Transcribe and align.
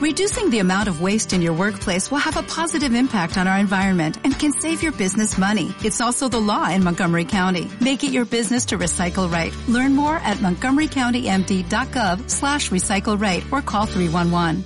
Reducing 0.00 0.48
the 0.48 0.60
amount 0.60 0.88
of 0.88 1.02
waste 1.02 1.34
in 1.34 1.42
your 1.42 1.52
workplace 1.52 2.10
will 2.10 2.24
have 2.24 2.38
a 2.38 2.42
positive 2.42 2.94
impact 2.94 3.36
on 3.36 3.46
our 3.46 3.58
environment 3.58 4.16
and 4.24 4.32
can 4.32 4.50
save 4.50 4.82
your 4.82 4.92
business 4.92 5.36
money. 5.36 5.74
It's 5.84 6.00
also 6.00 6.26
the 6.26 6.40
law 6.40 6.70
in 6.70 6.82
Montgomery 6.82 7.26
County. 7.26 7.70
Make 7.82 8.02
it 8.02 8.10
your 8.10 8.24
business 8.24 8.64
to 8.72 8.78
recycle 8.78 9.30
right. 9.30 9.54
Learn 9.68 9.94
more 9.94 10.16
at 10.16 10.38
montgomerycountymd.gov 10.38 12.30
slash 12.30 12.70
recycle 12.70 13.20
right 13.20 13.44
or 13.52 13.60
call 13.60 13.84
311. 13.84 14.64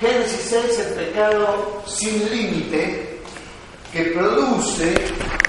Génesis 0.00 0.40
6, 0.40 0.78
el 0.78 0.94
pecado 0.94 1.82
sin 1.86 2.30
límite 2.30 3.20
que 3.92 4.04
produce 4.04 4.94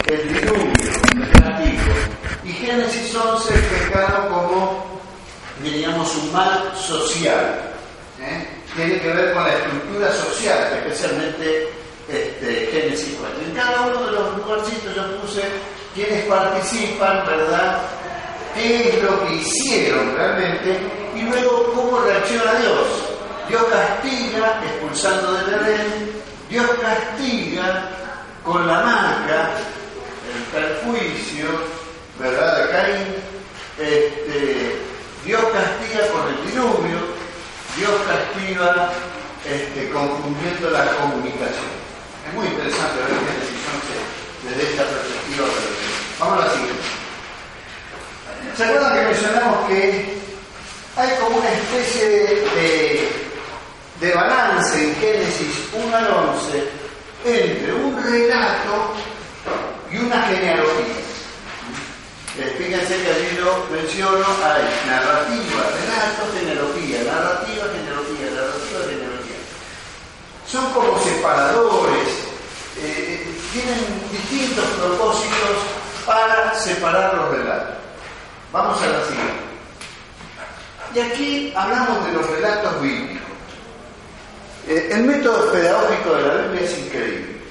el 0.10 0.28
diluvio 0.28 0.74
negativo. 1.16 1.94
Y 2.44 2.52
Génesis 2.52 3.16
11, 3.16 3.54
el 3.54 3.62
pecado 3.62 4.28
como, 4.28 5.02
diríamos, 5.64 6.14
un 6.18 6.34
mal 6.34 6.76
social. 6.76 7.77
¿Eh? 8.22 8.48
Tiene 8.76 9.00
que 9.00 9.08
ver 9.14 9.34
con 9.34 9.44
la 9.44 9.54
estructura 9.54 10.12
social, 10.12 10.74
especialmente 10.74 11.70
este, 12.08 12.70
Génesis 12.72 13.16
4. 13.20 13.40
En 13.46 13.56
cada 13.56 13.82
uno 13.88 14.06
de 14.06 14.12
los 14.12 14.38
lugarcitos 14.38 14.96
yo 14.96 15.22
puse 15.22 15.42
quienes 15.94 16.26
participan, 16.26 17.26
¿verdad? 17.26 17.82
¿Qué 18.56 18.90
es 18.90 19.04
lo 19.04 19.26
que 19.26 19.36
hicieron 19.36 20.16
realmente? 20.16 20.78
Y 21.16 21.22
luego 21.22 21.74
cómo 21.74 22.00
reacciona 22.00 22.54
Dios. 22.56 22.88
Dios 23.50 23.64
castiga 23.66 24.62
expulsando 24.64 25.34
del 25.34 25.54
Edén, 25.54 26.12
Dios 26.50 26.70
castiga 26.82 27.90
con 28.44 28.68
la 28.68 28.82
marca, 28.82 29.52
el 30.34 30.44
perjuicio, 30.52 31.48
¿verdad? 32.20 32.58
De 32.58 32.70
Caín, 32.72 33.16
este, 33.78 34.76
Dios 35.26 35.42
castiga 35.42 36.08
con 36.08 36.28
el 36.28 36.52
diluvio, 36.52 36.98
Dios 37.78 37.92
castiga 38.08 38.92
este, 39.46 39.90
confundiendo 39.90 40.72
la 40.72 40.86
comunicación. 40.98 41.78
Es 42.28 42.34
muy 42.34 42.48
interesante 42.48 42.98
ver 42.98 43.08
Génesis 43.08 43.62
11 44.44 44.50
desde 44.50 44.72
esta 44.72 44.84
perspectiva. 44.84 45.46
Vamos 46.20 46.42
a 46.42 46.48
la 46.48 46.54
siguiente. 46.54 46.82
¿Se 48.58 48.64
acuerdan 48.64 48.94
que 48.96 49.06
mencionamos 49.06 49.68
que 49.68 50.18
hay 50.96 51.10
como 51.22 51.38
una 51.38 51.50
especie 51.50 52.10
de, 52.10 53.10
de 54.02 54.14
balance 54.14 54.84
en 54.84 54.96
Génesis 54.96 55.70
1 55.74 55.96
al 55.96 56.08
11 56.08 56.70
entre 57.26 57.74
un 57.74 58.04
relato 58.04 58.94
y 59.92 59.98
una 59.98 60.24
genealogía? 60.24 61.08
Fíjense 62.38 63.02
que 63.02 63.10
allí 63.10 63.38
lo 63.40 63.66
menciono, 63.72 64.26
hay 64.46 64.62
narrativa, 64.86 65.62
relato, 65.74 66.38
genealogía, 66.38 67.04
narrativa. 67.12 67.57
Son 70.52 70.72
como 70.72 70.98
separadores, 71.04 72.08
eh, 72.82 73.28
tienen 73.52 74.02
distintos 74.12 74.66
propósitos 74.80 75.58
para 76.06 76.56
separar 76.56 77.16
los 77.16 77.32
relatos. 77.32 77.76
Vamos 78.54 78.82
a 78.82 78.88
la 78.88 79.04
siguiente. 79.06 79.48
Y 80.96 81.00
aquí 81.00 81.54
hablamos 81.56 82.06
de 82.06 82.14
los 82.14 82.30
relatos 82.30 82.82
bíblicos. 82.82 83.28
Eh, 84.68 84.90
el 84.92 85.04
método 85.04 85.52
pedagógico 85.52 86.16
de 86.16 86.28
la 86.28 86.34
Biblia 86.36 86.62
es 86.62 86.78
increíble, 86.78 87.42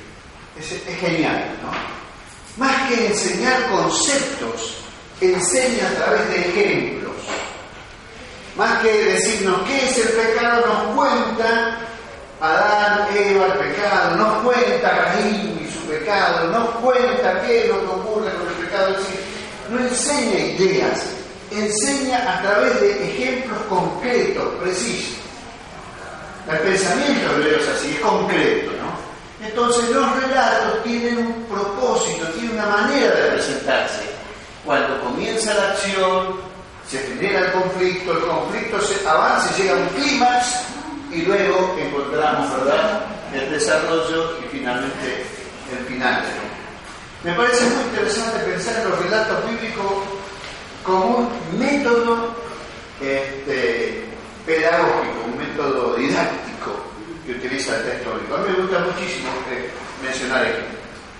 es 0.59 0.99
genial, 0.99 1.51
¿no? 1.63 2.65
Más 2.65 2.89
que 2.89 3.07
enseñar 3.09 3.71
conceptos, 3.71 4.79
enseña 5.21 5.89
a 5.89 5.95
través 5.95 6.29
de 6.29 6.41
ejemplos. 6.49 7.13
Más 8.57 8.81
que 8.81 8.91
decirnos 8.91 9.61
qué 9.67 9.85
es 9.85 9.99
el 9.99 10.09
pecado, 10.13 10.67
nos 10.67 10.95
cuenta 10.95 11.86
Adán, 12.41 13.09
Eva, 13.17 13.47
el 13.47 13.53
pecado, 13.53 14.17
nos 14.17 14.43
cuenta 14.43 14.91
Caín 14.91 15.59
y 15.65 15.73
su 15.73 15.87
pecado, 15.87 16.49
nos 16.49 16.69
cuenta 16.77 17.41
qué 17.43 17.65
es 17.65 17.69
lo 17.69 17.81
que 17.81 17.87
ocurre 17.87 18.33
con 18.35 18.49
el 18.49 18.55
pecado. 18.67 18.91
Es 18.91 18.99
decir, 18.99 19.21
no 19.71 19.79
enseña 19.81 20.39
ideas, 20.39 21.03
enseña 21.51 22.37
a 22.37 22.43
través 22.43 22.81
de 22.81 23.09
ejemplos 23.09 23.59
concretos, 23.69 24.55
precisos. 24.63 25.17
El 26.51 26.59
pensamiento 26.59 27.33
hebreo 27.33 27.59
es 27.59 27.69
así, 27.69 27.93
es 27.95 28.01
concreto, 28.01 28.71
¿no? 28.73 29.47
Entonces 29.47 29.89
los 29.91 30.23
relatos 30.23 30.83
tienen 30.85 31.19
un 31.19 31.45
propósito, 31.45 32.27
tienen 32.29 32.53
una 32.53 32.67
manera 32.67 33.15
de 33.15 33.31
presentarse. 33.33 34.03
Cuando 34.65 35.01
comienza 35.01 35.55
la 35.55 35.71
acción, 35.71 36.37
se 36.89 36.99
genera 36.99 37.47
el 37.47 37.53
conflicto, 37.53 38.13
el 38.13 38.27
conflicto 38.27 38.81
se 38.81 39.09
avanza, 39.09 39.57
llega 39.57 39.73
a 39.73 39.77
un 39.77 39.89
clímax 39.89 40.76
y 41.17 41.23
luego 41.23 41.75
encontramos, 41.81 42.53
¿verdad?, 42.59 43.07
el 43.35 43.51
desarrollo 43.51 44.39
y 44.45 44.57
finalmente 44.57 45.25
el 45.73 45.87
final. 45.87 46.23
Me 47.25 47.33
parece 47.33 47.65
muy 47.65 47.85
interesante 47.85 48.39
pensar 48.45 48.83
en 48.83 48.91
los 48.91 48.99
relatos 49.03 49.51
bíblicos 49.51 49.93
como 50.85 51.17
un 51.17 51.59
método 51.59 52.37
este, 53.01 54.05
pedagógico, 54.45 55.25
un 55.25 55.39
método 55.39 55.95
didáctico 55.97 56.85
que 57.25 57.33
utiliza 57.33 57.77
el 57.77 57.85
texto 57.85 58.13
bíblico. 58.13 58.37
A 58.37 58.39
mí 58.41 58.45
me 58.51 58.63
gusta 58.63 58.79
muchísimo 58.81 59.31
mencionar 60.03 60.45
esto. 60.45 60.65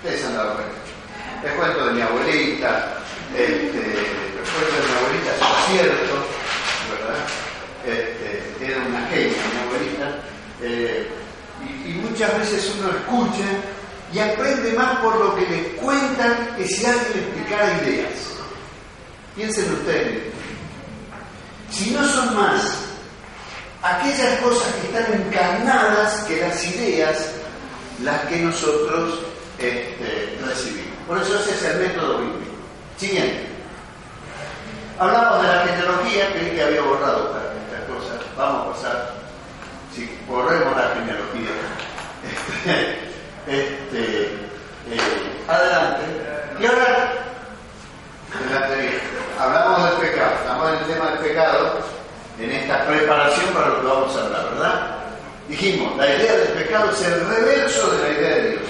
Ustedes 0.05 0.25
han 0.27 0.37
dado 0.37 0.55
cuenta. 0.57 0.77
Les 1.43 1.53
cuento 1.55 1.87
de 1.87 1.93
mi 1.93 2.03
abuelita, 2.03 2.99
este, 3.35 3.71
cuento 3.73 4.77
de 4.77 4.89
mi 4.89 4.99
abuelita, 4.99 5.31
es 5.33 5.67
cierto, 5.71 6.15
¿verdad? 6.93 7.46
Era 7.87 8.87
una 8.87 9.07
genia 9.09 9.37
mi 9.53 9.61
abuelita. 9.67 10.19
Eh, 10.63 11.09
y, 11.87 11.93
muchas 11.95 12.39
veces 12.39 12.73
uno 12.79 12.91
escucha 12.91 13.47
y 14.13 14.19
aprende 14.19 14.73
más 14.73 14.99
por 14.99 15.17
lo 15.17 15.35
que 15.35 15.43
le 15.43 15.63
cuentan 15.77 16.55
que 16.57 16.67
si 16.67 16.85
alguien 16.85 17.13
le 17.15 17.21
explicara 17.23 17.83
ideas. 17.83 18.13
Piensen 19.35 19.73
ustedes. 19.73 20.23
Si 21.71 21.91
no 21.91 22.07
son 22.09 22.35
más 22.35 22.79
aquellas 23.83 24.41
cosas 24.41 24.75
que 24.75 24.87
están 24.87 25.13
encarnadas 25.13 26.25
que 26.25 26.41
las 26.41 26.65
ideas 26.65 27.31
las 28.03 28.21
que 28.27 28.41
nosotros 28.41 29.21
este, 29.59 30.39
recibimos. 30.45 30.97
Por 31.07 31.19
eso 31.19 31.39
ese 31.39 31.51
es 31.51 31.63
el 31.65 31.79
método 31.79 32.19
bíblico. 32.19 32.53
Siguiente. 32.99 33.47
Hablamos 34.99 35.43
de 35.43 35.49
la 35.49 35.65
genealogía, 35.65 36.33
creí 36.33 36.51
que 36.53 36.63
había 36.63 36.81
borrado. 36.83 37.37
Vamos 38.37 38.67
a 38.67 38.73
pasar. 38.73 39.15
Si 39.95 40.19
borremos 40.29 40.77
la 40.77 40.91
genealogía. 40.95 41.51
Este, 43.47 44.25
eh, 44.25 45.47
adelante. 45.47 46.03
Y 46.59 46.67
ahora, 46.67 47.13
hablamos 49.39 49.91
del 49.91 50.11
pecado. 50.11 50.35
Estamos 50.35 50.69
en 50.69 50.79
el 50.79 50.85
tema 50.87 51.11
del 51.11 51.19
pecado 51.21 51.79
en 52.41 52.51
esta 52.51 52.87
preparación 52.87 53.55
para 53.55 53.69
lo 53.69 53.81
que 53.81 53.87
vamos 53.87 54.17
a 54.17 54.25
hablar, 54.25 54.51
¿verdad? 54.51 54.97
Dijimos, 55.49 55.97
la 55.97 56.09
idea 56.09 56.33
del 56.39 56.49
pecado 56.49 56.91
es 56.91 57.03
el 57.03 57.21
reverso 57.29 57.91
de 57.93 58.03
la 58.03 58.19
idea 58.19 58.37
de 58.37 58.51
Dios. 58.51 58.63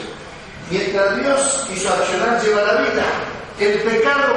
Mientras 0.71 1.16
Dios 1.16 1.66
hizo 1.75 1.88
accionar 1.88 2.43
lleva 2.43 2.62
la 2.62 2.81
vida, 2.83 3.04
el 3.59 3.78
pecado 3.81 4.34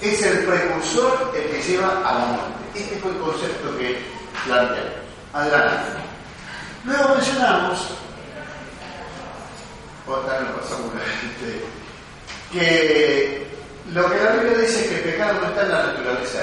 es 0.00 0.22
el 0.22 0.44
precursor, 0.44 1.32
el 1.34 1.50
que 1.50 1.62
lleva 1.62 1.88
a 2.04 2.14
la 2.14 2.24
muerte. 2.26 2.52
Este 2.76 2.96
fue 3.00 3.10
el 3.10 3.18
concepto 3.18 3.76
que 3.78 4.21
planteamos. 4.44 4.92
Adelante. 5.32 6.02
Luego 6.84 7.14
mencionamos, 7.14 7.78
este, 11.32 11.64
que 12.52 13.46
lo 13.92 14.10
que 14.10 14.16
la 14.16 14.30
Biblia 14.32 14.58
dice 14.58 14.80
es 14.80 14.88
que 14.88 14.96
el 14.96 15.02
pecado 15.02 15.40
no 15.40 15.46
está 15.46 15.62
en 15.62 15.68
la 15.70 15.86
naturaleza. 15.86 16.38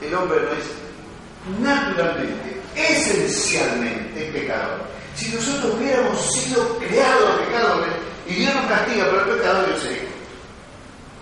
El 0.00 0.14
hombre 0.14 0.40
no 0.40 0.52
es 0.52 1.60
naturalmente, 1.60 2.60
esencialmente 2.74 4.30
pecador. 4.32 4.80
Si 5.16 5.34
nosotros 5.34 5.74
hubiéramos 5.74 6.32
sido 6.32 6.78
creados 6.78 7.40
pecadores 7.46 7.94
y 8.26 8.34
Dios 8.34 8.54
nos 8.54 8.66
castiga 8.66 9.06
por 9.06 9.18
el 9.20 9.36
pecado, 9.36 9.66
Dios 9.66 9.80
sería. 9.80 10.08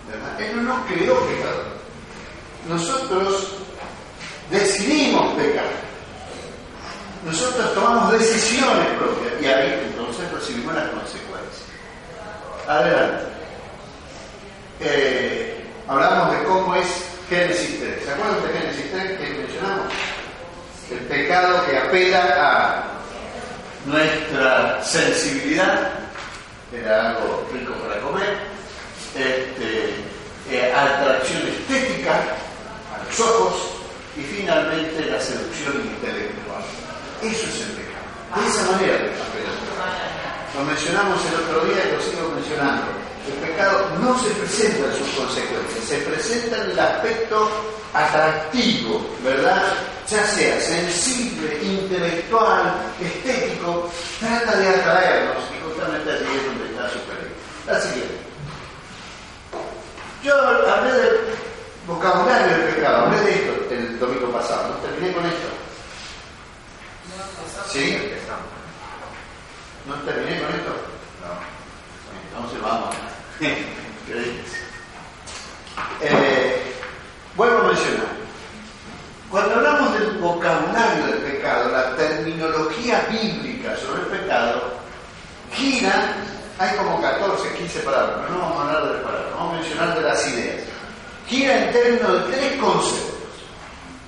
¿Verdad? 0.09 0.41
Él 0.41 0.55
no 0.57 0.61
nos 0.63 0.85
creó 0.87 1.19
pecadores. 1.27 1.75
Nosotros 2.67 3.64
decidimos 4.49 5.33
pecar. 5.35 5.65
Nosotros 7.25 7.73
tomamos 7.73 8.11
decisiones 8.11 8.87
propias 8.99 9.41
y 9.41 9.45
ahí 9.45 9.81
entonces 9.89 10.31
recibimos 10.31 10.75
las 10.75 10.89
consecuencias. 10.89 11.63
Adelante. 12.67 13.25
Eh, 14.79 15.65
hablamos 15.87 16.37
de 16.37 16.43
cómo 16.43 16.75
es 16.75 16.85
Génesis 17.29 17.79
3. 17.79 18.05
¿Se 18.05 18.11
acuerdan 18.11 18.43
de 18.43 18.59
Génesis 18.59 18.91
3 18.91 19.17
que 19.17 19.29
mencionamos? 19.39 19.93
El 20.91 20.99
pecado 20.99 21.65
que 21.65 21.77
apela 21.77 22.35
a 22.37 22.83
nuestra 23.85 24.83
sensibilidad, 24.83 25.91
era 26.71 27.09
algo 27.09 27.47
rico 27.51 27.73
para 27.73 28.01
comer, 28.01 28.37
este, 29.15 29.95
eh, 30.51 30.73
atracción 30.75 31.47
estética 31.47 32.13
a 32.13 33.03
los 33.03 33.19
ojos 33.19 33.74
y 34.17 34.21
finalmente 34.21 35.05
la 35.05 35.19
seducción 35.19 35.75
intelectual. 35.81 36.63
Eso 37.21 37.47
es 37.47 37.61
el 37.61 37.71
pecado. 37.75 38.05
De 38.35 38.47
esa 38.47 38.71
manera 38.71 38.97
Lo 40.55 40.63
mencionamos 40.63 41.21
el 41.25 41.35
otro 41.35 41.65
día 41.65 41.83
y 41.85 41.91
lo 41.95 42.01
sigo 42.01 42.29
mencionando. 42.35 42.85
El 43.27 43.49
pecado 43.49 43.89
no 44.01 44.17
se 44.19 44.29
presenta 44.35 44.85
en 44.85 44.97
sus 44.99 45.09
consecuencias, 45.15 45.85
se 45.87 45.97
presenta 45.97 46.63
en 46.63 46.71
el 46.71 46.79
aspecto 46.79 47.49
atractivo, 47.93 49.01
¿verdad? 49.23 49.63
Ya 50.07 50.23
sea 50.27 50.61
sensible, 50.61 51.59
intelectual, 51.63 52.75
estético, 53.01 53.89
trata 54.19 54.57
de 54.57 54.69
atraernos 54.69 55.43
y 55.57 55.67
justamente 55.67 56.11
allí 56.11 56.37
es 56.37 56.45
donde 56.45 56.65
está 56.69 56.89
su 56.89 56.99
peligro. 56.99 57.35
La 57.65 57.81
siguiente. 57.81 58.15
Yo 60.23 60.35
hablé 60.37 60.91
del 60.91 61.17
vocabulario 61.87 62.57
del 62.57 62.73
pecado, 62.73 63.05
hablé 63.05 63.21
de 63.21 63.31
esto 63.35 63.73
el 63.73 63.99
domingo 63.99 64.31
pasado, 64.31 64.69
¿no? 64.69 64.75
Terminé 64.77 65.13
con 65.13 65.25
esto. 65.25 65.47
¿Sí? 67.71 68.11
¿No 69.85 69.95
terminé 69.95 70.41
con 70.41 70.49
esto? 70.49 70.71
No. 71.21 71.33
Entonces 72.39 72.61
vamos. 72.61 72.95
eh, 76.01 76.75
vuelvo 77.35 77.59
a 77.59 77.63
mencionar. 77.63 78.15
Cuando 79.29 79.55
hablamos 79.55 79.99
del 79.99 80.17
vocabulario 80.19 81.07
del 81.07 81.17
pecado, 81.19 81.71
la 81.71 81.95
terminología 81.95 83.05
bíblica 83.09 83.75
sobre 83.77 84.01
el 84.01 84.07
pecado, 84.07 84.73
gira 85.53 86.15
hay 86.57 86.77
como 86.77 87.01
14, 87.01 87.53
15 87.57 87.79
palabras, 87.79 88.17
pero 88.21 88.33
no 88.33 88.39
vamos 88.39 88.57
a 88.57 88.61
hablar 88.61 88.93
de 88.93 88.99
palabras, 89.03 89.33
vamos 89.35 89.53
a 89.53 89.57
mencionar 89.59 89.95
de 89.95 90.01
las 90.01 90.27
ideas. 90.27 90.74
Gira 91.27 91.65
en 91.65 91.71
términos 91.71 92.27
de 92.27 92.33
tres 92.33 92.61
conceptos. 92.61 93.15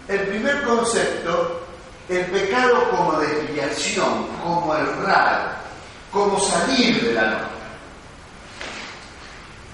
El 0.08 0.20
primer 0.28 0.64
concepto, 0.64 1.68
el 2.08 2.26
pecado 2.26 2.90
como 2.92 3.20
desviación, 3.20 4.28
como 4.44 4.76
errar, 4.76 5.58
como 6.12 6.40
salir 6.40 7.04
de 7.04 7.14
la 7.14 7.22
norma. 7.24 7.50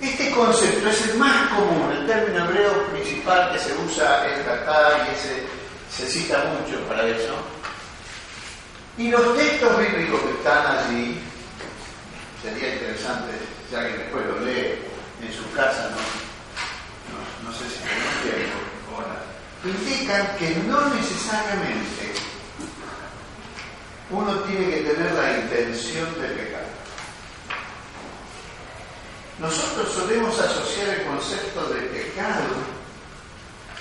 Este 0.02 0.32
concepto 0.32 0.90
es 0.90 1.10
el 1.10 1.18
más 1.18 1.50
común, 1.50 1.92
el 1.92 2.08
término 2.08 2.46
hebreo 2.46 2.88
principal 2.88 3.52
que 3.52 3.60
se 3.60 3.74
usa 3.74 4.28
es 4.28 4.44
tratar 4.44 5.08
y 5.14 5.16
se, 5.18 6.06
se 6.06 6.12
cita 6.12 6.44
mucho 6.46 6.80
para 6.88 7.08
eso. 7.08 7.36
Y 8.98 9.10
los 9.10 9.36
textos 9.38 9.78
bíblicos 9.80 10.22
que 10.22 10.32
están 10.32 10.78
allí 10.78 11.20
sería 12.42 12.74
interesante, 12.74 13.32
ya 13.72 13.88
que 13.88 13.98
después 13.98 14.26
lo 14.26 14.40
lee 14.40 14.80
en 15.22 15.34
su 15.34 15.50
casa, 15.56 15.90
no, 15.92 16.23
no, 17.54 17.60
sé 17.60 17.70
si 17.70 17.80
tiene 18.24 18.46
tiempo 18.46 18.58
ahora, 18.96 19.22
indican 19.64 20.38
que 20.38 20.56
no 20.68 20.90
necesariamente 20.94 22.14
uno 24.10 24.34
tiene 24.42 24.70
que 24.70 24.82
tener 24.82 25.12
la 25.14 25.38
intención 25.40 26.22
de 26.22 26.28
pecar. 26.30 26.66
Nosotros 29.40 29.92
solemos 29.94 30.40
asociar 30.40 30.90
el 30.90 31.06
concepto 31.06 31.66
de 31.70 31.82
pecado 31.82 32.44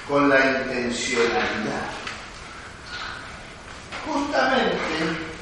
con 0.09 0.29
la 0.29 0.39
intencionalidad. 0.39 1.91
Justamente 4.07 5.33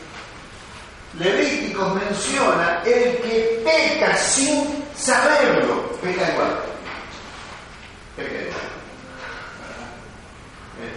Levíticos 1.18 1.94
menciona 1.94 2.82
el 2.84 3.16
que 3.18 3.62
peca 3.64 4.16
sin 4.16 4.84
saberlo, 4.96 5.90
peca 6.02 6.32
igual. 6.32 6.70
Peca 8.16 8.42
igual. 8.42 8.80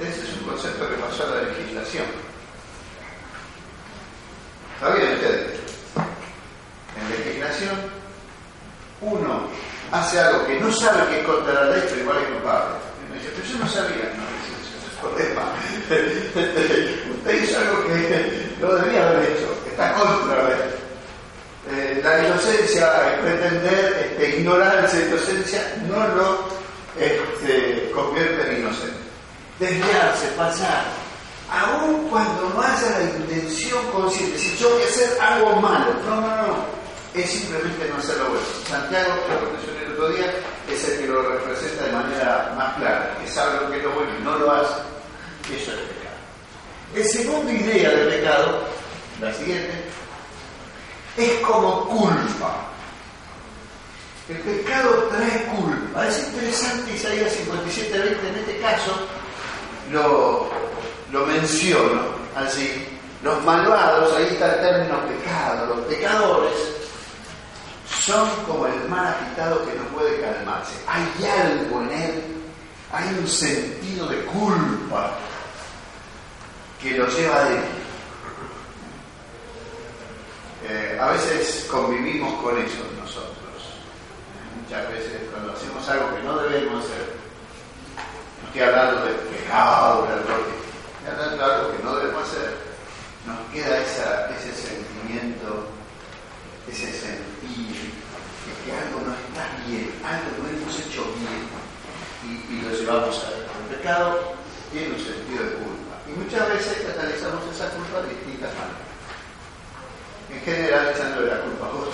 Ese 0.01 0.21
es 0.21 0.37
un 0.41 0.47
concepto 0.49 0.89
que 0.89 0.95
pasó 0.95 1.23
a 1.23 1.35
la 1.35 1.41
legislación. 1.43 2.05
¿Sabían 4.79 5.13
ustedes? 5.13 5.59
En 6.95 7.25
legislación, 7.25 7.75
uno 9.01 9.47
hace 9.91 10.19
algo 10.19 10.45
que 10.45 10.59
no 10.59 10.71
sabe 10.71 11.07
que 11.09 11.19
es 11.19 11.25
contra 11.25 11.53
la 11.53 11.65
ley, 11.71 11.83
pero 11.89 12.01
igual 12.01 12.17
es 12.17 12.27
culpable. 12.29 12.75
Y 13.05 13.11
me 13.11 13.17
dice, 13.17 13.31
pero 13.35 13.47
yo 13.47 13.57
no 13.59 13.67
sabía. 13.69 14.13
No, 14.15 14.23
es 14.33 14.99
problema. 14.99 15.53
Usted 17.17 17.43
hizo 17.43 17.59
algo 17.59 17.87
que 17.87 18.55
no 18.59 18.73
debía 18.75 19.07
haber 19.07 19.31
hecho 19.31 19.53
está 19.73 19.93
contra 19.93 20.43
la 20.43 20.49
eh, 21.71 22.01
la 22.03 22.27
inocencia, 22.27 22.91
pretender 23.21 24.11
este, 24.11 24.37
ignorar 24.37 24.83
esa 24.83 24.99
inocencia, 24.99 25.73
no 25.87 26.07
lo 26.09 26.62
este, 26.99 27.91
convierte 27.91 28.51
en 28.51 28.61
inocente. 28.61 28.97
Desviarse, 29.59 30.27
pasar, 30.37 30.85
aun 31.49 32.09
cuando 32.09 32.49
no 32.49 32.61
haya 32.61 32.99
la 32.99 33.03
intención 33.03 33.79
consciente, 33.91 34.37
si 34.37 34.55
yo 34.57 34.69
voy 34.71 34.81
a 34.81 34.85
hacer 34.85 35.17
algo 35.21 35.55
malo, 35.57 35.93
no, 36.05 36.21
no, 36.21 36.47
no, 36.47 36.55
es 37.13 37.29
simplemente 37.29 37.87
no 37.89 37.97
hacerlo 37.97 38.29
bueno. 38.29 38.45
Santiago, 38.67 39.13
que 39.27 39.33
lo 39.33 39.51
mencioné 39.51 39.85
el 39.85 39.91
otro 39.93 40.09
día, 40.09 40.33
es 40.69 40.89
el 40.89 40.99
que 40.99 41.07
lo 41.07 41.21
representa 41.21 41.85
de 41.85 41.91
manera 41.91 42.53
más 42.57 42.75
clara, 42.75 43.17
que 43.21 43.29
sabe 43.29 43.61
lo 43.61 43.71
que 43.71 43.77
es 43.77 43.83
lo 43.83 43.91
bueno 43.91 44.11
y 44.19 44.23
no 44.23 44.37
lo 44.39 44.51
hace, 44.51 44.81
eso 45.55 45.71
es 45.71 45.77
pecado. 45.77 46.15
El 46.95 47.05
segundo 47.05 47.51
idea 47.51 47.89
del 47.89 48.07
pecado 48.09 48.73
la 49.23 49.33
siguiente, 49.33 49.71
es 51.17 51.39
como 51.39 51.85
culpa. 51.87 52.55
El 54.27 54.37
pecado 54.37 55.09
trae 55.09 55.45
culpa. 55.45 55.72
Es 56.01 56.27
interesante 56.27 56.95
Isaías 56.95 57.31
57, 57.33 57.99
20, 57.99 58.27
en 58.29 58.35
este 58.35 58.59
caso 58.59 58.91
lo, 59.91 60.49
lo 61.11 61.25
menciono 61.27 62.01
así. 62.35 62.87
Los 63.21 63.41
malvados, 63.45 64.13
ahí 64.15 64.25
está 64.31 64.55
el 64.55 64.61
término 64.61 64.99
pecado, 65.07 65.75
los 65.75 65.85
pecadores 65.85 66.73
son 68.01 68.27
como 68.45 68.67
el 68.67 68.89
mar 68.89 69.15
agitado 69.17 69.65
que 69.65 69.73
no 69.75 69.83
puede 69.95 70.19
calmarse. 70.19 70.73
Hay 70.87 71.25
algo 71.25 71.81
en 71.83 71.91
él, 71.91 72.23
hay 72.91 73.07
un 73.17 73.27
sentido 73.27 74.07
de 74.07 74.25
culpa 74.25 75.11
que 76.81 76.97
lo 76.97 77.07
lleva 77.07 77.35
adentro. 77.37 77.83
Eh, 80.67 80.97
a 80.99 81.11
veces 81.11 81.65
convivimos 81.69 82.41
con 82.41 82.57
eso 82.57 82.83
nosotros. 82.99 83.32
Muchas 84.73 84.89
veces 84.89 85.21
cuando 85.29 85.53
hacemos 85.53 85.87
algo 85.87 86.15
que 86.17 86.23
no 86.23 86.35
debemos 86.35 86.83
hacer, 86.83 87.05
no 88.41 88.47
estoy 88.47 88.61
hablando 88.63 89.05
de 89.05 89.13
pecado, 89.29 90.01
de 90.01 90.17
estoy 90.17 91.13
hablando 91.13 91.37
de 91.37 91.43
algo 91.45 91.77
que 91.77 91.83
no 91.83 91.95
debemos 91.97 92.23
hacer, 92.23 92.57
nos 93.29 93.37
queda 93.53 93.77
ese 94.33 94.49
sentimiento, 94.49 95.69
ese 96.67 96.89
sentir 96.89 97.85
de 97.85 98.53
que 98.65 98.73
algo 98.73 99.05
no 99.05 99.13
está 99.13 99.45
bien, 99.69 99.93
algo 100.01 100.41
no 100.41 100.49
hemos 100.49 100.79
hecho 100.79 101.05
bien 101.21 101.45
y, 102.25 102.57
y 102.57 102.61
lo 102.63 102.73
llevamos 102.73 103.23
a 103.25 103.29
El 103.29 103.77
pecado 103.77 104.33
tiene 104.71 104.89
un 104.89 105.05
sentido 105.05 105.43
de 105.43 105.53
culpa. 105.53 106.01
Y 106.09 106.17
muchas 106.17 106.49
veces 106.49 106.81
catalizamos 106.81 107.45
esa 107.53 107.69
culpa 107.77 108.01
de 108.01 108.09
distintas 108.09 108.49
maneras. 108.57 108.89
En 110.33 110.41
general 110.41 110.89
echándole 110.89 111.29
la 111.29 111.41
culpa 111.41 111.67
a 111.67 111.69
otro, 111.69 111.93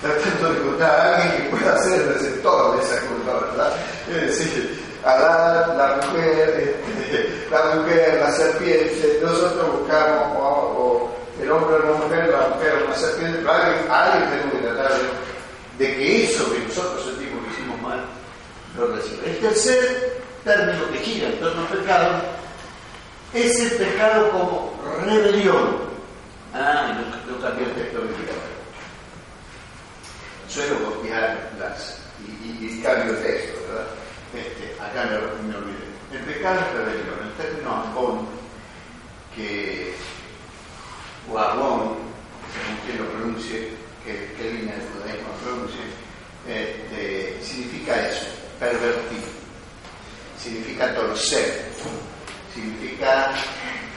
tratando 0.00 0.52
de 0.52 0.60
encontrar 0.60 0.90
a 0.90 1.16
alguien 1.16 1.42
que 1.42 1.56
pueda 1.56 1.78
ser 1.82 2.00
el 2.00 2.14
receptor 2.14 2.76
de 2.76 2.84
esa 2.84 3.00
culpa, 3.06 3.32
¿verdad? 3.40 3.72
Es 4.08 4.38
decir, 4.38 4.80
Adán, 5.04 5.78
la 5.78 5.96
mujer, 6.06 6.76
este, 7.00 7.46
la 7.50 7.74
mujer, 7.74 8.20
la 8.20 8.30
serpiente, 8.32 9.20
nosotros 9.22 9.80
buscamos, 9.80 10.36
o, 10.38 11.10
el 11.40 11.50
hombre 11.50 11.76
o 11.76 11.78
la 11.78 11.98
mujer, 11.98 12.28
la 12.28 12.54
mujer 12.54 12.84
o 12.84 12.90
la 12.90 12.96
serpiente, 12.96 13.38
pero 13.38 13.52
alguien, 13.52 13.90
alguien 13.90 14.30
tenemos 14.30 14.52
que 14.52 14.66
tratar 14.66 14.92
de, 15.78 15.96
que 15.96 16.24
eso 16.24 16.52
que 16.52 16.58
nosotros 16.60 17.04
sentimos 17.04 17.44
que 17.44 17.52
hicimos 17.52 17.80
mal, 17.80 18.04
lo 18.76 18.86
reciba. 18.94 19.26
El 19.26 19.38
tercer 19.38 20.20
término 20.44 20.90
que 20.92 20.98
gira 20.98 21.28
en 21.28 21.40
torno 21.40 21.62
al 21.62 21.78
pecado 21.78 22.10
es 23.32 23.60
el 23.60 23.70
pecado 23.72 24.30
como 24.30 24.72
rebelión. 25.04 25.90
Ah, 26.52 26.92
no, 26.94 27.32
no 27.32 27.42
cambié 27.42 27.64
el 27.64 27.74
texto. 27.74 28.00
Suelo 30.50 30.84
copiar 30.84 31.52
las 31.58 31.98
y, 32.26 32.48
y, 32.48 32.78
y, 32.78 32.82
cambio 32.82 33.14
texto, 33.18 33.60
¿verdad? 33.68 33.86
Este, 34.34 34.74
acá 34.82 35.04
me, 35.04 35.48
me 35.48 35.56
olvidé. 35.56 35.90
El 36.12 36.24
pecado 36.24 36.60
es 36.60 36.72
rebelión. 36.74 37.18
El 37.22 37.32
término 37.34 37.72
ambón, 37.72 38.26
que, 39.34 39.94
o 41.30 41.38
abón, 41.38 41.98
según 42.52 42.80
quien 42.84 42.98
lo 42.98 43.10
pronuncie, 43.12 43.68
que, 44.04 44.32
que 44.36 44.50
línea 44.52 44.74
de 44.74 44.86
judaísmo 44.86 45.28
lo 45.28 45.44
pronuncie, 45.44 45.80
este, 46.48 47.38
significa 47.42 48.08
eso, 48.08 48.26
pervertir, 48.58 49.22
significa 50.36 50.94
torcer, 50.94 51.68
significa 52.52 53.32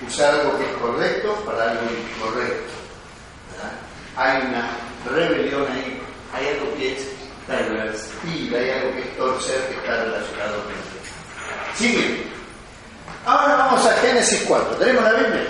usar 0.05 0.35
algo 0.35 0.57
que 0.57 0.65
es 0.65 0.77
correcto 0.77 1.33
para 1.45 1.71
algo 1.71 1.83
incorrecto. 1.83 2.73
Hay 4.15 4.43
una 4.43 4.77
rebelión 5.09 5.65
ahí, 5.71 5.99
es 6.87 7.07
pervertir, 7.47 8.55
hay 8.55 8.69
algo 8.71 8.95
que 8.95 9.01
es 9.01 9.17
torcer 9.17 9.67
que 9.67 9.75
está 9.75 10.03
relacionado 10.03 10.63
con 10.63 10.71
eso. 10.71 11.77
Sigue. 11.77 12.23
Ahora 13.25 13.55
vamos 13.55 13.85
a 13.85 13.93
Génesis 13.97 14.43
4. 14.47 14.75
¿Tenemos 14.77 15.03
la 15.03 15.13
Biblia? 15.13 15.47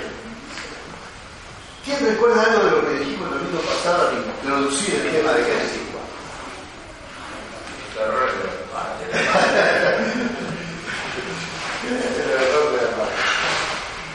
¿Quién 1.86 2.00
recuerda 2.06 2.44
algo 2.44 2.64
de 2.64 2.72
lo 2.72 2.88
que 2.88 2.94
dijimos 3.00 3.32
el 3.32 3.40
domingo 3.40 3.62
pasado 3.62 4.10
al 4.10 4.16
introducir 4.18 4.96
el 4.96 5.12
tema 5.12 5.34
de 5.34 5.44
Génesis 5.44 5.82
4? 5.92 6.04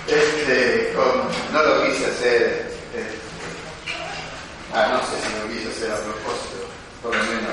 este, 0.06 0.94
no 1.52 1.62
lo 1.62 1.84
quise 1.84 2.06
hacer, 2.06 2.72
este, 2.94 3.18
ah, 4.72 4.88
no 4.92 5.00
sé 5.00 5.14
si 5.20 5.32
lo 5.38 5.48
quise 5.54 5.68
hacer 5.68 5.92
a 5.92 5.96
propósito, 5.96 6.68
por 7.02 7.14
lo 7.14 7.22
menos 7.24 7.52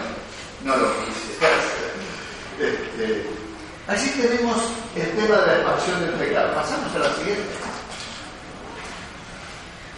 no 0.64 0.78
lo 0.78 0.94
quise 1.06 1.46
hacer. 1.46 1.92
Este, 2.58 3.26
así 3.88 4.10
tenemos 4.22 4.58
el 4.96 5.12
tema 5.12 5.38
de 5.38 5.48
la 5.48 5.56
expansión 5.56 6.02
del 6.02 6.14
pecado. 6.14 6.56
Pasamos 6.56 6.96
a 6.96 7.00
la 7.00 7.16
siguiente. 7.16 7.44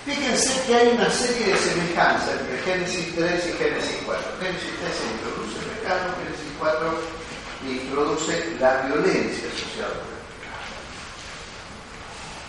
Fíjense 0.06 0.64
que 0.66 0.76
hay 0.76 0.88
una 0.96 1.10
serie 1.10 1.48
de 1.48 1.58
semejanzas 1.58 2.40
entre 2.40 2.58
Génesis 2.60 3.16
3 3.16 3.48
y 3.48 3.58
Génesis 3.58 3.98
4. 4.06 4.24
Génesis 4.40 4.72
3 4.80 4.94
se 4.96 5.06
introduce 5.12 5.60
el 5.60 5.66
pecado, 5.76 6.16
Génesis 6.24 6.52
4 6.60 7.18
introduce 7.66 8.56
la 8.60 8.82
violencia 8.84 9.50
social. 9.52 9.92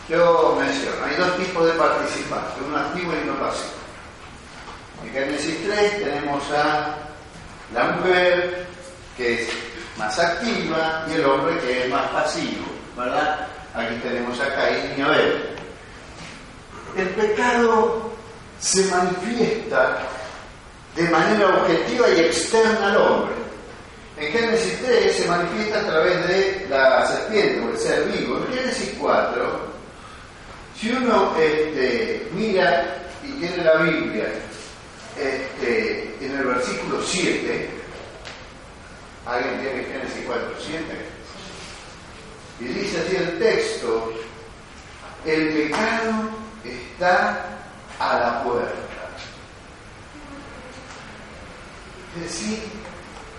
Yo 0.09 0.57
menciono, 0.59 1.04
hay 1.04 1.16
dos 1.16 1.37
tipos 1.37 1.66
de 1.66 1.73
participantes, 1.73 2.54
uno 2.66 2.76
activo 2.76 3.12
y 3.12 3.28
uno 3.28 3.38
pasivo. 3.40 3.78
En 5.04 5.12
Génesis 5.12 5.57
3 5.66 6.04
tenemos 6.04 6.42
a 6.50 6.97
la 7.75 7.85
mujer 7.92 8.66
que 9.16 9.42
es 9.42 9.49
más 9.98 10.18
activa 10.18 11.04
y 11.08 11.12
el 11.14 11.24
hombre 11.24 11.58
que 11.58 11.84
es 11.84 11.90
más 11.90 12.06
pasivo, 12.10 12.66
¿verdad? 12.96 13.46
Aquí 13.74 13.94
tenemos 14.02 14.40
a 14.40 14.54
Caín 14.54 14.94
y 14.96 15.00
Abel 15.02 15.58
el 16.96 17.08
pecado 17.10 18.10
se 18.60 18.84
manifiesta 18.86 19.98
de 20.96 21.02
manera 21.04 21.48
objetiva 21.48 22.08
y 22.08 22.20
externa 22.20 22.90
al 22.90 22.96
hombre. 22.96 23.34
En 24.16 24.32
Génesis 24.32 24.78
3 24.84 25.16
se 25.16 25.28
manifiesta 25.28 25.80
a 25.80 25.86
través 25.86 26.26
de 26.26 26.66
la 26.68 27.06
serpiente 27.06 27.60
o 27.60 27.70
el 27.70 27.78
ser 27.78 28.04
vivo. 28.06 28.38
En 28.38 28.58
Génesis 28.58 28.94
4, 28.98 29.60
si 30.76 30.90
uno 30.90 31.36
este, 31.38 32.28
mira 32.32 32.96
y 33.22 33.30
tiene 33.32 33.62
la 33.62 33.76
Biblia 33.76 34.26
este, 35.16 36.16
en 36.20 36.36
el 36.36 36.46
versículo 36.46 37.00
7, 37.00 37.70
¿alguien 39.28 39.61
tiene 39.61 39.85
Génesis 39.85 40.25
4, 40.26 40.54
7? 40.58 40.85
Y 42.61 42.64
dice 42.64 43.00
así 43.00 43.16
el 43.16 43.38
texto, 43.38 44.12
el 45.25 45.52
pecado 45.52 46.30
está 46.64 47.44
a 47.99 48.18
la 48.18 48.42
puerta. 48.42 48.75
Es 52.16 52.23
decir, 52.23 52.62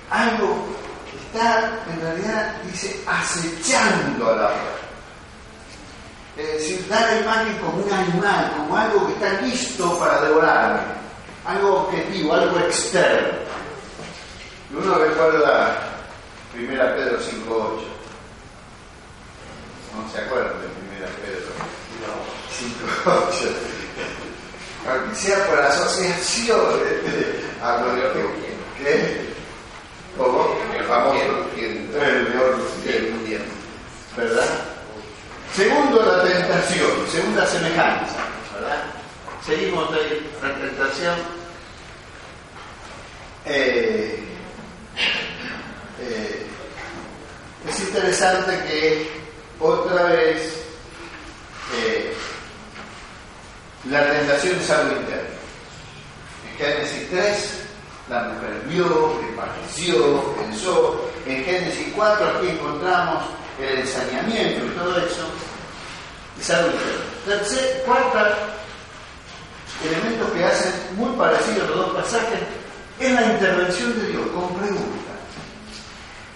algo 0.10 0.68
está, 1.14 1.80
en 1.92 2.02
realidad, 2.02 2.62
dice, 2.64 3.02
acechando 3.06 4.30
a 4.30 4.36
la 4.36 4.48
puerta. 4.48 4.80
Es 6.38 6.54
decir, 6.54 6.88
da 6.88 7.02
la 7.02 7.20
imagen 7.20 7.58
como 7.58 7.84
un 7.84 7.92
animal, 7.92 8.54
como 8.56 8.78
algo 8.78 9.08
que 9.08 9.14
está 9.14 9.42
listo 9.42 10.00
para 10.00 10.22
devorarme, 10.22 10.80
algo 11.46 11.82
objetivo, 11.82 12.34
algo 12.34 12.60
externo. 12.60 13.49
Y 14.72 14.76
uno 14.76 14.96
recuerda 14.96 15.90
1 16.56 16.68
Pedro 16.68 17.20
5.8. 17.20 18.00
¿No 19.96 20.12
se 20.12 20.22
acuerdan 20.22 20.62
de 20.62 20.68
1 20.68 20.76
Pedro? 21.24 21.50
No. 22.06 23.12
5.8. 23.12 23.80
Aunque 24.90 25.16
sea 25.16 25.46
por 25.48 25.60
asociación, 25.60 26.60
hablo 27.62 27.96
de 27.96 28.06
otro 28.06 28.32
¿Qué? 28.78 29.30
¿Cómo? 30.18 30.56
El 30.78 30.86
famoso 30.86 31.20
el 31.58 31.92
de 31.92 33.42
¿Verdad? 34.16 34.46
Segundo, 35.56 36.02
la 36.06 36.24
tentación. 36.24 36.92
Segunda 37.12 37.46
semejanza. 37.46 38.18
¿Verdad? 38.54 38.84
Seguimos 39.46 39.92
de 39.92 40.22
la 40.42 40.56
tentación. 40.56 41.16
Eh, 43.46 44.29
eh, 46.02 46.46
es 47.68 47.80
interesante 47.82 48.52
que 48.68 49.10
otra 49.60 50.04
vez 50.04 50.54
eh, 51.76 52.14
la 53.90 54.12
tentación 54.12 54.60
es 54.60 54.70
algo 54.70 54.96
interno. 55.00 55.30
En 56.50 56.58
Génesis 56.58 57.10
3, 57.10 57.54
la 58.10 58.24
mujer 58.24 58.62
vio, 58.68 59.20
pareció, 59.36 60.34
pensó. 60.36 61.10
En 61.26 61.44
Génesis 61.44 61.88
4, 61.96 62.38
aquí 62.38 62.50
encontramos 62.50 63.26
el 63.60 63.80
ensañamiento 63.80 64.66
y 64.66 64.70
todo 64.70 64.98
eso. 64.98 65.28
Es 66.40 66.50
algo 66.50 66.72
interno. 66.72 67.02
Tercer, 67.26 67.84
cuarta 67.86 68.56
elemento 69.86 70.34
que 70.34 70.44
hacen 70.44 70.74
muy 70.96 71.16
parecido 71.16 71.64
a 71.64 71.68
los 71.68 71.78
dos 71.78 71.90
pasajes 71.96 72.40
es 73.00 73.12
la 73.14 73.26
intervención 73.26 73.98
de 74.00 74.08
Dios 74.08 74.28
con 74.34 74.54
pregunta. 74.56 75.09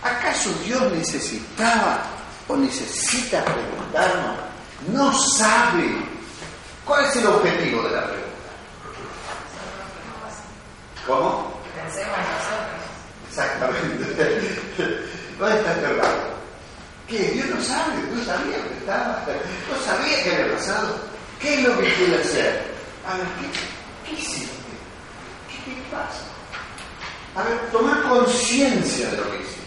¿Acaso 0.03 0.50
Dios 0.65 0.91
necesitaba 0.91 2.03
o 2.48 2.57
necesita 2.57 3.43
preguntarnos? 3.45 4.38
No 4.91 5.17
sabe 5.38 6.13
¿Cuál 6.86 7.05
es 7.05 7.15
el 7.15 7.27
objetivo 7.27 7.81
de 7.83 7.91
la 7.91 8.03
pregunta? 8.03 8.27
¿Cómo? 11.07 11.53
Pensemos 11.75 12.17
en 12.17 12.25
nosotros. 12.36 12.83
Exactamente. 13.29 15.03
¿Dónde 15.39 15.57
está 15.60 15.74
enterrado? 15.74 16.33
¿Qué? 17.07 17.19
Dios 17.31 17.48
no 17.48 17.62
sabe, 17.62 18.03
Dios 18.13 18.25
sabía 18.25 18.57
que 18.57 18.74
estaba, 18.79 19.25
Dios 19.25 19.86
sabía 19.86 20.24
que 20.24 20.31
había 20.36 20.55
pasado. 20.55 21.00
¿Qué 21.39 21.53
es 21.55 21.67
lo 21.67 21.79
que 21.79 21.93
quiere 21.93 22.22
hacer? 22.22 22.74
A 23.07 23.17
ver, 23.17 23.27
¿qué, 23.39 24.10
qué 24.10 24.22
hiciste? 24.22 24.51
¿Qué, 25.50 25.74
¿Qué 25.74 25.81
pasa? 25.89 26.24
A 27.36 27.43
ver, 27.43 27.72
tomar 27.72 28.03
conciencia 28.03 29.10
de 29.10 29.17
lo 29.17 29.31
que 29.31 29.38
hiciste, 29.38 29.62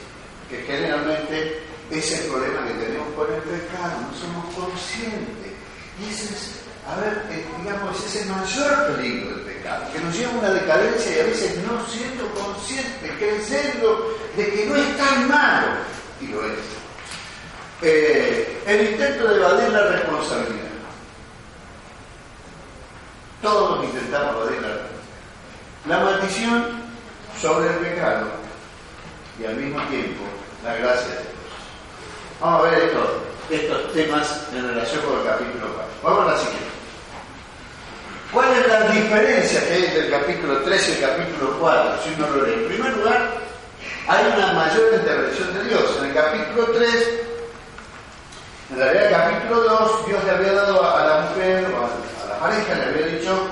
que 0.48 0.62
generalmente 0.62 1.62
es 1.90 2.12
el 2.12 2.30
problema 2.30 2.66
que 2.66 2.74
tenemos 2.74 3.08
con 3.14 3.32
el 3.32 3.40
pecado, 3.42 4.00
no 4.00 4.16
somos 4.16 4.54
conscientes. 4.54 5.52
Y 6.00 6.10
ese 6.10 6.34
es 6.34 6.56
a 6.86 7.00
ver, 7.00 7.26
eh, 7.30 7.44
digamos, 7.58 7.96
es 8.04 8.22
el 8.22 8.28
mayor 8.28 8.94
peligro 8.94 9.30
del 9.30 9.40
pecado, 9.40 9.92
que 9.92 9.98
nos 9.98 10.16
lleva 10.16 10.32
a 10.32 10.38
una 10.38 10.50
decadencia 10.50 11.16
y 11.16 11.20
a 11.20 11.24
veces 11.24 11.58
no 11.66 11.84
siendo 11.88 12.28
consciente, 12.30 13.12
creyendo 13.18 14.16
de 14.36 14.50
que 14.50 14.66
no 14.66 14.76
es 14.76 14.96
tan 14.96 15.28
malo, 15.28 15.66
y 16.20 16.28
lo 16.28 16.46
es. 16.46 16.58
Eh, 17.82 18.62
el 18.66 18.90
intento 18.92 19.26
de 19.26 19.36
evadir 19.36 19.68
la 19.70 19.86
responsabilidad. 19.88 20.66
Todos 23.42 23.84
intentamos 23.84 24.36
evadir 24.36 24.62
la 24.62 24.68
responsabilidad. 24.68 24.96
La 25.86 25.98
maldición 26.00 26.66
sobre 27.40 27.68
el 27.68 27.76
pecado 27.76 28.26
y 29.40 29.44
al 29.44 29.56
mismo 29.56 29.80
tiempo 29.88 30.22
la 30.64 30.74
gracia 30.76 31.08
de 31.08 31.22
Dios. 31.22 31.34
Vamos 32.40 32.60
a 32.60 32.70
ver 32.70 32.82
estos, 32.82 33.08
estos 33.50 33.92
temas 33.92 34.46
en 34.54 34.68
relación 34.68 35.00
con 35.02 35.20
el 35.20 35.26
capítulo 35.26 35.66
4. 35.74 35.84
Vamos 36.02 36.20
a 36.20 36.32
la 36.32 36.38
siguiente. 36.38 36.66
¿Cuál 38.32 38.52
es 38.52 38.68
la 38.68 38.80
diferencia 38.90 39.66
que 39.66 39.72
hay 39.72 39.84
entre 39.84 40.06
el 40.06 40.10
capítulo 40.10 40.58
3 40.62 40.88
y 40.88 40.92
el 40.92 41.00
capítulo 41.00 41.56
4? 41.60 42.02
Si 42.02 42.14
uno 42.14 42.36
lo 42.36 42.46
lee. 42.46 42.52
En 42.54 42.68
primer 42.68 42.96
lugar, 42.96 43.30
hay 44.08 44.24
una 44.36 44.52
mayor 44.52 44.94
intervención 44.94 45.54
de 45.54 45.64
Dios. 45.64 45.96
En 45.98 46.04
el 46.06 46.14
capítulo 46.14 46.66
3, 46.66 47.08
en 48.70 48.76
realidad 48.76 49.06
el 49.06 49.12
capítulo 49.12 49.60
2, 49.62 50.06
Dios 50.06 50.24
le 50.24 50.30
había 50.30 50.52
dado 50.52 50.96
a 50.96 51.04
la 51.04 51.20
mujer 51.20 51.66
o 51.72 52.24
a 52.24 52.28
la 52.28 52.40
pareja, 52.40 52.74
le 52.74 52.84
había 52.84 53.06
dicho, 53.18 53.48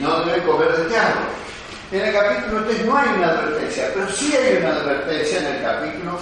no 0.00 0.20
debe 0.24 0.42
comer 0.44 0.76
de 0.76 0.82
este. 0.82 1.29
En 1.92 2.00
el 2.00 2.12
capítulo 2.12 2.64
3 2.64 2.86
no 2.86 2.96
hay 2.96 3.08
una 3.08 3.28
advertencia, 3.30 3.90
pero 3.94 4.08
sí 4.12 4.32
hay 4.36 4.58
una 4.58 4.70
advertencia 4.70 5.38
en 5.40 5.46
el 5.46 5.62
capítulo, 5.62 6.18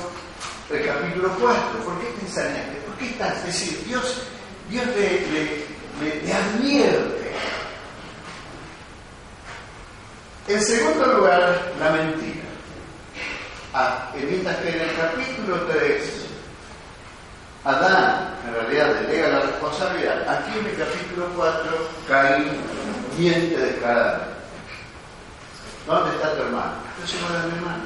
el 0.71 0.87
capítulo 0.87 1.37
4. 1.41 1.61
¿Por 1.85 2.01
qué 2.01 2.07
te 2.07 2.27
ensañaste? 2.27 2.77
¿Por 2.87 2.97
qué 2.97 3.07
estás? 3.07 3.37
Es 3.39 3.45
decir, 3.47 3.85
Dios, 3.87 4.23
Dios 4.71 4.87
le, 4.87 6.25
le 6.25 6.33
advierte 6.33 7.19
En 10.49 10.63
segundo 10.63 11.05
lugar, 11.05 11.73
la 11.79 11.91
mentira. 11.91 12.45
Ah, 13.75 14.11
mientras 14.15 14.57
que 14.57 14.71
en 14.71 14.81
el 14.81 14.97
capítulo 14.97 15.61
3, 15.67 16.03
Adán 17.65 18.35
en 18.47 18.55
realidad 18.55 18.95
delega 18.95 19.29
la 19.29 19.41
responsabilidad, 19.41 20.27
aquí 20.27 20.59
en 20.59 20.65
el 20.65 20.77
capítulo 20.79 21.27
4, 21.37 21.89
Caín 22.09 22.49
miente 23.19 23.59
descaradamente. 23.59 24.38
¿Dónde 25.89 26.15
está 26.17 26.35
tu 26.35 26.43
hermano? 26.43 26.73
Soy 27.07 27.19
de 27.19 27.47
mi 27.49 27.57
hermano. 27.57 27.83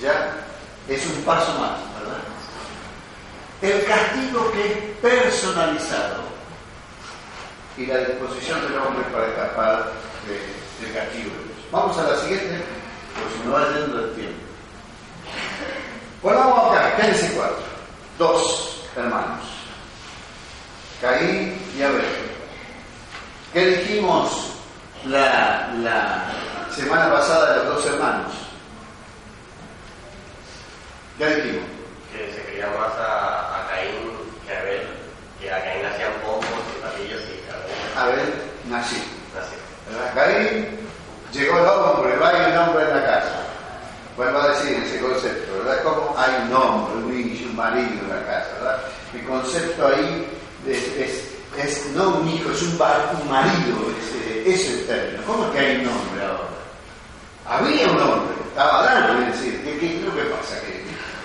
Ya 0.00 0.34
es 0.88 1.06
un 1.06 1.22
paso 1.24 1.52
más, 1.58 1.72
¿verdad? 2.00 2.22
El 3.60 3.84
castigo 3.84 4.50
que 4.50 4.66
es 4.66 4.78
personalizado 5.02 6.22
y 7.76 7.84
la 7.84 7.98
disposición 7.98 8.62
del 8.62 8.78
hombre 8.78 9.04
para 9.12 9.26
escapar 9.26 9.92
del 10.26 10.94
castigo 10.94 11.28
de 11.28 11.44
Dios. 11.44 11.58
Vamos 11.70 11.98
a 11.98 12.04
la 12.04 12.16
siguiente, 12.16 12.64
porque 13.14 13.38
se 13.38 13.44
me 13.44 13.52
va 13.52 13.78
yendo 13.78 14.04
el 14.06 14.14
tiempo. 14.14 14.40
Volvamos 16.22 16.72
acá, 16.72 16.96
Génesis 16.96 17.32
4. 17.36 17.56
Dos 18.16 18.84
hermanos, 18.96 19.44
Caín 21.02 21.60
y 21.76 21.82
Abel. 21.82 22.06
¿Qué 23.52 23.66
dijimos 23.66 24.54
la, 25.04 25.74
la 25.82 26.47
semana 26.78 27.12
pasada 27.12 27.52
de 27.58 27.64
los 27.64 27.74
dos 27.76 27.86
hermanos? 27.86 28.32
¿Qué 31.18 31.26
dijimos? 31.26 31.64
Que 32.12 32.32
se 32.32 32.42
quería 32.46 32.66
más 32.68 32.92
a, 32.96 33.64
a 33.64 33.68
Caín 33.68 33.90
que 34.46 34.54
a 34.54 34.60
Abel, 34.60 34.86
que 35.40 35.52
a 35.52 35.62
Caín 35.64 35.82
nacían 35.82 36.12
pocos 36.24 36.46
y 36.46 36.82
patillos 36.82 37.20
y 37.22 37.96
a 37.96 38.02
Abel 38.02 38.12
Abel 38.14 38.34
nació. 38.68 38.98
nació. 39.34 40.14
Caín 40.14 40.78
llegó 41.32 41.58
el 41.58 41.66
hombre, 41.66 42.16
va 42.18 42.32
y 42.32 42.52
un 42.52 42.58
hombre 42.58 42.84
en 42.84 42.94
la 42.96 43.04
casa. 43.06 43.36
Vuelvo 44.16 44.38
a 44.40 44.48
decir 44.48 44.82
ese 44.84 45.00
concepto, 45.00 45.58
¿verdad? 45.64 45.82
Como 45.82 46.14
hay 46.18 46.30
un 46.48 46.54
hombre, 46.56 46.94
un 47.04 47.20
hijo, 47.20 47.44
un 47.50 47.56
marido 47.56 47.88
en 48.02 48.08
la 48.08 48.26
casa, 48.26 48.48
¿verdad? 48.54 48.78
El 49.14 49.24
concepto 49.26 49.86
ahí 49.88 50.26
es, 50.66 50.78
es- 50.96 51.28
es 51.56 51.86
no 51.94 52.10
un 52.10 52.28
hijo, 52.28 52.50
es 52.52 52.62
un, 52.62 52.78
marido, 52.78 53.76
es, 53.98 54.46
ese 54.46 54.54
es 54.54 54.68
el 54.80 54.86
término. 54.86 55.22
¿Cómo 55.26 55.44
es 55.46 55.50
que 55.52 55.58
hay 55.58 55.76
un 55.78 55.88
hombre 55.88 56.24
ahora? 56.24 56.48
Había 57.48 57.86
un 57.90 58.00
hombre, 58.00 58.34
estaba 58.48 58.80
Adán, 58.80 59.30
decir, 59.30 59.62
¿qué, 59.64 59.78
qué 59.78 59.96
es 59.96 60.02
lo 60.02 60.14
que 60.14 60.22
pasa? 60.24 60.60
Que 60.60 60.82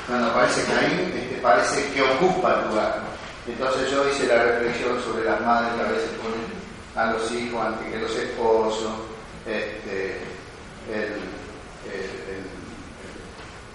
cuando 0.07 0.29
aparece 0.31 0.63
Caín, 0.65 1.11
este, 1.15 1.39
parece 1.41 1.91
que 1.91 2.01
ocupa 2.01 2.59
el 2.61 2.69
lugar. 2.69 2.99
Entonces 3.47 3.91
yo 3.91 4.07
hice 4.09 4.27
la 4.27 4.41
reflexión 4.43 5.01
sobre 5.03 5.25
las 5.25 5.41
madres 5.41 5.73
que 5.75 5.81
a 5.81 5.91
veces 5.91 6.09
ponen 6.21 6.63
a 6.95 7.11
los 7.13 7.29
hijos 7.31 7.65
antes 7.65 7.91
que 7.91 7.99
los 7.99 8.15
esposos, 8.15 8.91
este, 9.45 10.21
el, 10.89 11.03
el, 11.03 11.13
el- 11.91 12.53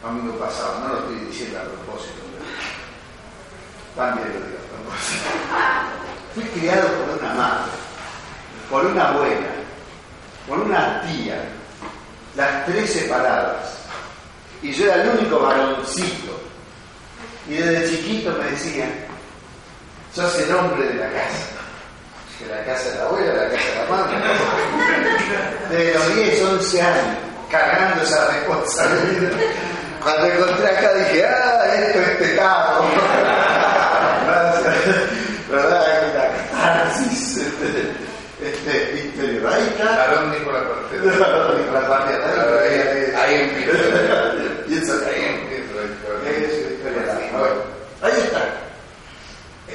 domingo 0.03 0.39
pasado, 0.39 0.79
no 0.81 0.89
lo 0.89 0.99
estoy 1.01 1.17
diciendo 1.27 1.59
a 1.59 1.63
propósito, 1.65 2.23
también 3.97 4.29
lo 4.29 4.35
digo 4.47 4.59
a 4.59 4.83
propósito. 4.85 5.29
Fui 6.35 6.45
criado 6.45 6.89
por 6.89 7.19
una 7.19 7.35
madre, 7.35 7.73
por 8.71 8.87
una 8.87 9.09
abuela, 9.09 9.49
por 10.47 10.61
una 10.61 11.03
tía, 11.03 11.43
las 12.37 12.67
tres 12.67 12.93
separadas. 12.93 13.79
Y 14.63 14.73
yo 14.73 14.87
era 14.87 15.03
el 15.03 15.09
único 15.11 15.41
varoncito. 15.41 16.41
Y 17.49 17.55
desde 17.55 17.91
chiquito 17.91 18.31
me 18.33 18.51
decían, 18.51 18.91
sos 20.15 20.39
el 20.41 20.55
hombre 20.55 20.89
de 20.89 20.95
la 20.95 21.11
casa. 21.11 21.47
Que 22.39 22.47
la 22.47 22.65
casa 22.65 22.91
de 22.91 22.97
la 22.99 23.05
abuela, 23.05 23.35
la 23.35 23.49
casa 23.51 23.71
de 23.71 23.77
la 23.77 23.85
madre. 23.91 24.17
De 25.71 25.95
los 25.95 26.15
10, 26.15 26.43
11 26.43 26.83
años, 26.83 27.17
cargando 27.51 28.03
esa 28.03 28.29
responsabilidad. 28.29 29.33
Cuando 30.03 30.27
encontré 30.27 30.67
acá 30.69 30.93
dije, 30.95 31.27
ah, 31.27 31.75
esto 31.75 32.01
es 32.01 32.17
pecado. 32.19 32.85
¿Verdad? 35.51 35.87
La 36.15 36.31
catarsis 36.53 37.39
está. 39.47 39.97
Varón 39.97 40.33
dijo 40.33 40.53
la 40.53 40.69
partida. 40.69 41.03
La 41.73 41.89
parte 41.89 42.13
de 42.13 42.19
atrás, 42.25 42.47
ahí- 43.17 43.35
empieza. 43.35 44.93
Ahí 45.09 45.25
empieza. 45.25 45.73
ahí 48.03 48.13
está. 48.25 48.43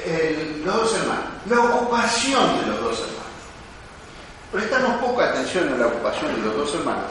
El- 0.06 0.62
los 0.64 0.74
dos 0.74 0.96
hermanos. 0.98 1.24
La 1.48 1.60
ocupación 1.60 2.60
de 2.60 2.66
los 2.68 2.80
dos 2.80 2.98
hermanos. 3.00 3.14
Prestamos 4.52 5.00
poca 5.02 5.30
atención 5.30 5.72
a 5.72 5.76
la 5.76 5.86
ocupación 5.86 6.34
de 6.36 6.42
los 6.42 6.56
dos 6.56 6.74
hermanos. 6.74 7.04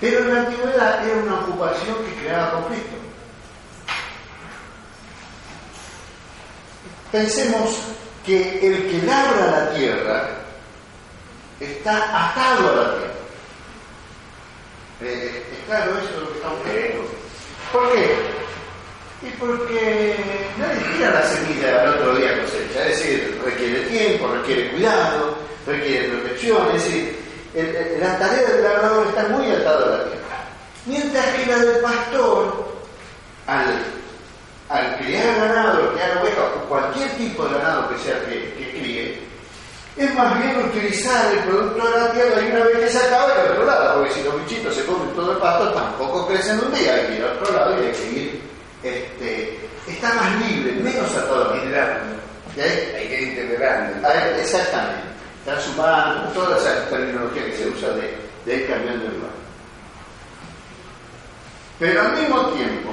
Pero 0.00 0.18
en 0.20 0.34
la 0.34 0.40
antigüedad 0.40 1.06
era 1.08 1.16
una 1.22 1.40
ocupación 1.40 1.96
que 2.04 2.22
creaba 2.22 2.52
conflicto. 2.52 2.96
Pensemos 7.12 7.76
que 8.24 8.66
el 8.66 8.88
que 8.90 9.06
labra 9.06 9.46
la 9.50 9.70
tierra 9.74 10.28
está 11.60 12.30
atado 12.30 12.70
a 12.70 12.76
la 12.76 12.94
tierra. 12.96 13.12
Eh, 15.02 15.44
¿Es 15.52 15.66
claro 15.66 15.92
eso 15.98 16.20
lo 16.20 16.28
que 16.30 16.36
estamos 16.36 16.64
viendo? 16.64 17.08
¿Por 17.72 17.92
qué? 17.92 18.16
Y 19.22 19.30
porque 19.38 20.16
nadie 20.58 20.80
tira 20.96 21.10
la 21.10 21.22
semilla 21.22 21.82
al 21.82 21.88
otro 21.94 22.14
día 22.16 22.40
cosecha, 22.40 22.86
es 22.88 22.98
decir, 22.98 23.40
requiere 23.44 23.80
tiempo, 23.82 24.28
requiere 24.28 24.70
cuidado, 24.70 25.36
requiere 25.66 26.08
protección, 26.08 26.66
es 26.74 26.84
decir, 26.84 27.18
la 28.00 28.18
tarea 28.18 28.48
del 28.48 28.62
labrador 28.62 29.06
está 29.08 29.28
muy 29.28 29.50
atada 29.50 29.86
a 29.86 29.98
la 29.98 30.04
tierra. 30.04 30.44
Mientras 30.86 31.26
que 31.34 31.46
la 31.46 31.58
del 31.58 31.80
pastor, 31.80 32.72
al, 33.46 33.82
al 34.70 34.96
criar 34.98 35.34
ganado, 35.36 35.92
criar 35.92 36.16
ovejas 36.18 36.44
o 36.56 36.68
cualquier 36.68 37.10
tipo 37.10 37.44
de 37.44 37.58
ganado 37.58 37.88
que 37.90 37.98
sea 37.98 38.24
que 38.24 38.72
críe, 38.78 39.18
es 39.96 40.14
más 40.14 40.38
bien 40.38 40.56
utilizar 40.64 41.32
el 41.32 41.40
producto 41.40 41.90
de 41.90 41.98
la 41.98 42.12
tierra 42.12 42.42
y 42.42 42.50
una 42.52 42.64
vez 42.64 42.78
que 42.78 42.88
se 42.88 42.98
acaba 42.98 43.34
ir 43.34 43.40
al 43.40 43.52
otro 43.52 43.66
lado, 43.66 43.94
porque 43.98 44.14
si 44.14 44.22
los 44.22 44.40
bichitos 44.40 44.74
se 44.74 44.84
comen 44.84 45.10
todo 45.14 45.32
el 45.32 45.38
pasto, 45.38 45.72
tampoco 45.72 46.26
crecen 46.28 46.60
un 46.60 46.72
día, 46.72 46.94
hay 46.94 47.06
que 47.06 47.16
ir 47.16 47.24
al 47.24 47.38
otro 47.38 47.54
lado 47.54 47.82
y 47.82 47.86
hay 47.86 47.92
que 47.92 48.10
ir, 48.12 48.42
este, 48.82 49.58
está 49.86 50.14
más 50.14 50.48
libre, 50.48 50.72
menos 50.82 51.10
atado. 51.14 51.50
¿Ok? 51.50 52.58
Hay 52.58 53.08
que 53.08 53.22
ir 53.22 53.28
integrando. 53.28 54.08
Ah, 54.08 54.12
Exactamente, 54.38 55.02
transhumando, 55.44 56.30
toda 56.32 56.56
esa 56.56 56.88
terminología 56.88 57.46
que 57.46 57.56
se 57.56 57.68
usa 57.68 57.90
de, 57.90 58.16
de 58.46 58.56
ir 58.56 58.68
cambiando 58.68 59.06
el 59.06 59.14
lugar. 59.14 59.30
Pero 61.78 62.00
al 62.02 62.12
mismo 62.12 62.46
tiempo, 62.50 62.90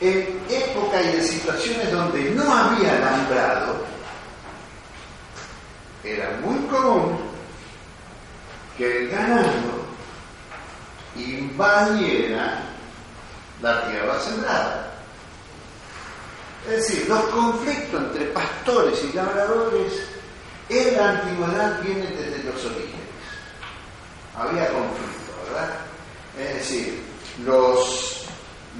en 0.00 0.40
época 0.48 1.02
y 1.02 1.16
en 1.16 1.24
situaciones 1.24 1.90
donde 1.90 2.30
no 2.30 2.42
había 2.54 2.96
alambrado, 2.96 3.76
era 6.04 6.38
muy 6.42 6.58
común 6.66 7.18
que 8.76 8.98
el 8.98 9.08
ganado 9.10 9.82
invadiera 11.16 12.62
la 13.60 13.88
tierra 13.88 14.20
sembrada. 14.20 14.92
Es 16.66 16.88
decir, 16.88 17.08
los 17.08 17.20
conflictos 17.24 18.02
entre 18.02 18.24
pastores 18.26 18.98
y 19.04 19.16
labradores 19.16 19.92
en 20.68 20.96
la 20.96 21.10
antigüedad 21.10 21.82
vienen 21.82 22.16
desde 22.16 22.44
los 22.44 22.64
orígenes. 22.64 22.92
Había 24.36 24.68
conflicto, 24.68 25.32
¿verdad? 25.46 25.70
Es 26.38 26.54
decir, 26.54 27.02
los, 27.44 28.26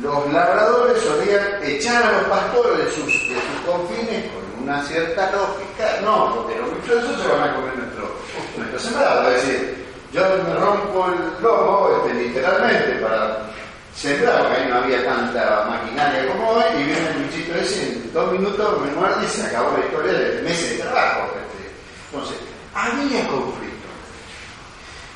los 0.01 0.33
labradores 0.33 1.03
solían 1.03 1.63
echar 1.63 2.03
a 2.03 2.13
los 2.13 2.23
pastores 2.25 2.79
de 2.79 2.93
sus, 2.93 3.07
de 3.07 3.35
sus 3.35 3.67
confines 3.67 4.31
con 4.33 4.52
una 4.63 4.83
cierta 4.85 5.31
lógica. 5.33 6.01
No, 6.03 6.35
porque 6.37 6.59
los 6.59 6.71
bichos 6.83 7.21
se 7.21 7.29
van 7.29 7.51
a 7.51 7.55
comer 7.55 7.77
nuestro, 7.77 8.17
nuestro 8.57 8.79
sembrado. 8.79 9.31
Es 9.31 9.47
decir, 9.47 9.87
yo 10.13 10.23
me 10.47 10.55
rompo 10.55 11.07
el 11.07 11.43
lomo, 11.43 11.89
este, 11.97 12.15
literalmente, 12.23 12.93
para 13.01 13.39
sembrar, 13.95 14.43
porque 14.43 14.61
ahí 14.61 14.69
no 14.69 14.77
había 14.77 15.05
tanta 15.05 15.67
maquinaria 15.69 16.27
como 16.29 16.51
hoy, 16.51 16.65
y 16.79 16.85
viene 16.85 17.09
el 17.09 17.25
bichito 17.25 17.55
ese, 17.59 17.93
en 17.93 18.13
dos 18.13 18.33
minutos 18.33 18.81
me 18.81 18.91
muerde 18.93 19.25
y 19.25 19.29
se 19.29 19.47
acabó 19.47 19.77
la 19.77 19.85
historia 19.85 20.13
de 20.13 20.43
meses 20.43 20.77
de 20.77 20.85
trabajo. 20.85 21.31
este. 21.37 21.73
Entonces, 22.11 22.37
había 22.75 23.27
conflicto. 23.29 23.72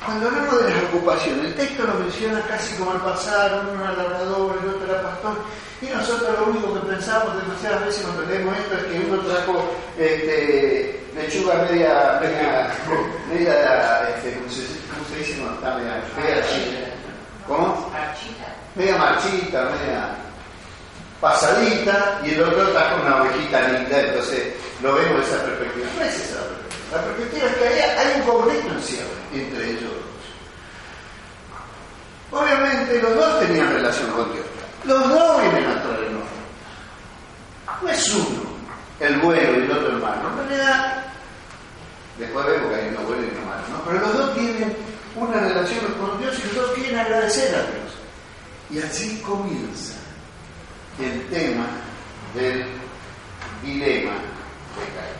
Cuando 0.07 0.29
hablamos 0.29 0.63
de 0.63 0.69
las 0.69 0.83
ocupaciones, 0.85 1.45
el 1.47 1.55
texto 1.55 1.83
lo 1.83 1.95
menciona 1.95 2.39
casi 2.47 2.75
como 2.77 2.91
al 2.91 3.01
pasar, 3.01 3.61
uno 3.69 3.83
era 3.83 3.91
labrador, 3.91 4.57
el 4.63 4.69
otro 4.69 4.85
era 4.85 5.03
pastor, 5.03 5.35
y 5.81 5.87
nosotros 5.87 6.29
lo 6.39 6.45
único 6.45 6.75
que 6.75 6.95
pensamos 6.95 7.35
demasiadas 7.35 7.85
veces 7.85 8.03
cuando 8.03 8.21
leemos 8.21 8.57
esto 8.57 8.77
es 8.77 8.83
que 8.83 9.05
uno 9.05 9.19
trajo 9.23 9.65
este, 9.99 11.03
lechuga 11.13 11.55
media, 11.55 12.19
media, 12.21 12.71
media 13.29 14.09
este, 14.15 14.31
¿cómo, 14.39 14.49
se, 14.49 14.63
cómo 14.87 15.03
se 15.11 15.17
dice? 15.17 15.43
No, 15.43 15.53
está 15.55 15.75
media, 15.75 16.01
media 16.15 16.93
¿Cómo? 17.45 17.91
Media 18.75 18.95
marchita, 18.95 19.69
media 19.75 20.15
pasadita, 21.19 22.21
y 22.23 22.29
el 22.31 22.43
otro 22.43 22.65
trajo 22.69 23.01
una 23.05 23.23
ovejita 23.23 23.59
linda, 23.67 23.99
entonces 23.99 24.53
lo 24.81 24.95
vemos 24.95 25.17
de 25.17 25.35
esa 25.35 25.43
perspectiva. 25.43 25.87
No 25.97 26.01
es 26.05 26.15
esa 26.15 26.35
la 26.35 26.47
perspectiva. 26.47 26.95
La 26.95 27.03
perspectiva 27.03 27.45
es 27.47 27.55
que 27.57 27.67
hay, 27.67 28.07
hay 28.07 28.21
un 28.21 28.25
conflicto 28.25 28.71
en 28.71 28.83
sí 28.83 28.99
entre 29.33 29.71
ellos 29.71 29.83
dos. 29.83 30.17
Obviamente 32.41 33.01
los 33.01 33.15
dos 33.15 33.39
tenían 33.39 33.73
relación 33.73 34.11
con 34.11 34.33
Dios. 34.33 34.45
Los 34.85 35.09
dos 35.09 35.41
vienen 35.41 35.65
a 35.65 35.83
traer 35.83 36.03
el. 36.03 36.17
No 37.81 37.89
es 37.89 38.15
uno, 38.15 38.41
el 38.99 39.19
bueno 39.19 39.41
y 39.41 39.55
el 39.55 39.71
otro 39.71 39.89
el 39.89 40.01
malo. 40.01 40.29
En 40.29 40.49
realidad, 40.49 41.03
después 42.17 42.45
vemos 42.45 42.69
que 42.69 42.75
hay 42.75 42.87
uno 42.89 43.01
bueno 43.01 43.23
y 43.23 43.29
uno 43.37 43.45
malo. 43.45 43.63
Pero 43.85 43.99
los 43.99 44.17
dos 44.17 44.33
tienen 44.35 44.75
una 45.15 45.39
relación 45.39 45.85
con 45.93 46.19
Dios 46.19 46.37
y 46.39 46.43
los 46.47 46.55
dos 46.55 46.71
quieren 46.71 46.99
agradecer 46.99 47.55
a 47.55 47.61
Dios. 47.61 47.93
Y 48.69 48.79
así 48.79 49.21
comienza 49.21 49.93
el 50.99 51.27
tema 51.27 51.67
del 52.33 52.65
dilema 53.63 54.11
de 54.11 54.85
Caín. 54.95 55.16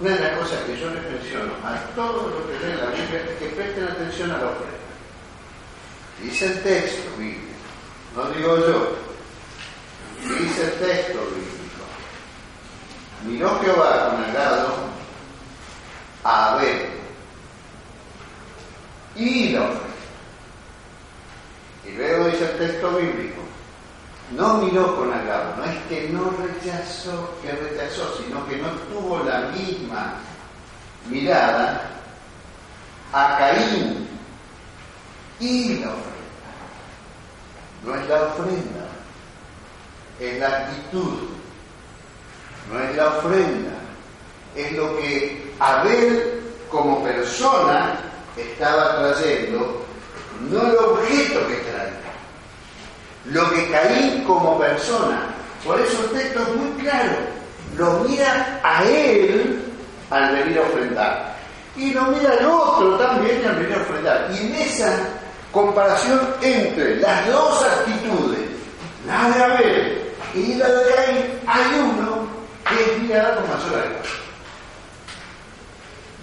Una 0.00 0.10
de 0.10 0.20
las 0.20 0.38
cosas 0.38 0.64
que 0.64 0.78
yo 0.78 0.90
les 0.90 1.02
menciono 1.04 1.52
a 1.64 1.76
todos 1.94 2.32
los 2.32 2.44
que 2.46 2.66
leen 2.66 2.78
la 2.78 2.86
Biblia 2.86 3.20
es 3.20 3.38
que 3.38 3.54
presten 3.54 3.84
atención 3.84 4.30
a 4.30 4.38
la 4.38 4.46
ofrenda. 4.46 4.78
Dice 6.20 6.46
el 6.46 6.62
texto 6.62 7.10
bíblico, 7.18 7.52
no 8.16 8.30
digo 8.30 8.56
yo, 8.58 8.96
dice 10.22 10.64
el 10.64 10.72
texto 10.72 11.18
bíblico. 11.18 11.52
Miró 13.24 13.60
Jehová 13.60 14.10
con 14.10 14.24
agrado 14.24 14.74
a 16.24 16.54
Abel 16.54 16.86
y 19.16 19.48
la 19.50 19.62
ofrenda. 19.62 19.82
Y 21.84 21.90
luego 21.92 22.26
dice 22.26 22.44
el 22.44 22.58
texto 22.58 22.90
bíblico, 22.96 23.42
no 24.36 24.58
miró 24.58 24.96
con 24.96 25.12
agrado, 25.12 25.56
no 25.56 25.64
es 25.64 25.76
que 25.88 26.08
no 26.08 26.30
rechazó, 26.30 27.34
que 27.42 27.52
rechazó, 27.52 28.16
sino 28.16 28.46
que 28.46 28.56
no 28.56 28.68
tuvo 28.92 29.22
la 29.24 29.50
misma 29.50 30.14
mirada 31.08 31.90
a 33.12 33.36
Caín 33.38 34.08
y 35.38 35.78
la 35.80 35.88
ofrenda. 35.88 36.12
No 37.84 37.94
es 37.94 38.08
la 38.08 38.22
ofrenda, 38.22 38.86
es 40.20 40.38
la 40.38 40.46
actitud, 40.46 41.14
no 42.72 42.80
es 42.80 42.96
la 42.96 43.06
ofrenda, 43.08 43.72
es 44.54 44.72
lo 44.72 44.96
que 44.96 45.52
Abel 45.58 46.42
como 46.70 47.02
persona 47.02 47.98
estaba 48.36 48.98
trayendo, 48.98 49.84
no 50.48 50.66
el 50.66 50.76
objeto 50.76 51.46
que 51.48 51.54
traía 51.56 51.71
lo 53.26 53.50
que 53.50 53.70
Caín 53.70 54.24
como 54.24 54.58
persona. 54.58 55.28
Por 55.64 55.80
eso 55.80 56.04
el 56.04 56.18
texto 56.18 56.42
es 56.42 56.56
muy 56.56 56.82
claro. 56.82 57.12
Lo 57.76 58.00
mira 58.00 58.60
a 58.62 58.84
él 58.84 59.62
al 60.10 60.34
venir 60.34 60.58
a 60.58 60.62
ofrendar. 60.62 61.36
Y 61.76 61.92
lo 61.92 62.02
mira 62.02 62.32
al 62.32 62.46
otro 62.46 62.98
también 62.98 63.46
al 63.46 63.56
venir 63.56 63.78
a 63.78 63.82
ofrendar. 63.82 64.30
Y 64.32 64.46
en 64.46 64.54
esa 64.56 65.08
comparación 65.52 66.20
entre 66.42 66.96
las 66.96 67.26
dos 67.28 67.64
actitudes, 67.64 68.40
la 69.06 69.30
de 69.30 69.42
Abel 69.42 70.02
y 70.34 70.54
la 70.54 70.68
de 70.68 70.94
Caín, 70.94 71.40
hay 71.46 71.78
uno 71.78 72.26
que 72.68 72.92
es 72.92 72.98
mirada 73.02 73.36
con 73.36 73.44
mayor. 73.48 74.02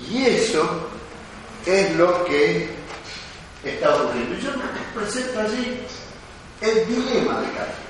Y 0.09 0.25
eso 0.25 0.89
es 1.65 1.95
lo 1.95 2.25
que 2.25 2.69
está 3.63 3.95
ocurriendo. 3.95 4.35
Yo 4.37 4.51
presento 4.93 5.39
allí 5.39 5.81
el 6.61 6.87
dilema 6.87 7.39
de 7.41 7.47
Caín. 7.51 7.89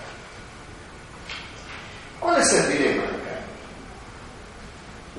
¿Cuál 2.19 2.41
es 2.41 2.53
el 2.53 2.69
dilema 2.69 3.03
de 3.03 3.09
Caín? 3.09 3.19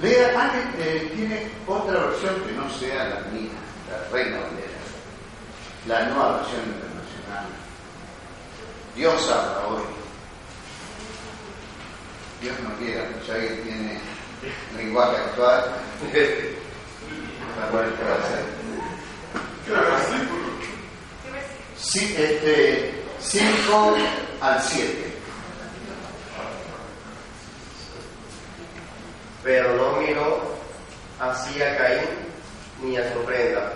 Lea, 0.03 0.53
eh, 0.79 1.13
tiene 1.15 1.51
otra 1.67 2.07
versión 2.07 2.41
que 2.43 2.53
no 2.53 2.71
sea 2.79 3.05
la 3.05 3.21
mía, 3.33 3.51
la 3.91 4.09
Reina 4.13 4.39
Valera, 4.39 4.81
la 5.87 6.07
nueva 6.07 6.37
versión 6.39 6.61
internacional. 6.61 7.47
Dios 8.97 9.31
habla 9.31 9.67
hoy. 9.69 9.83
Dios 12.41 12.57
no 12.61 12.75
quiera, 12.77 13.07
si 13.25 13.31
alguien 13.33 13.63
tiene 13.63 14.01
lenguaje 14.77 15.17
actual, 15.17 15.65
la 17.61 17.67
cual 17.67 17.85
va 17.85 18.13
a 18.13 18.19
hacer. 18.25 18.61
Sí, 21.77 22.15
este, 22.17 23.00
5 23.23 23.97
al 24.41 24.63
7. 24.63 25.13
Pero 29.45 29.75
no 29.75 30.01
miró 30.01 30.57
así 31.19 31.63
a 31.63 31.77
Caín 31.77 32.09
ni 32.83 32.97
a 32.97 33.13
su 33.13 33.21
ofrenda, 33.21 33.73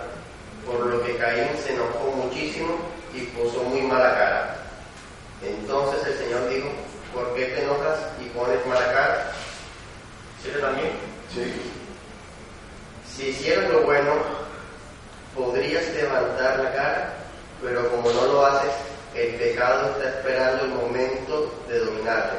por 0.65 0.85
lo 0.85 1.03
que 1.03 1.15
Caín 1.17 1.49
se 1.63 1.73
enojó 1.73 2.11
muchísimo 2.11 2.77
y 3.13 3.21
puso 3.21 3.63
muy 3.63 3.81
mala 3.81 4.13
cara. 4.15 4.57
Entonces 5.43 6.05
el 6.07 6.17
Señor 6.17 6.49
dijo, 6.49 6.69
¿por 7.13 7.33
qué 7.35 7.45
te 7.45 7.63
enojas 7.63 7.99
y 8.19 8.29
pones 8.29 8.65
mala 8.65 8.85
cara? 8.93 9.31
¿Sí 10.43 10.49
también? 10.59 10.91
Sí. 11.33 11.53
Si 13.15 13.27
hicieras 13.29 13.69
lo 13.69 13.81
bueno, 13.81 14.13
podrías 15.35 15.87
levantar 15.93 16.59
la 16.59 16.73
cara, 16.73 17.13
pero 17.63 17.89
como 17.91 18.11
no 18.11 18.25
lo 18.25 18.45
haces, 18.45 18.71
el 19.15 19.35
pecado 19.35 19.91
está 19.91 20.09
esperando 20.09 20.65
el 20.65 20.71
momento 20.71 21.63
de 21.69 21.79
dominarte. 21.79 22.37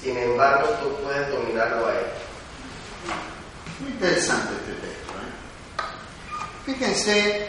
Sin 0.00 0.16
embargo, 0.16 0.68
tú 0.82 0.96
puedes 1.04 1.28
dominarlo 1.28 1.86
a 1.86 1.92
él. 1.92 2.06
Muy 3.80 3.90
interesante 3.90 4.52
este 4.54 4.72
texto. 4.86 5.12
¿eh? 5.12 6.72
Fíjense 6.72 7.48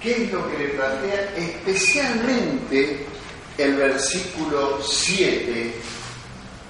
qué 0.00 0.24
es 0.24 0.32
lo 0.32 0.50
que 0.50 0.58
le 0.58 0.68
plantea 0.70 1.34
especialmente 1.36 3.06
el 3.56 3.74
versículo 3.74 4.80
7, 4.82 5.74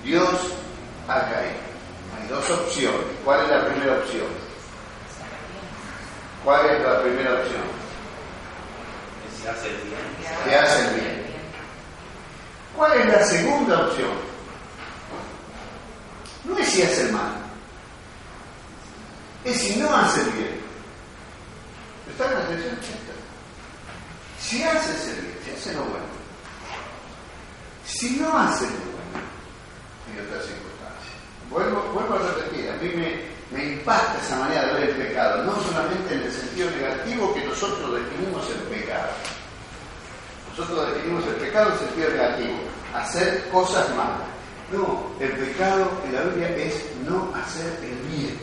Dios 0.04 0.34
a 1.06 1.20
Caín. 1.20 1.56
Hay 2.20 2.28
dos 2.28 2.50
opciones. 2.50 3.00
¿Cuál 3.24 3.44
es 3.44 3.50
la 3.50 3.66
primera 3.66 3.98
opción? 3.98 4.26
¿Cuál 6.44 6.66
es 6.66 6.82
la 6.82 7.02
primera 7.02 7.34
opción? 7.34 7.77
Hace. 9.50 9.68
Que 10.44 10.56
hace 10.56 10.88
el 10.88 10.94
bien. 11.00 11.22
¿Cuál 12.76 13.00
es 13.00 13.06
la 13.06 13.24
segunda 13.24 13.86
opción? 13.86 14.10
No 16.44 16.58
es 16.58 16.68
si 16.68 16.82
hace 16.82 17.10
mal, 17.10 17.32
es 19.44 19.56
si 19.60 19.76
no 19.76 19.94
hace 19.94 20.20
el 20.20 20.30
bien. 20.30 20.60
¿Están 22.10 22.32
en 22.32 22.38
atención? 22.38 22.78
Si 24.40 24.62
haces 24.62 25.08
el 25.08 25.20
bien, 25.22 25.38
si 25.44 25.50
haces 25.50 25.74
lo 25.74 25.84
bueno, 25.84 26.06
si 27.86 28.10
no 28.20 28.38
haces 28.38 28.70
lo 28.70 28.78
bueno, 28.78 29.26
hay 30.06 30.26
otras 30.26 30.44
circunstancias. 30.46 31.14
Vuelvo, 31.50 31.82
vuelvo 31.92 32.14
a 32.14 32.34
repetir, 32.34 32.70
a 32.70 32.76
mí 32.76 32.88
me, 32.94 33.56
me 33.56 33.72
impacta 33.74 34.18
esa 34.24 34.38
manera 34.38 34.66
de 34.66 34.72
ver 34.74 34.90
el 34.90 34.96
pecado, 34.96 35.44
no 35.44 35.60
solamente 35.62 36.14
en 36.14 36.22
el 36.22 36.32
sentido 36.32 36.70
negativo 36.70 37.34
que 37.34 37.44
nosotros 37.44 37.94
definimos 37.94 38.46
el 38.50 38.78
pecado. 38.78 39.08
Nosotros 40.58 40.92
definimos 40.92 41.24
el 41.24 41.34
pecado 41.34 41.72
en 41.72 41.78
sentido 41.78 42.10
negativo, 42.10 42.58
hacer 42.92 43.48
cosas 43.48 43.88
malas. 43.90 44.26
No, 44.72 45.12
el 45.20 45.30
pecado 45.30 45.88
en 46.04 46.14
la 46.14 46.22
Biblia 46.22 46.48
es 46.56 46.84
no 47.08 47.32
hacer 47.32 47.78
el 47.80 47.96
bien. 48.08 48.36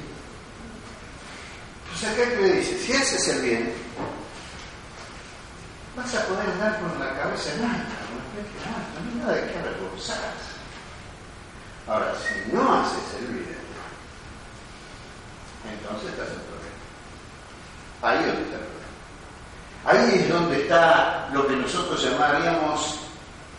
Entonces 1.83 2.09
acá 2.09 2.35
que 2.35 2.41
le 2.41 2.53
dice, 2.53 2.79
si 2.79 2.93
haces 2.93 3.27
el 3.27 3.41
bien, 3.41 3.73
vas 5.97 6.15
a 6.15 6.25
poder 6.25 6.49
andar 6.51 6.79
con 6.79 6.99
la 6.99 7.19
cabeza 7.19 7.53
en 7.53 7.65
alta, 7.65 7.95
con 8.07 8.17
la 8.17 8.23
frente 8.31 8.63
en 8.63 8.73
alta, 8.73 9.01
no 9.03 9.09
hay 9.11 9.15
nada 9.17 9.33
de 9.33 9.51
qué 9.51 9.59
avergonzarse. 9.59 10.55
Ahora, 11.85 12.13
si 12.15 12.55
no 12.55 12.73
haces 12.75 13.19
el 13.19 13.27
bien, 13.27 13.57
entonces 15.69 16.11
estás 16.11 16.29
en 16.29 16.41
problema. 16.47 16.79
Ahí 18.01 18.19
es 18.19 18.27
donde 18.27 18.43
está 18.43 18.55
el. 18.55 18.74
Ahí 19.85 20.19
es 20.19 20.29
donde 20.29 20.63
está 20.63 21.29
lo 21.31 21.45
que 21.45 21.55
nosotros 21.55 22.03
llamaríamos 22.03 22.99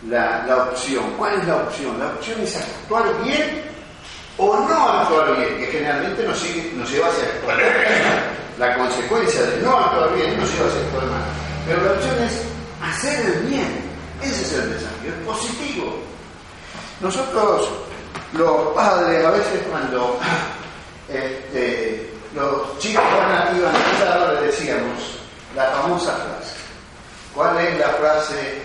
la, 0.09 0.43
la, 0.45 0.57
opción. 0.63 1.05
¿Cuál 1.17 1.39
es 1.39 1.47
la 1.47 1.55
opción? 1.55 1.97
La 1.97 2.07
opción 2.07 2.41
es 2.41 2.57
actuar 2.57 3.05
bien 3.23 3.63
o 4.37 4.57
no 4.57 4.89
actuar 4.89 5.37
bien, 5.37 5.57
que 5.57 5.67
generalmente 5.67 6.23
nos, 6.23 6.37
sigue, 6.37 6.73
nos 6.75 6.91
lleva 6.91 7.07
hacia 7.07 7.23
actuar. 7.23 7.57
La 8.59 8.75
consecuencia 8.75 9.41
de 9.41 9.61
no 9.61 9.77
actuar 9.77 10.15
bien 10.15 10.37
nos 10.37 10.51
lleva 10.51 10.67
hacia 10.67 10.81
actuar 10.81 11.05
mal. 11.05 11.21
Pero 11.65 11.83
la 11.83 11.91
opción 11.91 12.15
es 12.23 12.41
hacer 12.81 13.25
el 13.25 13.39
bien. 13.47 13.87
Ese 14.21 14.41
es 14.41 14.53
el 14.53 14.73
desafío, 14.73 15.09
es 15.09 15.25
positivo. 15.25 15.95
Nosotros, 16.99 17.69
los 18.33 18.73
padres, 18.73 19.23
a 19.23 19.31
veces 19.31 19.61
cuando 19.69 20.19
este, 21.07 22.11
los 22.35 22.79
chicos 22.79 23.03
van 23.03 23.31
a, 23.31 23.57
iban 23.57 23.73
a 23.75 24.31
les 24.33 24.41
decíamos 24.41 25.16
la 25.57 25.65
famosa 25.71 26.11
frase. 26.11 26.53
¿Cuál 27.33 27.57
es 27.65 27.79
la 27.79 27.89
frase 27.89 28.61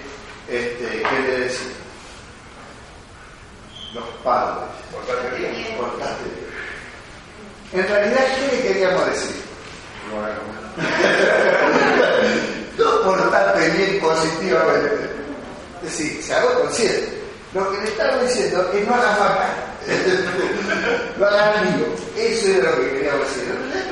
este, 0.47 0.85
que 0.85 1.21
le 1.27 1.41
decían? 1.41 1.73
Los 3.95 4.05
padres. 4.23 4.69
Portate 4.93 5.39
bien. 5.39 5.55
Portate 5.79 6.25
bien. 6.25 6.53
En 7.73 7.89
realidad, 7.89 8.27
¿qué 8.37 8.57
le 8.57 8.63
queríamos 8.63 9.07
decir? 9.07 9.43
no 12.79 13.03
portarte 13.03 13.71
bien 13.71 13.99
positivamente. 14.01 15.09
Es 15.83 15.85
decir, 15.85 16.23
se 16.23 16.35
hago 16.35 16.61
consciente. 16.61 17.23
Lo 17.55 17.73
que 17.73 17.79
le 17.79 17.85
estaba 17.89 18.23
diciendo 18.23 18.71
es 18.75 18.87
no 18.87 18.95
hagas 18.95 19.19
vaca. 19.19 19.49
no 21.19 21.27
hagas 21.27 21.57
amigo. 21.57 21.87
Eso 22.19 22.49
era 22.49 22.71
lo 22.71 22.77
que 22.77 22.91
queríamos 22.91 23.27
decir. 23.29 23.45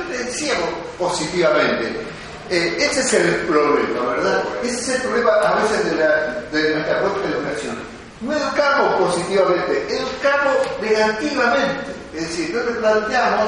Le 0.09 0.17
decíamos 0.19 0.69
positivamente. 0.99 2.11
Eh, 2.51 2.75
ese 2.81 2.99
es 2.99 3.13
el 3.13 3.35
problema, 3.47 4.07
¿verdad? 4.07 4.43
Ese 4.61 4.75
es 4.75 4.89
el 4.89 5.01
problema 5.03 5.31
a 5.35 5.63
veces 5.63 5.85
de, 6.51 6.73
nuestra 6.75 6.99
propia 6.99 7.29
educación. 7.29 7.77
No 8.19 8.33
educamos 8.33 8.95
positivamente, 8.95 9.87
educamos 9.87 10.57
negativamente. 10.81 11.91
Es 12.13 12.27
decir, 12.27 12.53
no 12.53 12.61
le 12.63 12.71
planteamos 12.77 13.47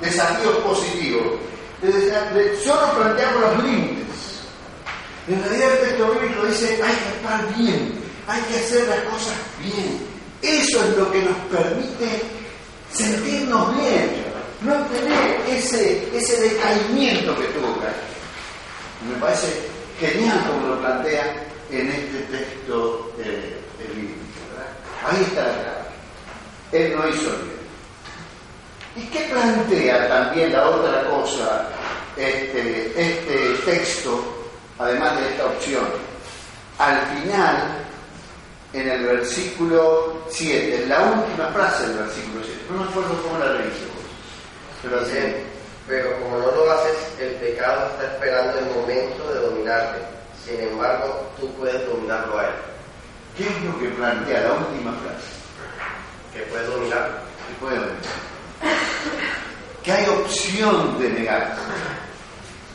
desafíos 0.00 0.56
positivos. 0.58 1.40
Solo 2.62 2.92
planteamos 2.92 3.40
los 3.40 3.64
límites. 3.64 4.06
En 5.26 5.42
realidad 5.42 5.72
el 5.72 5.88
texto 5.88 6.12
bíblico 6.12 6.46
dice, 6.46 6.80
hay 6.80 6.94
que 6.94 7.16
estar 7.16 7.56
bien, 7.56 7.92
hay 8.28 8.42
que 8.42 8.60
hacer 8.60 8.86
las 8.86 9.00
cosas 9.00 9.34
bien. 9.58 9.98
Eso 10.42 10.80
es 10.80 10.96
lo 10.96 11.10
que 11.10 11.22
nos 11.22 11.36
permite 11.50 12.22
sentirnos 12.92 13.76
bien, 13.76 14.10
no 14.60 14.74
tener 14.86 15.40
ese, 15.48 16.08
ese 16.16 16.40
decaimiento 16.40 17.36
que 17.36 17.46
tuvo. 17.46 17.74
Me 19.08 19.16
parece 19.20 19.68
genial 20.00 20.38
como 20.46 20.68
lo 20.68 20.80
plantea 20.80 21.46
en 21.70 21.90
este 21.90 22.18
texto 22.30 23.12
eh, 23.18 23.60
bíblico. 23.94 24.20
Ahí 25.06 25.22
está 25.22 25.46
la 25.46 25.52
clave. 25.52 25.84
Él 26.72 26.96
no 26.96 27.08
hizo 27.08 27.30
bien. 27.30 27.64
¿Y 28.96 29.02
qué 29.08 29.20
plantea 29.30 30.08
también 30.08 30.52
la 30.52 30.68
otra 30.68 31.04
cosa 31.10 31.68
este, 32.16 32.92
este 32.96 33.54
texto, 33.64 34.24
además 34.78 35.20
de 35.20 35.28
esta 35.30 35.46
opción? 35.46 35.86
Al 36.78 37.00
final, 37.06 37.84
en 38.72 38.88
el 38.88 39.04
versículo 39.04 40.24
7, 40.30 40.82
en 40.82 40.88
la 40.88 41.02
última 41.02 41.48
frase 41.48 41.88
del 41.88 41.98
versículo 41.98 42.44
7, 42.44 42.60
no 42.70 42.84
me 42.84 42.90
acuerdo 42.90 43.22
cómo 43.22 43.38
la 43.38 43.52
leí, 43.52 43.70
pero 44.82 45.04
sí, 45.06 45.18
pero 45.86 46.18
como 46.20 46.38
no 46.38 46.50
lo 46.50 46.72
haces, 46.72 46.96
el 47.20 47.34
pecado 47.36 47.90
está 47.90 48.04
esperando 48.14 48.58
el 48.58 48.66
momento 48.66 49.32
de 49.32 49.40
dominarte. 49.40 49.98
Sin 50.44 50.60
embargo, 50.60 51.30
tú 51.38 51.50
puedes 51.54 51.86
dominarlo 51.86 52.38
a 52.38 52.44
él. 52.44 52.54
¿Qué 53.36 53.44
es 53.44 53.62
lo 53.64 53.78
que 53.78 53.88
plantea 53.88 54.40
la 54.42 54.52
última 54.54 54.92
frase? 54.92 55.26
Que 56.32 56.42
puedes 56.50 56.68
dominar. 56.68 57.22
Que 57.48 57.54
puede 57.60 57.76
dominar. 57.76 58.00
Que 59.82 59.92
hay 59.92 60.08
opción 60.08 60.98
de 60.98 61.08
negarse. 61.10 61.62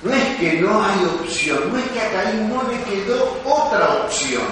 No 0.04 0.14
es 0.14 0.38
que 0.38 0.54
no 0.62 0.84
hay 0.84 1.06
opción, 1.06 1.74
no 1.74 1.78
es 1.78 1.90
que 1.90 2.00
a 2.00 2.12
Caín 2.12 2.50
no 2.50 2.64
le 2.64 2.82
quedó 2.84 3.42
otra 3.44 4.04
opción. 4.04 4.44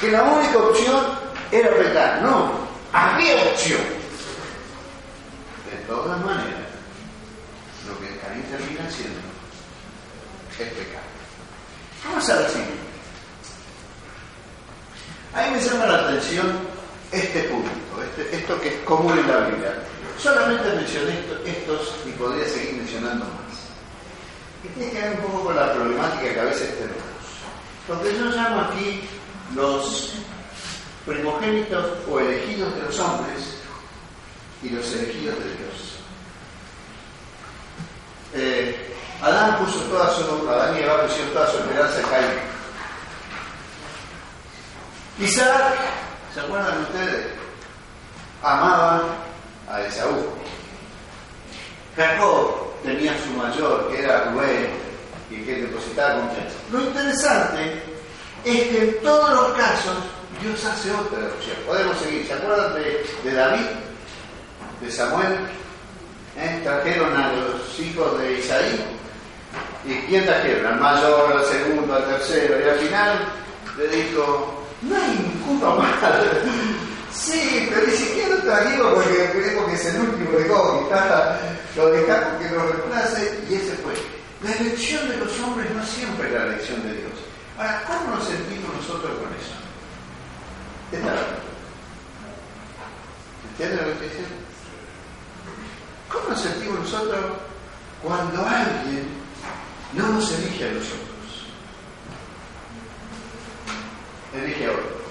Que 0.00 0.10
la 0.10 0.22
única 0.22 0.58
opción 0.58 1.06
era 1.52 1.70
pecar. 1.76 2.22
No, 2.22 2.50
había 2.92 3.34
opción. 3.44 3.80
De 5.70 5.76
todas 5.86 6.20
maneras, 6.24 6.61
lo 7.86 7.98
que 7.98 8.16
Caín 8.18 8.42
termina 8.44 8.86
haciendo 8.86 9.20
es 10.58 10.68
pecar. 10.68 11.02
Vamos 12.04 12.28
a 12.28 12.36
ver 12.36 12.50
si 12.50 12.58
Ahí 15.34 15.50
me 15.50 15.60
llama 15.60 15.86
la 15.86 16.08
atención 16.08 16.46
este 17.10 17.44
punto, 17.44 17.70
este, 18.02 18.36
esto 18.36 18.60
que 18.60 18.68
es 18.68 18.74
común 18.80 19.18
en 19.18 19.28
la 19.28 19.46
Biblia. 19.46 19.82
Solamente 20.18 20.72
mencioné 20.74 21.20
estos 21.46 21.94
y 22.06 22.10
podría 22.10 22.46
seguir 22.46 22.74
mencionando 22.74 23.24
más. 23.24 23.58
Y 24.62 24.68
tiene 24.68 24.92
que 24.92 25.00
ver 25.00 25.12
un 25.12 25.22
poco 25.22 25.44
con 25.44 25.56
la 25.56 25.72
problemática 25.72 26.34
que 26.34 26.40
a 26.40 26.44
veces 26.44 26.74
tenemos. 26.76 27.02
Lo 27.88 28.02
que 28.02 28.18
yo 28.18 28.24
llamo 28.26 28.60
aquí 28.60 29.08
los 29.54 30.12
primogénitos 31.06 31.98
o 32.08 32.20
elegidos 32.20 32.74
de 32.74 32.82
los 32.82 32.98
hombres 33.00 33.58
y 34.62 34.68
los 34.68 34.92
elegidos 34.92 35.38
de 35.38 35.44
Dios. 35.44 35.91
Eh, 38.34 38.94
Adán 39.22 39.58
puso 39.58 39.78
toda 39.84 40.10
su, 40.14 40.48
Adán 40.48 40.76
y 40.76 40.80
Eva 40.80 41.02
pusieron 41.02 41.32
toda 41.32 41.50
su 41.50 41.58
esperanza 41.58 42.00
en 42.00 42.06
Caín. 42.06 42.30
Isaac, 45.20 45.74
¿se 46.34 46.40
acuerdan 46.40 46.82
ustedes? 46.82 47.26
Amaba 48.42 49.02
a 49.70 49.80
Esaú. 49.82 50.26
Jacob 51.96 52.72
tenía 52.82 53.14
su 53.22 53.30
mayor, 53.30 53.90
que 53.90 54.02
era 54.02 54.24
Rubén, 54.24 54.70
y 55.30 55.36
que 55.44 55.62
depositaba 55.62 56.20
confianza. 56.20 56.56
Lo 56.72 56.80
interesante 56.80 57.82
es 58.44 58.62
que 58.68 58.78
en 58.78 59.02
todos 59.02 59.30
los 59.30 59.52
casos 59.52 59.96
Dios 60.40 60.64
hace 60.64 60.90
otra 60.90 61.26
opción. 61.26 61.56
Podemos 61.66 61.96
seguir. 61.98 62.26
¿Se 62.26 62.34
acuerdan 62.34 62.74
de, 62.74 63.32
David? 63.32 63.66
¿De 64.80 64.90
Samuel? 64.90 65.38
¿Eh? 66.36 66.60
Trajeron 66.62 67.16
a 67.16 67.32
los 67.32 67.78
hijos 67.78 68.18
de 68.18 68.38
Isaí. 68.38 68.84
¿Y 69.84 69.94
quién 70.08 70.24
trajeron? 70.24 70.66
Al 70.66 70.80
mayor, 70.80 71.36
al 71.36 71.44
segundo, 71.44 71.94
al 71.94 72.06
tercero. 72.06 72.58
Y 72.58 72.68
al 72.68 72.78
final 72.78 73.18
le 73.78 73.88
dijo, 73.88 74.64
no 74.82 74.96
hay 74.96 75.18
ninguno 75.18 75.76
más. 75.76 75.90
Sí, 77.14 77.68
pero 77.68 77.86
ni 77.86 77.92
siquiera 77.92 78.36
lo 78.36 78.42
trajimos 78.42 78.94
porque 78.94 79.30
creemos 79.32 79.66
que 79.66 79.74
es 79.74 79.84
el 79.84 80.00
último 80.00 80.30
de 80.30 80.44
está 80.44 81.38
Lo 81.76 81.90
dejamos 81.90 82.42
que 82.42 82.50
lo 82.50 82.66
reemplace 82.66 83.38
y 83.50 83.54
ese 83.54 83.74
fue. 83.82 83.92
La 84.42 84.52
elección 84.56 85.08
de 85.08 85.18
los 85.18 85.40
hombres 85.40 85.70
no 85.72 85.84
siempre 85.84 86.28
es 86.28 86.34
la 86.34 86.44
elección 86.44 86.82
de 86.82 86.94
Dios. 86.94 87.12
Ahora, 87.58 87.84
¿cómo 87.86 88.16
nos 88.16 88.24
sentimos 88.24 88.74
nosotros 88.76 89.12
con 89.18 89.28
eso? 89.34 89.54
Esta 90.90 91.14
¿Entienden 93.50 93.76
lo 93.78 93.84
que 93.84 93.92
estoy 93.92 94.08
diciendo? 94.08 94.34
¿Cómo 96.32 96.44
nos 96.44 96.50
sentimos 96.50 96.78
nosotros 96.78 97.24
cuando 98.02 98.46
alguien 98.46 99.06
no 99.92 100.08
nos 100.08 100.32
elige 100.32 100.64
a 100.64 100.72
nosotros? 100.72 101.44
Elige 104.34 104.64
a 104.64 104.70
otro. 104.70 105.02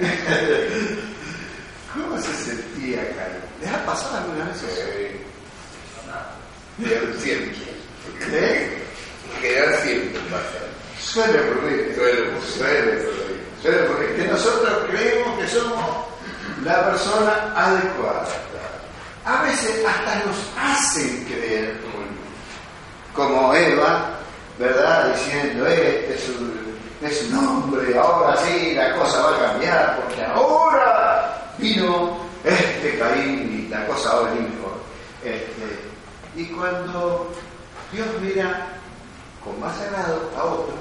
¿Cómo 1.94 2.20
se 2.20 2.34
sentía 2.34 3.00
Caín? 3.14 3.36
¿Les 3.60 3.70
ha 3.70 3.86
pasado 3.86 4.16
alguna 4.18 4.46
vez 4.46 4.56
eso? 4.56 4.66
Quedar 6.82 7.14
siempre. 7.20 7.56
¿Eh? 8.32 8.82
Quedar 9.40 9.80
siempre. 9.82 10.20
Suele 11.00 11.40
ocurrir. 11.48 11.94
Suele 11.94 12.22
ocurrir. 12.22 13.06
Suele 13.62 13.82
ocurrir. 13.86 14.16
Que 14.16 14.26
nosotros 14.26 14.90
creemos 14.90 15.38
que 15.38 15.46
somos 15.46 16.11
la 16.64 16.84
persona 16.90 17.52
adecuada. 17.56 18.26
A 19.24 19.42
veces 19.42 19.84
hasta 19.86 20.16
nos 20.26 20.36
hacen 20.58 21.24
creer 21.26 21.80
como 23.14 23.54
Eva, 23.54 24.18
¿verdad? 24.58 25.14
Diciendo, 25.14 25.66
este 25.66 26.14
es 26.14 26.28
un, 26.28 26.78
es 27.02 27.22
un 27.30 27.38
hombre, 27.38 27.98
ahora 27.98 28.36
sí 28.38 28.74
la 28.74 28.96
cosa 28.96 29.22
va 29.22 29.36
a 29.36 29.50
cambiar, 29.52 30.00
porque 30.00 30.24
ahora 30.24 31.52
vino 31.58 32.16
este 32.44 32.98
Caín 32.98 33.66
y 33.66 33.68
la 33.68 33.86
cosa 33.86 34.14
va. 34.20 34.30
Este, 35.24 35.78
y 36.34 36.46
cuando 36.46 37.30
Dios 37.92 38.06
mira 38.20 38.66
con 39.44 39.60
más 39.60 39.80
agrado 39.80 40.30
a 40.36 40.44
otro, 40.44 40.74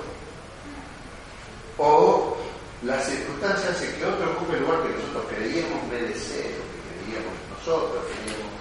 o 1.78 2.38
las 2.84 3.06
circunstancias 3.06 3.70
hace 3.70 3.96
que 3.96 4.06
otro 4.06 4.32
ocupe 4.32 4.56
el 4.56 4.62
lugar 4.62 4.82
que 4.82 4.90
nosotros 4.90 5.26
creíamos 5.30 5.88
merecer, 5.88 6.50
que 6.50 7.06
creíamos 7.06 7.34
nosotros, 7.58 8.04
creíamos, 8.10 8.52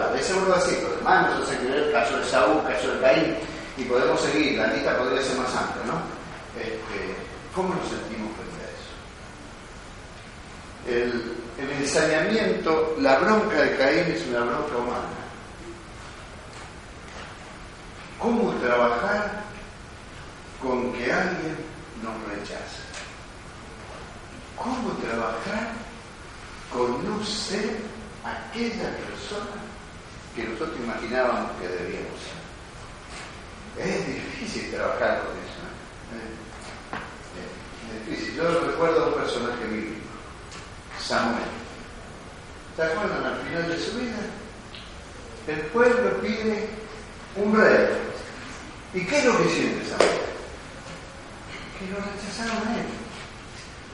a 0.00 0.12
veces 0.12 0.36
uno 0.36 0.48
va 0.48 0.56
a 0.56 0.64
decir, 0.64 0.82
los 0.82 0.96
demás 0.98 1.38
nos 1.38 1.48
hacen 1.48 1.66
creer 1.66 1.82
el 1.84 1.92
caso 1.92 2.18
de 2.18 2.24
Saúl, 2.24 2.62
caso 2.62 2.94
de 2.94 3.00
Caín, 3.00 3.36
y 3.76 3.84
podemos 3.84 4.20
seguir, 4.20 4.58
la 4.58 4.66
lista 4.68 4.98
podría 4.98 5.22
ser 5.22 5.36
más 5.38 5.54
amplia, 5.54 5.84
¿no? 5.86 6.00
Este, 6.60 7.14
¿Cómo 7.54 7.74
nos 7.74 7.88
sentimos 7.88 8.30
frente 8.36 8.62
a 8.62 8.68
eso? 8.78 8.92
El, 11.04 11.36
el 11.58 11.70
ensañamiento, 11.82 12.96
la 13.00 13.18
bronca 13.18 13.60
de 13.60 13.76
Caín 13.76 14.10
es 14.12 14.26
una 14.28 14.40
bronca 14.40 14.76
humana. 14.76 15.08
¿Cómo 18.18 18.52
trabajar 18.60 19.42
con 20.60 20.92
que 20.92 21.12
alguien 21.12 21.56
nos 22.02 22.14
rechaza? 22.28 22.81
¿Cómo 24.62 24.92
trabajar 24.92 25.72
con 26.72 27.04
no 27.04 27.24
ser 27.24 27.80
aquella 28.22 28.96
persona 28.96 29.58
que 30.36 30.44
nosotros 30.44 30.78
imaginábamos 30.78 31.50
que 31.60 31.66
debíamos 31.66 32.20
ser? 32.22 33.84
Es 33.84 34.06
difícil 34.06 34.70
trabajar 34.70 35.22
con 35.22 35.32
eso. 35.42 35.62
¿eh? 36.14 36.30
Es 37.90 38.06
difícil. 38.06 38.34
Yo 38.36 38.60
recuerdo 38.60 39.04
a 39.04 39.08
un 39.08 39.14
personaje 39.14 39.64
bíblico, 39.64 40.06
Samuel. 41.00 41.42
¿Se 42.76 42.82
acuerdan 42.84 43.24
al 43.24 43.40
final 43.40 43.68
de 43.68 43.78
su 43.80 43.98
vida? 43.98 44.18
El 45.48 45.60
pueblo 45.72 46.20
pide 46.20 46.68
un 47.34 47.56
rey. 47.56 47.88
¿Y 48.94 49.04
qué 49.06 49.18
es 49.18 49.24
lo 49.24 49.36
que 49.38 49.48
siente 49.48 49.88
Samuel? 49.88 50.20
Que 51.80 51.90
lo 51.90 51.96
rechazaron 51.96 52.78
él. 52.78 53.01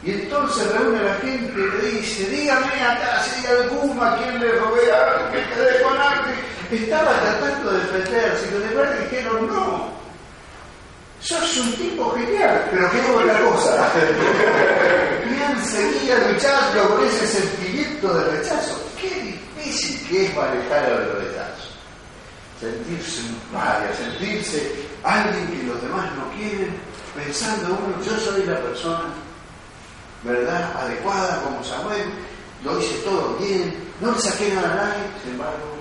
Y 0.04 0.12
entonces 0.12 0.72
reúne 0.72 0.98
a 0.98 1.02
la 1.02 1.14
gente 1.14 1.52
y 1.52 1.82
le 1.82 1.90
dice, 1.90 2.28
dígame 2.30 2.82
acá 2.82 3.22
si 3.24 3.46
hay 3.46 3.62
alguno 3.62 4.02
a 4.02 4.16
quien 4.16 4.40
le 4.40 4.52
robé 4.52 4.92
algo, 4.92 5.32
que 5.32 5.42
quede 5.54 5.82
con 5.82 5.98
algo. 5.98 6.24
Estaba 6.70 7.20
tratando 7.20 7.72
de 7.72 7.78
defenderse 7.78 8.46
y 8.46 8.50
de 8.50 8.74
verdad 8.74 8.98
dijeron, 9.00 9.46
no, 9.48 9.88
sos 11.20 11.56
un 11.56 11.72
tipo 11.74 12.10
genial, 12.12 12.68
pero 12.70 12.90
qué 12.90 13.00
otra 13.10 13.40
cosa. 13.40 13.92
y 15.26 15.66
seguía 15.66 16.18
luchando 16.30 16.96
con 16.96 17.06
ese 17.06 17.26
sentimiento 17.26 18.14
de 18.14 18.36
rechazo. 18.36 18.80
¿Qué 19.00 19.08
difícil 19.08 20.08
que 20.08 20.26
es 20.26 20.36
manejar 20.36 20.84
a 20.84 21.00
los 21.00 21.24
detalles. 21.24 21.68
Sentirse 22.60 23.20
un 23.20 23.38
paria, 23.52 23.94
sentirse 23.94 24.72
alguien 25.04 25.46
que 25.48 25.66
los 25.66 25.82
demás 25.82 26.10
no 26.16 26.30
quieren, 26.32 26.74
pensando 27.14 27.68
uno, 27.68 28.02
yo 28.04 28.18
soy 28.18 28.42
la 28.44 28.60
persona, 28.60 29.14
¿verdad? 30.22 30.72
Adecuada 30.82 31.42
como 31.42 31.62
Samuel, 31.62 32.10
lo 32.64 32.78
hice 32.80 32.98
todo 33.04 33.36
bien, 33.36 33.74
no 34.00 34.12
le 34.12 34.18
saqué 34.20 34.52
nada 34.54 34.72
a 34.72 34.76
nadie, 34.76 35.02
sin 35.22 35.32
embargo, 35.32 35.76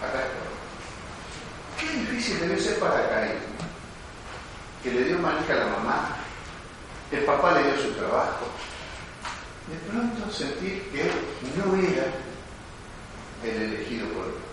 acá 0.00 0.20
estoy. 0.22 0.42
Qué 1.78 2.00
difícil 2.00 2.40
debe 2.40 2.60
ser 2.60 2.78
para 2.78 3.08
Caín, 3.08 3.38
que 4.82 4.90
le 4.92 5.04
dio 5.04 5.18
manija 5.18 5.52
a 5.52 5.56
la 5.56 5.66
mamá, 5.66 6.16
el 7.10 7.24
papá 7.24 7.52
le 7.52 7.64
dio 7.64 7.82
su 7.82 7.90
trabajo. 7.92 8.46
De 9.68 9.76
pronto 9.90 10.30
sentir 10.32 10.82
que 10.90 11.04
no 11.56 11.76
era 11.76 12.06
el 13.44 13.62
elegido 13.62 14.08
por 14.08 14.24
Dios. 14.26 14.52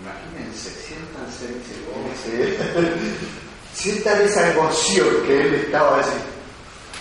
Imagínense, 0.00 0.70
siéntanse, 0.70 1.46
ese, 2.14 3.47
sientan 3.78 4.20
esa 4.22 4.50
emoción 4.50 5.08
que 5.26 5.40
él 5.40 5.54
estaba 5.54 6.00
así. 6.00 6.18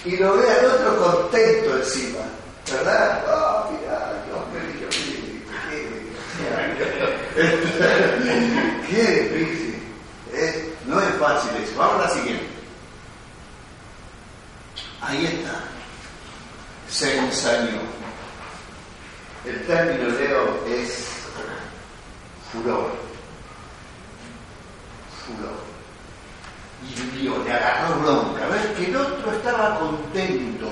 Y 0.05 0.17
lo 0.17 0.37
ve 0.37 0.49
al 0.49 0.65
otro 0.65 0.97
contento 0.97 1.77
encima, 1.77 2.19
¿verdad? 2.71 3.23
Oh, 3.27 3.69
me 4.53 4.59
dijo, 4.73 4.87
qué, 7.35 7.45
qué 8.89 9.29
difícil. 9.29 9.67
No 10.87 11.01
es 11.01 11.15
fácil 11.15 11.51
eso. 11.61 11.77
Vamos 11.77 11.95
a 12.01 12.07
la 12.07 12.13
siguiente. 12.13 12.45
Ahí 15.01 15.25
está. 15.25 15.63
Se 16.89 17.17
ensañó. 17.17 17.81
El 19.45 19.65
término 19.65 20.09
leo 20.17 20.65
es 20.67 21.07
furor. 22.53 22.95
Furor. 25.25 25.76
Y 26.83 27.17
vio, 27.17 27.43
le 27.43 27.51
agarró 27.51 27.99
bronca. 27.99 28.47
Ver 28.47 28.73
que 28.75 28.85
el 28.85 28.95
otro 28.95 29.31
estaba 29.31 29.79
contento. 29.79 30.69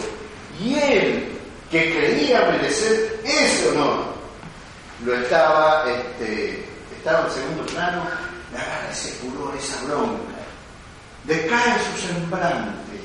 Y 0.59 0.75
él, 0.75 1.37
que 1.69 1.95
creía 1.95 2.41
merecer 2.51 3.19
ese 3.23 3.69
honor, 3.69 4.05
lo 5.03 5.15
estaba, 5.15 5.83
este, 5.91 6.65
estaba 6.97 7.27
en 7.27 7.33
segundo 7.33 7.65
plano, 7.65 8.03
le 8.51 8.57
agarra 8.57 8.89
ese 8.91 9.11
furor, 9.13 9.55
esa 9.57 9.83
bronca. 9.83 10.35
Decae 11.25 11.79
su 11.79 12.07
semblante. 12.07 12.95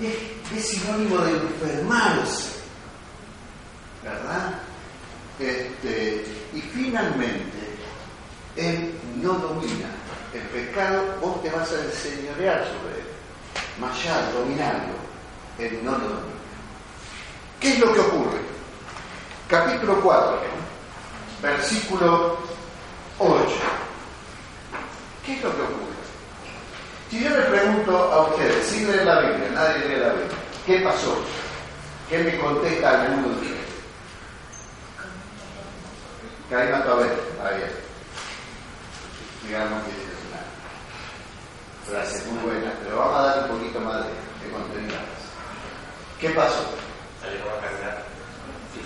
Es, 0.00 0.56
es 0.56 0.68
sinónimo 0.68 1.18
de 1.18 1.32
enfermarse. 1.32 2.56
¿Verdad? 4.02 4.60
Este, 5.38 6.24
y 6.52 6.60
finalmente, 6.60 7.58
Él 8.56 8.94
no 9.16 9.34
domina 9.34 9.88
el 10.36 10.42
pecado, 10.48 11.02
vos 11.20 11.42
te 11.42 11.50
vas 11.50 11.70
a 11.72 11.82
enseñorear 11.82 12.64
sobre 12.64 13.00
él. 13.00 13.06
Allá, 13.82 14.30
dominarlo, 14.32 14.94
Él 15.58 15.80
no 15.82 15.92
lo 15.92 15.98
domina. 15.98 16.36
¿Qué 17.60 17.72
es 17.74 17.78
lo 17.78 17.92
que 17.92 18.00
ocurre? 18.00 18.38
Capítulo 19.48 20.00
4, 20.00 20.40
versículo 21.42 22.38
8. 23.18 23.44
¿Qué 25.24 25.34
es 25.34 25.44
lo 25.44 25.54
que 25.54 25.62
ocurre? 25.62 25.96
Si 27.10 27.22
yo 27.22 27.30
le 27.30 27.42
pregunto 27.42 28.12
a 28.12 28.26
ustedes, 28.28 28.66
sin 28.66 28.90
leer 28.90 29.04
la 29.04 29.20
Biblia, 29.20 29.50
nadie 29.52 29.88
lee 29.88 30.00
la 30.00 30.08
Biblia, 30.10 30.38
¿qué 30.66 30.80
pasó? 30.80 31.16
¿Qué 32.08 32.18
me 32.18 32.38
contesta 32.38 33.02
alguno 33.02 33.28
de 33.28 33.34
ustedes? 33.34 33.56
Caí 36.50 36.70
mató 36.70 36.92
a 36.92 36.96
ver, 36.96 37.20
ahí. 37.44 37.62
Digamos 39.46 39.82
que 39.84 40.05
es 41.86 41.92
una 41.92 42.00
frase 42.00 42.24
muy 42.30 42.38
buena, 42.42 42.72
pero 42.82 42.98
vamos 42.98 43.16
a 43.16 43.22
dar 43.22 43.50
un 43.50 43.58
poquito 43.58 43.80
más 43.80 44.04
de, 44.04 44.10
de 44.10 44.50
contenido. 44.52 44.98
¿Qué 46.20 46.30
pasó? 46.30 46.64
Salió 47.20 47.42
a 47.42 47.60
cargar. 47.60 48.02
Sí, 48.74 48.80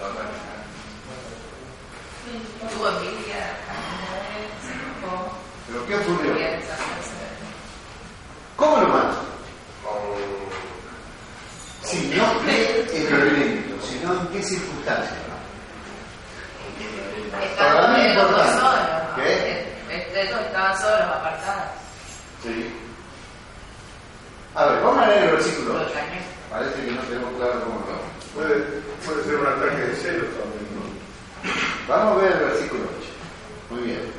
no, 0.00 0.08
no, 0.08 0.14
no. 0.14 0.50
Tuvo 2.70 2.88
envidia, 2.88 3.56
se 4.62 4.72
enojó, 4.72 5.30
¿Pero 5.66 5.86
qué 5.86 5.94
ocurrió? 5.96 6.34
¿Cómo 8.56 8.76
lo 8.78 8.88
mató? 8.88 9.18
Con 9.82 10.00
Si 11.82 12.08
no 12.08 12.40
qué 12.44 13.06
elemento, 13.06 13.86
sino 13.86 14.12
en 14.12 14.26
qué 14.28 14.42
circunstancias. 14.42 15.14
Estaban 17.42 18.14
solos. 18.14 18.86
¿Qué? 19.16 19.74
Estaban 19.88 20.78
solos, 20.78 21.00
apartados. 21.00 21.79
Sí. 22.42 22.72
A 24.54 24.64
ver, 24.66 24.82
vamos 24.82 25.02
a 25.02 25.06
leer 25.08 25.24
el 25.24 25.30
versículo 25.32 25.74
Lo 25.74 25.80
8. 25.80 25.84
extrañé. 25.86 26.20
Parece 26.50 26.84
que 26.84 26.90
no 26.92 27.00
tenemos 27.02 27.30
claro 27.36 27.60
cómo 27.64 27.80
lo 27.86 28.10
Puede, 28.34 28.54
puede 29.04 29.24
ser 29.24 29.36
un 29.36 29.46
ataque 29.46 29.82
de 29.82 29.96
celos 29.96 30.26
también, 30.38 30.66
¿no? 30.74 30.86
Vamos 31.88 32.16
a 32.16 32.22
ver 32.22 32.32
el 32.32 32.38
versículo 32.50 32.82
8. 32.98 33.10
Muy 33.70 33.82
bien. 33.82 34.12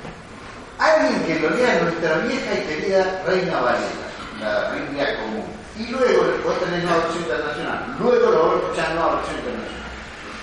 Alguien 0.79 1.23
que 1.25 1.39
lo 1.39 1.49
lea 1.55 1.79
nuestra 1.81 2.17
vieja 2.19 2.53
y 2.53 2.61
querida 2.67 3.23
Reina 3.25 3.61
Valera, 3.61 4.07
la 4.41 4.71
Biblia 4.71 5.17
común. 5.21 5.45
Y 5.77 5.87
luego, 5.87 6.23
después 6.25 6.59
tenés 6.59 6.83
nueva 6.83 6.99
versión 7.03 7.23
internacional. 7.23 7.95
Luego 7.99 8.31
lo 8.31 8.45
voy 8.47 8.51
a 8.55 8.61
escuchar 8.63 8.95
nueva 8.95 9.15
versión 9.15 9.37
internacional. 9.39 9.91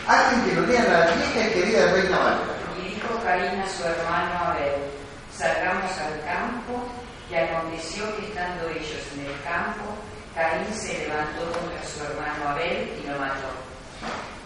Alguien 0.07 0.45
que 0.45 0.61
lo 0.61 0.67
lea 0.67 0.85
la 0.89 1.15
vieja 1.15 1.41
y 1.49 1.53
querida 1.53 1.93
Reina 1.93 2.19
Valera. 2.19 2.55
Y 2.81 2.95
dijo 2.95 3.09
Caín 3.25 3.61
a 3.61 3.69
su 3.69 3.85
hermano 3.85 4.35
Abel, 4.47 4.75
salgamos 5.37 5.91
al 5.99 6.17
campo, 6.25 6.89
y 7.31 7.35
aconteció 7.35 8.17
que 8.17 8.27
estando 8.27 8.69
ellos 8.69 9.03
en 9.15 9.27
el 9.27 9.43
campo, 9.43 9.85
Caín 10.35 10.73
se 10.75 10.99
levantó 11.07 11.51
contra 11.53 11.83
su 11.85 12.03
hermano 12.05 12.49
Abel 12.51 13.01
y 13.03 13.07
lo 13.09 13.19
mató. 13.19 13.49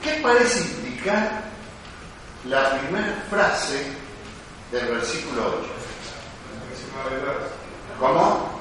¿Qué 0.03 0.13
parece 0.23 0.61
indicar 0.61 1.43
la 2.45 2.79
primera 2.81 3.15
frase 3.31 3.87
del 4.73 4.87
versículo 4.87 5.59
8? 5.61 5.71
Encima 6.73 7.05
de 7.11 7.27
las- 7.27 7.53
¿Cómo? 8.01 8.61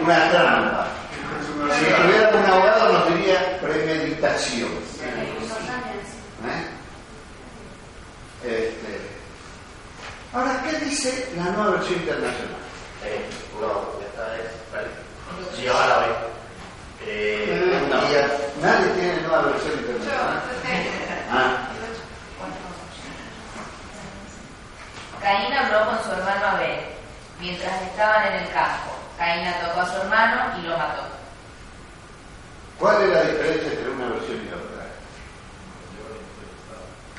Una 0.00 0.30
trampa. 0.30 0.86
Si 1.78 1.84
tuviera 2.02 2.28
un 2.30 2.44
abogado 2.44 2.92
nos 2.92 3.08
diría 3.14 3.58
premeditación. 3.60 4.70
¿Eh? 6.44 6.66
Este, 8.44 9.00
Ahora, 10.32 10.62
¿qué 10.78 10.84
dice 10.84 11.28
la 11.36 11.44
nueva 11.44 11.70
versión 11.72 12.00
internacional? 12.00 12.56
Eh, 13.04 13.26
no, 13.60 14.00
esta 14.04 14.36
es. 14.36 14.72
Vale. 14.72 14.88
Sí, 15.56 15.66
ahora 15.66 15.86
la 15.86 15.98
veo. 15.98 16.16
Eh, 17.06 17.86
No, 17.90 18.06
día. 18.08 18.28
Nadie 18.60 18.86
tiene 18.94 19.20
nueva 19.22 19.42
versión 19.42 19.72
internacional. 19.78 20.42
Ah, 21.30 21.68
Caín 25.20 25.52
habló 25.52 25.86
con 25.90 26.04
su 26.04 26.12
hermano 26.12 26.46
Abel 26.46 26.80
mientras 27.40 27.82
estaban 27.82 28.26
en 28.28 28.44
el 28.44 28.48
campo. 28.52 28.92
Caín 29.18 29.46
atacó 29.46 29.80
a 29.80 29.86
su 29.92 29.96
hermano 30.00 30.58
y 30.58 30.62
lo 30.62 30.78
mató. 30.78 31.02
¿Cuál 32.78 33.02
es 33.02 33.08
la 33.10 33.22
diferencia 33.22 33.72
entre 33.72 33.90
una 33.90 34.08
versión 34.10 34.36
y 34.36 34.48
otra? 34.48 34.86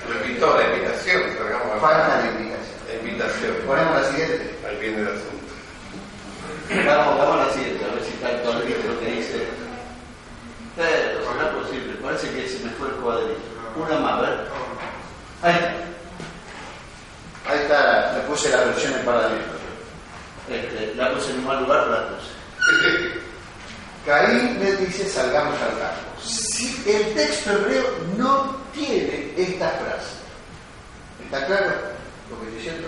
Repito 0.07 0.57
la 0.57 0.63
invitación, 0.73 1.21
la 1.21 1.79
Falta 1.79 2.17
de. 2.17 2.31
La 2.31 2.38
invitación. 3.19 3.55
Ponemos 3.67 4.01
la 4.01 4.11
siguiente. 4.11 4.55
Ahí 4.67 4.77
viene 4.79 5.01
el 5.01 5.07
asunto. 5.07 5.39
Vamos, 6.85 7.17
vamos 7.17 7.41
a 7.41 7.47
la 7.47 7.53
siguiente, 7.53 7.83
a 7.83 7.93
ver 7.93 8.03
si 8.03 8.11
está 8.11 8.27
actualmente 8.27 8.87
lo 8.87 8.99
que 8.99 9.11
dice. 9.11 9.47
Pero 10.75 11.33
será 11.33 11.51
posible, 11.51 11.93
parece 11.95 12.29
que 12.29 12.47
se 12.47 12.63
me 12.63 12.71
fue 12.71 12.87
el 12.87 12.93
cuadrito. 12.95 13.39
Una 13.75 13.99
más, 13.99 14.13
a 14.13 14.21
ver. 14.21 14.39
Ahí 15.41 15.53
está. 15.53 15.73
Ahí 17.51 17.59
está, 17.61 18.13
le 18.13 18.19
puse 18.21 18.49
la 18.49 18.65
versión 18.65 18.93
en 18.93 19.05
paralelo. 19.05 19.59
Este, 20.47 20.95
la 20.95 21.13
puse 21.13 21.31
en 21.31 21.39
un 21.39 21.45
mal 21.45 21.63
lugar, 21.63 21.83
pero 21.85 21.99
la 21.99 22.07
puse. 22.09 23.19
Caín 24.05 24.59
le 24.59 24.75
dice 24.77 25.09
salgamos 25.09 25.59
al 25.61 25.79
campo. 25.79 26.21
Si 26.23 26.83
el 26.89 27.13
texto 27.13 27.51
hebreo 27.51 27.83
no 28.17 28.55
tiene 28.73 29.33
esta 29.35 29.69
frase. 29.69 30.19
¿Está 31.25 31.45
claro 31.45 31.71
lo 32.29 32.39
que 32.39 32.45
estoy 32.45 32.57
diciendo? 32.57 32.87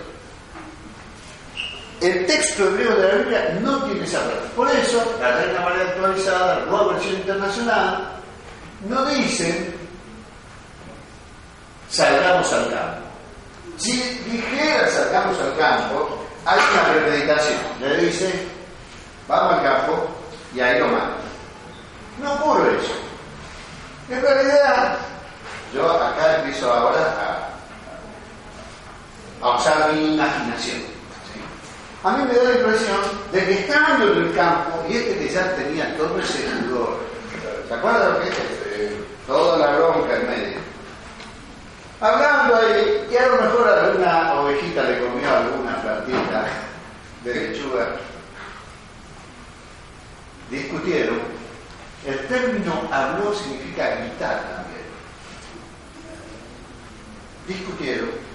El 2.02 2.26
texto 2.26 2.64
hebreo 2.66 2.96
de 2.96 3.08
la 3.08 3.14
Biblia 3.14 3.58
no 3.60 3.84
tiene 3.84 4.04
esa 4.04 4.18
frase. 4.18 4.48
Por 4.56 4.68
eso, 4.68 5.16
la 5.20 5.36
Reina 5.36 5.60
María 5.60 5.82
actualizada, 5.82 6.58
la 6.58 6.66
nueva 6.66 6.94
versión 6.94 7.14
internacional, 7.14 8.08
no 8.88 9.04
dicen 9.06 9.72
salgamos 11.88 12.52
al 12.52 12.70
campo. 12.70 13.02
Si 13.76 13.92
dijera 14.26 14.88
salgamos 14.88 15.38
al 15.38 15.56
campo, 15.56 16.26
hay 16.44 16.58
una 16.72 16.92
premeditación. 16.92 17.58
Le 17.80 17.96
dice, 17.98 18.48
vamos 19.28 19.54
al 19.54 19.62
campo 19.62 20.08
y 20.54 20.60
ahí 20.60 20.80
lo 20.80 20.88
matan. 20.88 21.10
No 22.20 22.34
ocurre 22.34 22.78
eso. 22.78 22.94
En 24.10 24.20
realidad, 24.20 24.96
yo 25.72 25.88
acá 25.88 26.36
empiezo 26.38 26.72
ahora 26.72 27.48
a, 29.40 29.46
a 29.46 29.56
usar 29.56 29.92
mi 29.92 30.14
imaginación. 30.14 30.91
A 32.04 32.16
mí 32.16 32.24
me 32.24 32.34
da 32.34 32.42
la 32.44 32.54
impresión 32.58 32.98
de 33.30 33.44
que 33.44 33.52
estando 33.60 34.12
en 34.12 34.24
el 34.24 34.34
campo, 34.34 34.84
y 34.88 34.96
este 34.96 35.18
que 35.18 35.28
ya 35.28 35.54
tenía 35.54 35.96
todo 35.96 36.18
ese 36.18 36.48
sudor, 36.48 36.98
¿se 37.68 37.74
acuerdan 37.74 38.14
lo 38.14 38.20
que 38.20 38.28
es? 38.28 38.34
Eh, 38.74 39.04
Toda 39.26 39.56
la 39.58 39.76
bronca 39.76 40.16
en 40.16 40.26
medio. 40.26 40.58
Hablando 42.00 42.56
ahí, 42.56 43.06
y 43.08 43.16
a 43.16 43.28
lo 43.28 43.42
mejor 43.42 43.68
alguna 43.68 44.34
ovejita 44.34 44.82
le 44.82 44.98
comió 44.98 45.30
alguna 45.30 45.80
plantita 45.80 46.44
de 47.22 47.34
lechuga, 47.34 47.86
discutieron. 50.50 51.20
El 52.04 52.18
término 52.26 52.88
habló 52.90 53.32
significa 53.32 53.94
gritar 53.94 54.40
también. 54.40 54.82
Discutieron. 57.46 58.31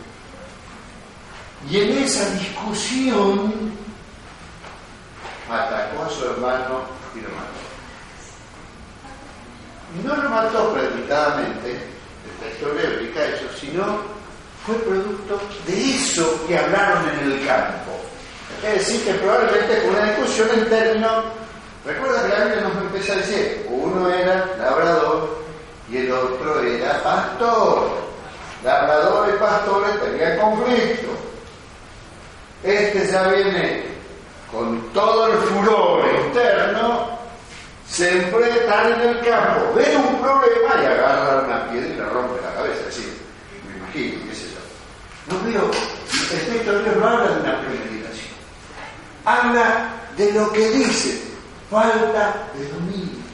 Y 1.70 1.82
en 1.82 1.98
esa 1.98 2.30
discusión 2.32 3.72
atacó 5.50 6.04
a 6.04 6.10
su 6.10 6.26
hermano 6.26 6.82
y 7.16 7.22
lo 7.22 7.30
mató. 7.30 7.58
No 10.04 10.24
lo 10.24 10.30
mató 10.30 10.74
predicadamente, 10.74 11.72
el 11.72 12.50
texto 12.50 12.70
indica 13.00 13.26
eso, 13.26 13.46
sino 13.60 13.84
fue 14.66 14.76
producto 14.76 15.40
de 15.66 15.96
eso 15.96 16.46
que 16.48 16.58
hablaron 16.58 17.10
en 17.10 17.32
el 17.32 17.46
campo. 17.46 17.92
Es 18.64 18.80
decir, 18.80 19.04
que 19.06 19.14
probablemente 19.14 19.82
fue 19.82 19.90
una 19.90 20.06
discusión 20.12 20.50
en 20.54 20.70
términos 20.70 21.24
Recuerda 21.88 22.22
que 22.24 22.28
la 22.28 22.62
nos 22.68 22.82
empieza 22.82 23.14
a 23.14 23.16
decir, 23.16 23.66
uno 23.70 24.10
era 24.10 24.46
labrador 24.60 25.42
y 25.90 25.98
el 25.98 26.12
otro 26.12 26.62
era 26.62 27.02
pastor. 27.02 27.92
Labrador 28.62 29.30
y 29.34 29.40
pastores 29.40 30.02
tenían 30.02 30.38
conflicto. 30.38 31.08
Este 32.64 33.12
ya 33.12 33.28
viene 33.28 33.84
con 34.52 34.82
todo 34.94 35.28
el 35.28 35.38
furor 35.40 36.06
interno, 36.26 37.18
se 37.88 38.18
enfrentan 38.18 38.94
en 38.94 39.10
el 39.10 39.20
campo, 39.26 39.74
ven 39.76 39.98
un 39.98 40.22
problema 40.22 40.82
y 40.82 40.86
agarran 40.86 41.46
una 41.46 41.70
piedra 41.70 41.88
y 41.88 41.98
le 41.98 42.06
rompe 42.06 42.42
la 42.42 42.54
cabeza. 42.54 42.86
Decir, 42.86 43.18
me 43.68 43.78
imagino, 43.78 44.30
qué 44.30 44.36
sé 44.36 44.48
yo. 44.50 45.36
No 45.36 45.44
veo, 45.44 45.72
de 45.72 46.82
Dios 46.82 46.98
no 46.98 47.08
habla 47.08 47.30
de 47.30 47.42
una 47.42 47.60
premeditación, 47.62 48.34
habla 49.26 49.94
de 50.18 50.32
lo 50.34 50.52
que 50.52 50.70
dice 50.70 51.22
falta 51.70 52.48
de 52.56 52.68
dominio. 52.70 53.28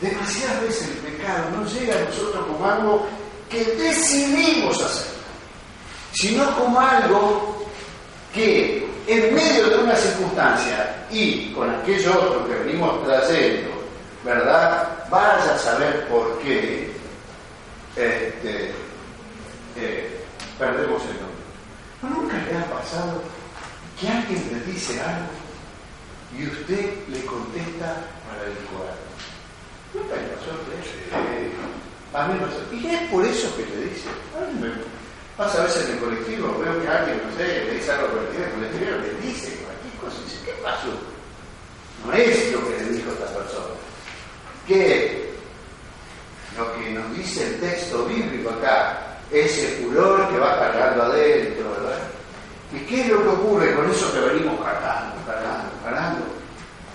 Demasiadas 0.00 0.62
veces 0.62 0.88
el 0.88 1.12
pecado 1.12 1.50
no 1.50 1.66
llega 1.66 1.96
a 1.96 2.04
nosotros 2.04 2.46
como 2.46 2.64
algo 2.64 3.06
que 3.50 3.64
decidimos 3.64 4.80
hacer, 4.80 5.17
sino 6.18 6.52
como 6.56 6.80
algo 6.80 7.64
que 8.34 8.88
en 9.06 9.34
medio 9.34 9.68
de 9.68 9.78
una 9.84 9.94
circunstancia 9.94 11.06
y 11.10 11.52
con 11.52 11.70
aquello 11.70 12.12
otro 12.12 12.48
que 12.48 12.54
venimos 12.56 13.04
trayendo, 13.04 13.70
¿verdad? 14.24 15.06
Vaya 15.10 15.54
a 15.54 15.58
saber 15.58 16.08
por 16.08 16.38
qué 16.40 16.90
este, 17.96 18.72
eh, 19.76 20.24
perdemos 20.58 21.02
el 21.02 21.18
dominio. 21.18 21.38
¿No 22.02 22.10
nunca 22.10 22.36
le 22.36 22.58
ha 22.58 22.64
pasado 22.66 23.22
que 24.00 24.08
alguien 24.08 24.50
le 24.52 24.72
dice 24.72 25.00
algo 25.00 25.30
y 26.36 26.46
usted 26.46 27.08
le 27.08 27.24
contesta 27.24 27.96
para 28.28 28.44
el 28.44 28.58
cuadro. 28.66 29.08
Nunca 29.94 30.16
le 30.16 30.28
pasó 30.34 30.50
eh, 31.30 31.52
a 32.12 32.26
mí. 32.28 32.80
Y 32.80 32.86
es 32.86 33.02
por 33.10 33.24
eso 33.24 33.56
que 33.56 33.62
le 33.62 33.86
dice. 33.86 34.08
Pasa 35.38 35.60
a 35.60 35.66
veces 35.66 35.86
en 35.88 35.92
el 35.94 35.98
colectivo, 36.00 36.58
veo 36.58 36.82
que 36.82 36.88
alguien, 36.88 37.22
no 37.24 37.36
sé, 37.36 37.64
le 37.64 37.74
dice 37.74 37.92
algo 37.92 38.08
por 38.08 38.18
el 38.18 38.50
colectivo, 38.50 38.90
le 38.90 39.26
dice 39.26 39.56
cualquier 39.62 39.94
cosa 40.00 40.16
dice, 40.24 40.38
¿qué 40.44 40.52
pasó? 40.64 40.88
No 42.04 42.12
es 42.12 42.52
lo 42.52 42.68
que 42.68 42.82
le 42.82 42.90
dijo 42.90 43.12
esta 43.12 43.26
persona. 43.26 43.74
Que 44.66 45.30
lo 46.56 46.74
que 46.74 46.90
nos 46.90 47.16
dice 47.16 47.46
el 47.46 47.60
texto 47.60 48.04
bíblico 48.06 48.50
acá, 48.50 48.98
ese 49.30 49.68
furor 49.80 50.28
que 50.28 50.38
va 50.38 50.58
cargando 50.58 51.04
adentro, 51.04 51.70
¿verdad? 51.70 51.98
¿Y 52.72 52.80
qué 52.80 53.00
es 53.02 53.08
lo 53.08 53.22
que 53.22 53.28
ocurre 53.28 53.74
con 53.76 53.88
eso 53.88 54.12
que 54.12 54.20
venimos 54.20 54.60
cargando, 54.60 55.24
cargando, 55.24 55.70
cargando? 55.84 56.24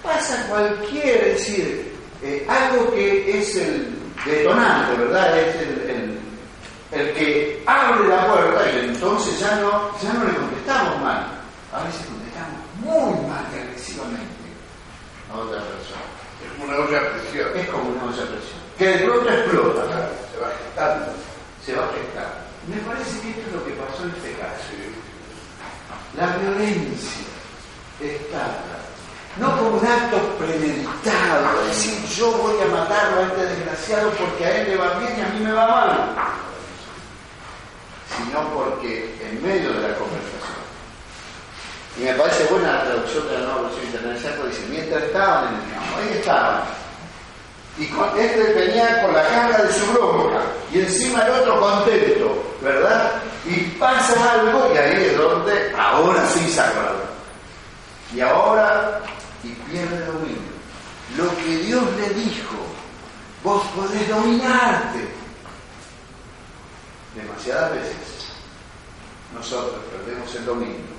Pasa 0.04 0.46
cualquier, 0.50 1.28
es 1.30 1.38
decir, 1.40 1.94
eh, 2.22 2.46
algo 2.50 2.94
que 2.94 3.40
es 3.40 3.56
el 3.56 3.96
detonante, 4.26 4.98
¿verdad? 4.98 5.34
El, 6.94 7.14
que 7.14 7.64
abre 7.66 8.08
la 8.08 8.28
puerta 8.28 8.72
y 8.72 8.80
entonces 8.86 9.40
ya 9.40 9.56
no, 9.58 9.92
ya 10.02 10.14
no 10.14 10.26
le 10.26 10.34
contestamos 10.36 11.02
mal. 11.02 11.28
A 11.74 11.84
veces 11.84 12.06
contestamos 12.06 12.60
muy 12.80 13.28
mal 13.28 13.46
y 13.54 13.60
agresivamente 13.60 14.48
a 15.32 15.38
otra 15.38 15.62
persona. 15.62 16.06
Es 16.44 16.52
como 16.52 16.66
una 16.66 16.86
olla 16.86 16.98
a 17.00 17.12
presión. 17.12 17.50
Es 17.58 17.70
como 17.70 17.90
una 17.90 18.04
olla 18.04 18.24
a 18.24 18.28
presión. 18.28 18.60
Que 18.78 18.88
de 18.88 18.98
pronto 19.06 19.30
explota. 19.30 19.84
Se 20.32 20.40
va 20.40 20.52
gestando. 20.64 21.06
Se 21.66 21.76
va 21.76 21.84
a 21.84 21.94
gestar. 21.94 22.44
Me 22.68 22.78
parece 22.78 23.20
que 23.22 23.30
esto 23.30 23.42
es 23.48 23.54
lo 23.54 23.66
que 23.66 23.72
pasó 23.74 24.04
en 24.04 24.10
este 24.12 24.32
caso. 24.34 24.72
La 26.16 26.38
violencia 26.38 27.26
está 28.00 28.64
no 29.38 29.58
como 29.58 29.78
un 29.78 29.86
acto 29.86 30.18
premeditado, 30.38 31.62
es 31.62 31.68
decir, 31.70 32.06
yo 32.16 32.32
voy 32.34 32.54
a 32.62 32.68
matarlo 32.68 33.22
a 33.22 33.24
este 33.24 33.46
desgraciado 33.48 34.12
porque 34.12 34.46
a 34.46 34.62
él 34.62 34.70
le 34.70 34.78
va 34.78 35.00
bien 35.00 35.14
y 35.18 35.22
a 35.22 35.30
mí 35.30 35.40
me 35.44 35.52
va 35.52 35.68
mal, 35.68 36.16
sino 38.18 38.48
porque 38.50 39.16
en 39.22 39.42
medio 39.42 39.74
de 39.74 39.88
la 39.88 39.96
conversación, 39.96 40.64
y 41.98 42.04
me 42.04 42.14
parece 42.14 42.46
buena 42.46 42.74
la 42.74 42.84
traducción 42.86 43.28
de 43.28 43.34
la 43.34 43.40
nueva 43.40 43.62
versión 43.64 43.86
internacional, 43.86 44.38
porque 44.38 44.56
dice, 44.56 44.68
mientras 44.70 45.04
estaban 45.04 45.48
en 45.48 45.54
el 45.54 45.74
campo, 45.74 45.98
ahí 46.00 46.18
estaban, 46.18 46.62
y 47.78 47.86
con, 47.88 48.20
este 48.20 48.54
venía 48.54 49.02
con 49.02 49.14
la 49.14 49.28
carga 49.28 49.64
de 49.64 49.74
su 49.74 49.86
bronca, 49.94 50.42
y 50.72 50.80
encima 50.80 51.22
el 51.22 51.32
otro 51.32 51.60
contento, 51.60 52.56
¿verdad? 52.62 53.12
Y 53.46 53.60
pasa 53.80 54.34
algo, 54.34 54.74
y 54.74 54.78
ahí 54.78 55.06
es 55.06 55.18
donde 55.18 55.74
ahora 55.78 56.28
sí 56.30 56.60
acuerda. 56.60 57.10
Y 58.16 58.22
ahora, 58.22 59.02
y 59.44 59.50
pierde 59.50 60.06
dominio. 60.06 60.54
Lo 61.18 61.36
que 61.38 61.58
Dios 61.58 61.84
le 61.98 62.10
dijo, 62.10 62.56
vos 63.44 63.64
podés 63.76 64.08
dominarte. 64.08 65.23
Demasiadas 67.16 67.72
veces 67.74 68.28
nosotros 69.34 69.82
perdemos 69.92 70.34
el 70.36 70.46
dominio. 70.46 70.94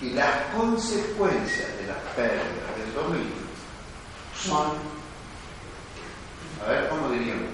Y 0.00 0.10
las 0.10 0.46
consecuencias 0.54 1.68
de 1.78 1.86
la 1.86 1.98
pérdida 2.14 2.42
del 2.76 2.94
dominio 2.94 3.44
son, 4.36 4.72
a 6.64 6.70
ver, 6.70 6.88
¿cómo 6.88 7.08
diríamos? 7.10 7.44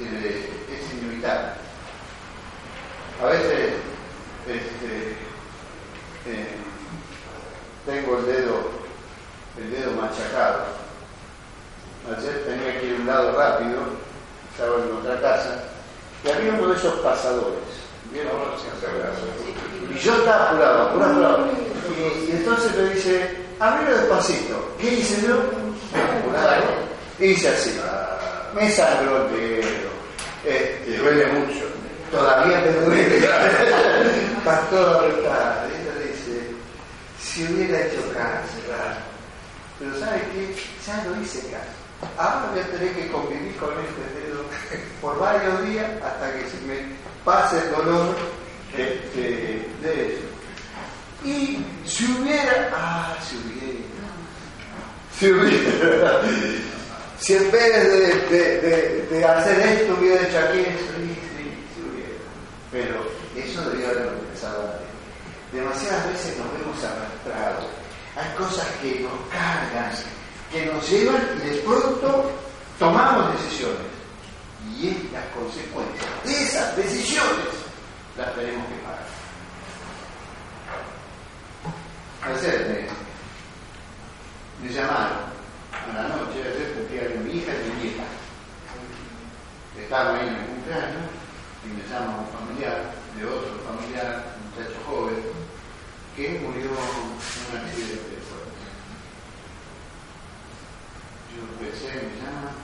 Eh, 0.00 0.50
es 0.70 0.92
inevitable. 0.92 1.52
A 3.22 3.26
veces 3.26 3.74
este, 4.46 5.16
eh, 6.26 6.56
tengo 7.86 8.18
el 8.18 8.26
dedo, 8.26 8.70
el 9.58 9.70
dedo 9.70 9.92
machacado. 9.92 10.64
Ayer 12.16 12.44
tenía 12.44 12.80
que 12.80 12.86
ir 12.86 13.00
un 13.00 13.06
lado 13.06 13.38
rápido, 13.38 13.80
estaba 14.54 14.76
en 14.76 14.96
otra 14.96 15.20
casa, 15.20 15.64
y 16.24 16.30
había 16.30 16.54
uno 16.54 16.68
de 16.68 16.76
esos 16.78 16.94
pasadores. 17.00 17.74
¿vieron? 18.14 18.32
Y 19.90 19.98
yo 19.98 20.14
estaba 20.14 20.50
apurado, 20.50 20.82
apurado, 20.88 21.12
apurado. 21.12 21.48
Y, 21.98 22.30
y 22.30 22.32
entonces 22.32 22.74
me 22.76 22.94
dice, 22.94 23.36
abrilo 23.58 23.96
despacito. 23.98 24.74
¿Qué 24.80 24.94
hice 24.94 25.26
yo? 25.26 25.34
Apurado. 25.98 26.62
Hice 27.18 27.48
así. 27.48 27.80
Me 28.54 28.70
sangró 28.70 29.26
el 29.26 29.36
dedo. 29.36 29.90
Este, 30.44 30.96
Duele 30.98 31.26
mucho. 31.26 31.64
Todavía 32.10 32.60
me 32.60 32.72
duele. 32.72 33.16
Está 33.18 34.60
todo 34.70 34.98
apretado. 35.00 35.66
Ella 35.66 36.06
dice, 36.06 36.50
si 37.20 37.44
hubiera 37.44 37.86
hecho 37.86 38.00
caso, 38.12 38.54
¿verdad? 38.68 38.98
Pero 39.78 39.98
¿sabe 39.98 40.22
qué? 40.32 40.56
Ya 40.86 41.04
no 41.04 41.20
hice 41.20 41.40
caso. 41.50 41.83
Ahora 42.16 42.50
voy 42.50 42.60
a 42.60 42.66
tener 42.70 42.94
que 42.94 43.10
convivir 43.10 43.56
con 43.56 43.70
este 43.70 44.20
dedo 44.20 44.44
por 45.00 45.18
varios 45.18 45.62
días 45.68 45.86
hasta 46.02 46.32
que 46.32 46.50
se 46.50 46.60
me 46.66 46.76
pase 47.24 47.58
el 47.58 47.70
dolor 47.70 48.16
de 48.76 50.06
eso. 50.06 50.24
Y 51.24 51.64
si 51.86 52.04
hubiera, 52.12 52.70
ah, 52.74 53.16
si 53.26 53.36
hubiera, 53.36 53.80
si 55.18 55.32
hubiera, 55.32 56.20
si 57.18 57.34
en 57.34 57.50
vez 57.50 57.72
de, 57.72 58.36
de, 58.36 59.06
de, 59.10 59.24
hacer 59.24 59.60
esto 59.60 59.96
hubiera 59.98 60.22
hecho 60.22 60.38
aquello, 60.38 60.78
sí, 60.78 61.16
sí, 61.36 61.56
si 61.74 61.80
hubiera. 61.80 62.20
Pero 62.70 63.06
eso 63.34 63.62
debería 63.70 63.90
haber 63.90 64.08
empezado 64.08 64.62
antes. 64.62 64.88
Demasiadas 65.52 66.08
veces 66.08 66.36
nos 66.36 66.52
vemos 66.52 66.84
arrastrados 66.84 67.84
hay 68.16 68.36
cosas 68.36 68.66
que 68.80 69.00
nos 69.00 69.12
cargan, 69.32 69.90
que 70.54 70.66
nos 70.66 70.88
llevan 70.88 71.20
y 71.44 71.50
de 71.50 71.56
pronto 71.62 72.30
tomamos 72.78 73.32
decisiones. 73.32 73.90
Y 74.78 74.88
es 74.88 75.12
las 75.12 75.26
consecuencias 75.34 76.06
de 76.24 76.42
esas 76.44 76.76
decisiones 76.76 77.50
las 78.16 78.32
tenemos 78.36 78.64
que 78.68 78.74
pagar. 78.76 79.04
Ayer 82.22 82.88
me, 84.62 84.66
me 84.66 84.72
llamaron 84.72 85.18
a 85.72 85.92
la 85.92 86.08
noche, 86.08 86.38
ayer 86.38 86.72
cumpleaños 86.74 87.24
mi 87.24 87.32
hija 87.32 87.52
y 87.52 87.70
mi 87.70 87.82
nieta. 87.82 88.04
Estaba 89.76 90.14
ahí 90.14 90.28
en 90.28 90.34
el 90.34 90.46
cumpleaños 90.46 91.10
y 91.64 91.68
me 91.68 91.82
llama 91.90 92.20
un 92.20 92.28
familiar 92.38 92.94
de 93.18 93.26
otro 93.26 93.58
familiar, 93.66 94.38
un 94.38 94.50
muchacho 94.50 94.78
joven, 94.86 95.20
que 96.14 96.38
murió 96.38 96.70
en 96.70 97.58
un 97.58 97.66
accidente 97.66 98.23
de. 101.34 101.40
Yo 101.40 101.46
pensé, 101.58 101.90
me 101.94 102.14
llama 102.22 102.54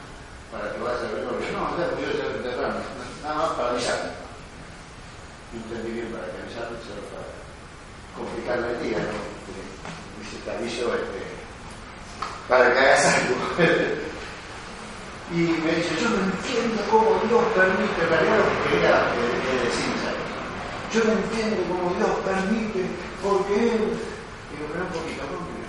para 0.50 0.72
que 0.72 0.78
vaya 0.78 0.98
a 0.98 1.12
verlo. 1.14 1.32
No, 1.32 1.78
ya 1.78 1.90
murió 1.94 2.10
ya 2.14 2.42
temprano, 2.42 2.80
nada 3.22 3.34
más 3.34 3.50
para 3.56 3.70
avisarme. 3.70 4.10
No 5.52 5.58
entendí 5.62 5.90
bien 5.92 6.12
para 6.12 6.26
que 6.30 6.42
avisarme, 6.42 6.78
solo 6.86 7.02
para 7.10 7.26
complicarme 8.14 8.70
el 8.70 8.82
día, 8.82 8.98
¿no? 8.98 9.18
Dice, 10.18 10.36
te 10.44 10.50
aviso 10.50 10.94
este, 10.94 11.20
para 12.48 12.72
que 12.72 12.78
hagas 12.78 13.04
algo. 13.06 13.36
y 15.30 15.38
me 15.62 15.70
dice, 15.78 15.94
yo 16.02 16.10
no 16.10 16.18
entiendo 16.26 16.82
cómo 16.90 17.22
Dios 17.26 17.44
permite, 17.54 18.06
realidad 18.06 18.38
lo 18.38 18.50
que 18.66 18.76
eh, 18.76 19.62
decir, 19.62 19.94
¿sabes? 20.02 20.26
Yo 20.92 21.04
no 21.06 21.12
entiendo 21.18 21.62
cómo 21.70 21.94
Dios 21.94 22.10
permite, 22.26 22.82
porque 23.22 23.54
Él, 23.54 23.94
digo, 24.50 24.66
pero 24.72 24.84
un 24.84 24.90
poquito, 24.90 25.22
¿no? 25.30 25.59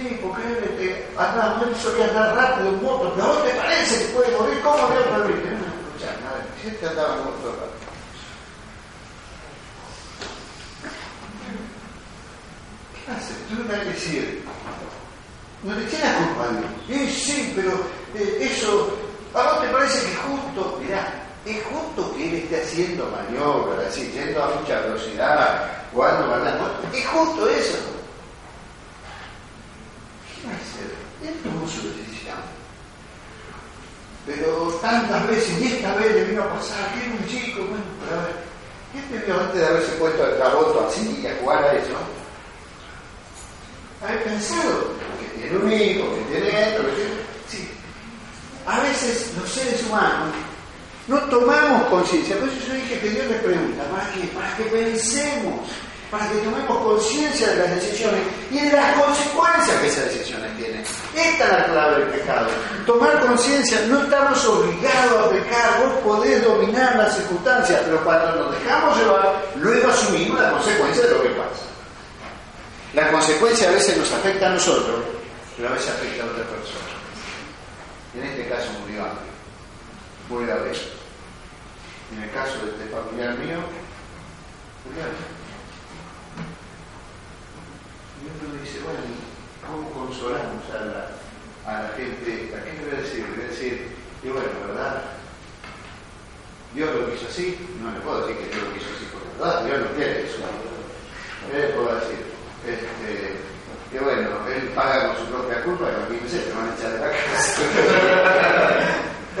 Sí, 0.00 0.18
porque 0.22 0.42
este, 0.50 1.06
anda, 1.18 1.60
Él 1.62 1.76
solía 1.76 2.06
andar 2.06 2.34
rápido 2.34 2.68
en 2.70 2.82
moto, 2.82 3.12
pero 3.14 3.26
¿a 3.26 3.32
vos 3.34 3.44
te 3.44 3.50
parece 3.50 3.98
que 3.98 4.12
puede 4.14 4.38
morir? 4.38 4.60
¿Cómo 4.62 4.76
Dios 4.88 5.04
permite? 5.10 5.50
No, 5.50 5.56
escuchá, 5.58 6.16
nada, 6.24 6.46
si 6.62 6.68
este 6.68 6.88
andaba 6.88 7.16
en 7.16 7.24
moto 7.24 7.52
rápido. 7.60 7.90
¿Qué 12.94 13.12
haces? 13.12 13.36
Tú 13.48 13.54
me 13.56 13.64
vas 13.64 13.80
a 13.80 13.84
decir, 13.84 14.42
no 15.64 15.74
le 15.74 15.84
tiene 15.84 16.04
la 16.04 16.16
culpa 16.16 16.44
a 16.44 16.48
Dios. 16.48 16.70
Eh, 16.88 17.14
sí, 17.14 17.52
pero 17.54 17.72
eh, 18.14 18.38
eso, 18.40 18.96
¿a 19.34 19.42
vos 19.42 19.60
te 19.60 19.68
parece 19.68 20.06
que 20.06 20.16
justo? 20.16 20.80
Mirá, 20.82 21.12
es 21.44 21.62
justo 21.64 22.16
que 22.16 22.26
él 22.26 22.34
esté 22.36 22.62
haciendo 22.62 23.06
maniobras, 23.10 23.86
así, 23.88 24.10
yendo 24.12 24.42
a 24.42 24.54
mucha 24.54 24.80
velocidad, 24.80 25.70
jugando 25.92 26.26
mandando. 26.26 26.70
Es 26.90 27.06
justo 27.06 27.48
eso. 27.50 27.78
¿Qué 30.40 30.46
va 30.46 30.54
a 30.54 30.56
hacer? 30.56 31.28
Él 31.28 31.40
tomó 31.42 31.66
su 31.68 31.82
decisión. 31.88 32.38
Pero 34.26 34.69
tantas 34.80 35.26
veces, 35.28 35.60
y 35.60 35.66
esta 35.66 35.94
vez 35.94 36.14
le 36.14 36.24
vino 36.24 36.42
a 36.42 36.54
pasar, 36.54 36.92
que 36.92 37.04
era 37.04 37.14
un 37.14 37.26
chico, 37.26 37.60
bueno, 37.60 37.84
pero 38.04 38.20
a 38.20 38.24
ver, 38.24 38.36
¿qué 38.92 39.18
te 39.18 39.24
vio 39.24 39.40
antes 39.40 39.60
de 39.60 39.66
haberse 39.66 39.92
puesto 39.92 40.26
el 40.26 40.36
traboto 40.36 40.86
así 40.88 41.20
y 41.22 41.26
a 41.26 41.36
jugar 41.40 41.64
a 41.64 41.72
eso? 41.74 41.96
Haber 44.02 44.24
pensado 44.24 44.92
que 45.20 45.40
tiene 45.40 45.56
un 45.58 45.72
hijo, 45.72 46.14
que 46.14 46.22
tiene 46.32 46.70
esto, 46.70 46.82
que 46.86 46.92
tiene... 46.92 47.10
Sí. 47.48 47.70
A 48.66 48.80
veces 48.80 49.32
los 49.38 49.50
seres 49.50 49.82
humanos 49.86 50.34
no 51.08 51.18
tomamos 51.28 51.88
conciencia. 51.88 52.36
Por 52.38 52.48
eso 52.48 52.68
yo 52.68 52.74
dije 52.74 53.00
que 53.00 53.10
Dios 53.10 53.26
le 53.26 53.34
pregunta, 53.40 53.82
¿para 53.90 54.12
qué? 54.12 54.20
Para 54.28 54.56
que 54.56 54.62
pensemos, 54.64 55.68
para 56.10 56.28
que 56.28 56.38
tomemos 56.38 56.76
conciencia 56.78 57.48
de 57.50 57.56
las 57.56 57.70
decisiones 57.76 58.20
y 58.50 58.58
de 58.58 58.72
las 58.72 58.94
consecuencias 59.00 59.80
que 59.80 59.86
esas 59.86 60.04
decisiones 60.06 60.56
tienen. 60.56 60.80
Esta 61.14 61.44
es 61.44 61.52
la 61.52 61.64
clave 61.66 62.04
del 62.04 62.08
pecado. 62.08 62.48
Tomar 62.84 63.20
conciencia, 63.20 63.80
no 63.86 64.02
estamos 64.02 64.44
obligados 64.44 65.26
a 65.26 65.30
pecar, 65.30 65.80
vos 65.84 65.92
podés 66.02 66.42
dominar 66.42 66.96
las 66.96 67.14
circunstancias, 67.14 67.80
pero 67.84 68.02
cuando 68.02 68.34
nos 68.36 68.52
dejamos 68.58 68.98
llevar, 68.98 69.42
luego 69.56 69.88
asumimos 69.88 70.40
la 70.40 70.50
consecuencia 70.50 71.06
de 71.06 71.10
lo 71.12 71.22
que 71.22 71.28
pasa. 71.30 71.70
La 72.92 73.12
consecuencia 73.12 73.68
a 73.68 73.72
veces 73.72 73.96
nos 73.96 74.10
afecta 74.12 74.48
a 74.48 74.54
nosotros, 74.54 75.04
pero 75.56 75.68
a 75.68 75.72
veces 75.72 75.90
afecta 75.90 76.24
a 76.24 76.26
otra 76.26 76.44
persona. 76.44 76.90
En 78.14 78.24
este 78.24 78.48
caso 78.48 78.66
murió 78.80 79.04
Ángel, 79.04 79.30
murió 80.28 80.54
Abel. 80.54 80.76
En 82.12 82.22
el 82.24 82.30
caso 82.32 82.58
de 82.64 82.72
este 82.72 82.86
familiar 82.86 83.38
mío, 83.38 83.58
murió. 84.84 85.39
Y 88.20 88.28
uno 88.28 88.52
dice, 88.62 88.78
bueno, 88.84 89.00
¿cómo 89.64 89.88
consolamos 89.92 90.68
a 90.76 90.84
la, 90.84 91.08
a 91.64 91.72
la 91.82 91.88
gente? 91.96 92.52
¿A 92.52 92.60
qué 92.64 92.72
le 92.72 92.80
voy 92.84 92.92
a 92.92 93.00
decir? 93.00 93.24
Le 93.24 93.32
voy 93.36 93.44
a 93.44 93.48
decir, 93.48 93.88
y 94.22 94.28
bueno, 94.28 94.50
¿verdad? 94.68 95.02
Dios 96.74 96.94
lo 96.94 97.10
quiso 97.12 97.26
así, 97.28 97.56
no 97.82 97.90
le 97.90 98.00
puedo 98.00 98.26
decir 98.26 98.36
que 98.36 98.48
Dios 98.54 98.68
lo 98.68 98.74
quiso 98.74 98.90
así, 98.94 99.06
porque 99.10 99.28
verdad, 99.38 99.64
Dios 99.64 99.80
no 99.80 99.86
quiere 99.96 100.20
eso. 100.22 100.36
¿Qué 101.50 101.58
le 101.58 101.68
puedo 101.68 101.94
decir? 101.96 102.20
Este, 102.68 103.36
que 103.90 103.98
bueno, 103.98 104.28
él 104.46 104.68
paga 104.74 105.06
con 105.08 105.16
su 105.24 105.30
propia 105.32 105.64
culpa, 105.64 105.86
y 105.88 105.90
aquí 106.14 106.28
sé, 106.28 106.38
te 106.38 106.52
van 106.52 106.68
a 106.68 106.74
echar 106.76 106.92
de 106.92 107.00
la 107.00 107.10
casa. 107.10 107.62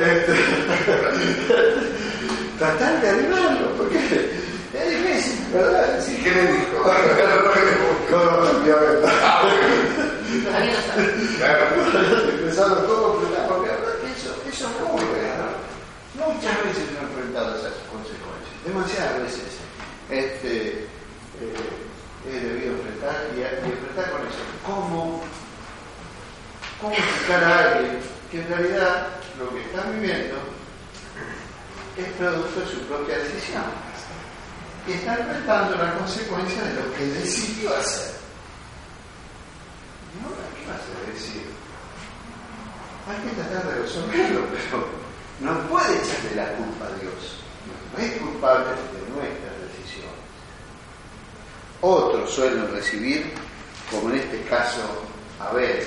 este, 0.00 0.32
tratar 2.58 3.00
de 3.00 3.08
animarlo, 3.10 3.76
porque 3.76 4.30
es 4.72 4.90
difícil, 4.90 5.46
¿verdad? 5.52 6.00
Sí, 6.00 6.20
¿qué 6.22 6.30
me 6.30 6.42
dijo? 6.52 6.84
no, 8.10 8.24
no, 8.24 8.30
no, 8.40 8.66
ya 8.66 8.74
Empezaron 12.28 12.86
todo, 12.86 13.14
porque 13.14 13.34
la 13.34 13.40
verdad 13.48 13.94
que 14.00 14.12
eso, 14.12 14.30
eso 14.48 14.68
ocurre, 14.84 15.22
¿no? 16.16 16.34
Muchas 16.34 16.56
veces 16.64 16.84
me 16.92 16.98
he 16.98 17.02
enfrentado 17.02 17.54
a 17.54 17.58
esas 17.58 17.72
consecuencias, 17.90 18.54
demasiadas 18.64 19.22
veces. 19.22 19.48
Este, 20.10 20.86
eh, 21.40 21.56
he 22.28 22.40
debido 22.40 22.72
enfrentar 22.74 23.16
y, 23.34 23.40
y, 23.40 23.42
enfrentar 23.72 24.12
con 24.12 24.20
eso. 24.22 24.38
¿Cómo, 24.66 25.22
¿Cómo 26.80 26.94
explicar 26.94 27.44
a 27.44 27.58
alguien 27.58 27.98
que 28.30 28.40
en 28.40 28.48
realidad 28.48 29.08
lo 29.38 29.50
que 29.50 29.62
está 29.62 29.82
viviendo 29.90 30.36
es 31.96 32.06
producto 32.18 32.60
de 32.60 32.66
su 32.66 32.80
propia 32.86 33.18
decisión? 33.18 33.89
Y 34.86 34.92
está 34.92 35.18
enfrentando 35.18 35.76
la 35.76 35.94
consecuencia 35.94 36.62
de 36.62 36.74
lo 36.74 36.94
que 36.94 37.04
decidió 37.06 37.76
hacer. 37.76 38.14
¿No? 40.20 40.28
¿Qué 40.28 40.66
vas 40.66 40.80
a 40.80 41.12
decir? 41.12 41.42
Hay 43.08 43.28
que 43.28 43.34
tratar 43.36 43.74
de 43.74 43.82
resolverlo, 43.82 44.46
pero 44.70 44.88
no 45.40 45.68
puede 45.68 45.98
echarle 45.98 46.34
la 46.36 46.52
culpa 46.54 46.86
a 46.86 47.00
Dios. 47.00 47.40
No 47.92 48.04
es 48.04 48.12
culpable 48.20 48.70
de 48.70 49.10
nuestras 49.10 49.54
decisiones. 49.68 50.20
Otros 51.80 52.30
suelen 52.30 52.70
recibir, 52.72 53.32
como 53.90 54.10
en 54.10 54.20
este 54.20 54.42
caso, 54.44 54.80
Abel, 55.40 55.86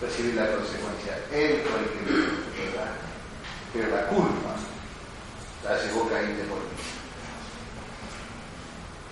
recibir 0.00 0.34
la 0.34 0.46
consecuencia. 0.50 1.18
Él 1.32 1.62
fue 1.64 1.80
el 1.80 1.88
que 1.90 2.66
¿verdad? 2.66 2.92
Pero 3.72 3.88
la 3.88 4.06
culpa 4.08 4.56
la 5.64 5.82
llevó 5.82 6.08
Caín 6.08 6.36
de 6.36 6.44
por 6.44 6.58
vida. 6.58 6.95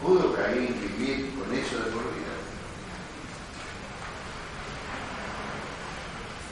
¿Pudo 0.03 0.35
Caín 0.35 0.79
vivir 0.81 1.33
con 1.35 1.53
eso 1.55 1.77
de 1.77 1.91
por 1.91 2.03
vida? 2.15 2.35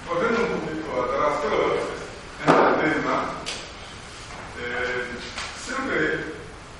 Volviendo 0.09 0.55
un 0.55 0.61
poquito 0.61 1.03
atrás, 1.03 1.39
pero 1.43 1.93
en 2.43 2.91
el 2.91 2.95
tema, 2.95 3.31
eh, 4.59 5.05
siempre 5.65 6.25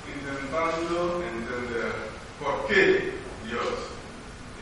intentando 0.07 1.23
entender 1.23 1.93
por 2.39 2.67
qué 2.67 3.19
Dios 3.45 3.67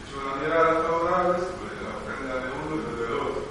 echó 0.04 0.20
una 0.20 0.36
mirada 0.42 0.84
favorable 0.84 1.40
sobre 1.40 1.82
la 1.82 1.98
ofrenda 1.98 2.36
de 2.36 2.52
uno 2.52 2.76
y 2.76 3.02
del 3.02 3.14
otro. 3.14 3.44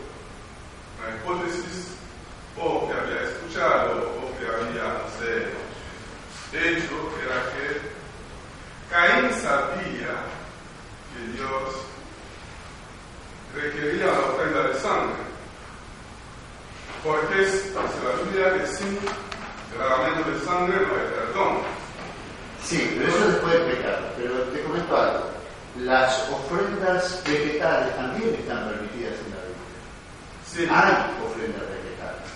Una 0.98 1.16
hipótesis 1.16 1.96
o 2.58 2.88
que 2.88 2.94
había 2.94 3.22
escuchado 3.22 4.12
o 4.20 4.38
que 4.38 4.46
había, 4.46 4.84
no 4.84 5.08
sé, 5.18 5.70
hecho 6.52 7.10
era 7.24 7.44
que 7.52 8.00
Caín 8.90 9.32
sabía 9.40 10.26
que 11.14 11.32
Dios 11.32 11.74
requería 13.54 14.06
la 14.06 14.20
ofrenda 14.20 14.62
de 14.68 14.74
sangre. 14.74 15.30
Porque 17.04 17.42
es, 17.42 17.64
dice 17.64 17.74
la 17.74 18.22
Biblia 18.22 18.58
que 18.58 18.66
sin 18.66 18.98
derramamiento 19.72 20.30
de 20.30 20.44
sangre 20.44 20.76
no 20.80 20.94
hay 20.94 21.08
perdón. 21.14 21.58
Sí, 22.62 22.96
pero 22.98 23.08
eso 23.08 23.28
después 23.28 23.52
del 23.54 23.76
pecado. 23.76 24.06
Pero 24.16 24.34
te 24.42 24.62
comento 24.62 24.96
algo. 24.96 25.30
Las 25.84 26.28
ofrendas 26.28 27.22
vegetales 27.26 27.96
también 27.96 28.34
están 28.34 28.68
permitidas 28.68 29.14
en 29.24 29.30
la 29.32 29.40
Biblia. 29.48 29.70
Sí. 30.44 30.60
Hay 30.70 30.92
ofrendas 31.24 31.62
vegetales. 31.72 32.28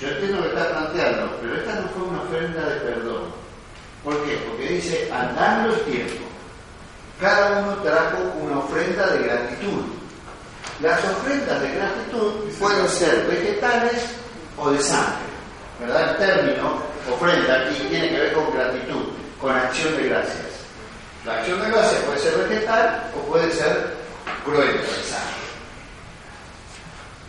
Yo 0.00 0.08
entiendo 0.08 0.42
que 0.42 0.48
está 0.48 0.70
planteando, 0.70 1.36
pero 1.40 1.56
esta 1.56 1.80
no 1.80 1.88
fue 1.88 2.02
una 2.04 2.22
ofrenda 2.22 2.62
de 2.64 2.80
perdón. 2.80 3.24
¿Por 4.04 4.24
qué? 4.24 4.36
Porque 4.46 4.68
dice, 4.68 5.10
andando 5.12 5.74
el 5.74 5.80
tiempo, 5.80 6.24
cada 7.20 7.60
uno 7.60 7.74
trajo 7.82 8.18
una 8.40 8.58
ofrenda 8.58 9.06
de 9.08 9.22
gratitud. 9.24 9.82
Las 10.80 11.04
ofrendas 11.04 11.60
de 11.60 11.72
gratitud 11.74 12.32
pueden 12.60 12.88
ser 12.88 13.26
vegetales 13.26 14.14
o 14.56 14.70
de 14.70 14.80
sangre. 14.80 15.32
¿Verdad? 15.80 16.10
El 16.10 16.16
término 16.18 16.78
ofrenda 17.12 17.62
aquí 17.62 17.74
tiene 17.90 18.10
que 18.10 18.20
ver 18.20 18.32
con 18.32 18.52
gratitud, 18.52 19.08
con 19.40 19.56
acción 19.56 19.96
de 19.96 20.08
gracias. 20.08 20.51
La 21.24 21.34
acción 21.34 21.62
de 21.62 21.70
gracias 21.70 22.02
puede 22.02 22.18
ser 22.18 22.36
vegetal 22.48 23.10
o 23.16 23.30
puede 23.30 23.52
ser 23.52 23.94
sangre. 24.44 25.42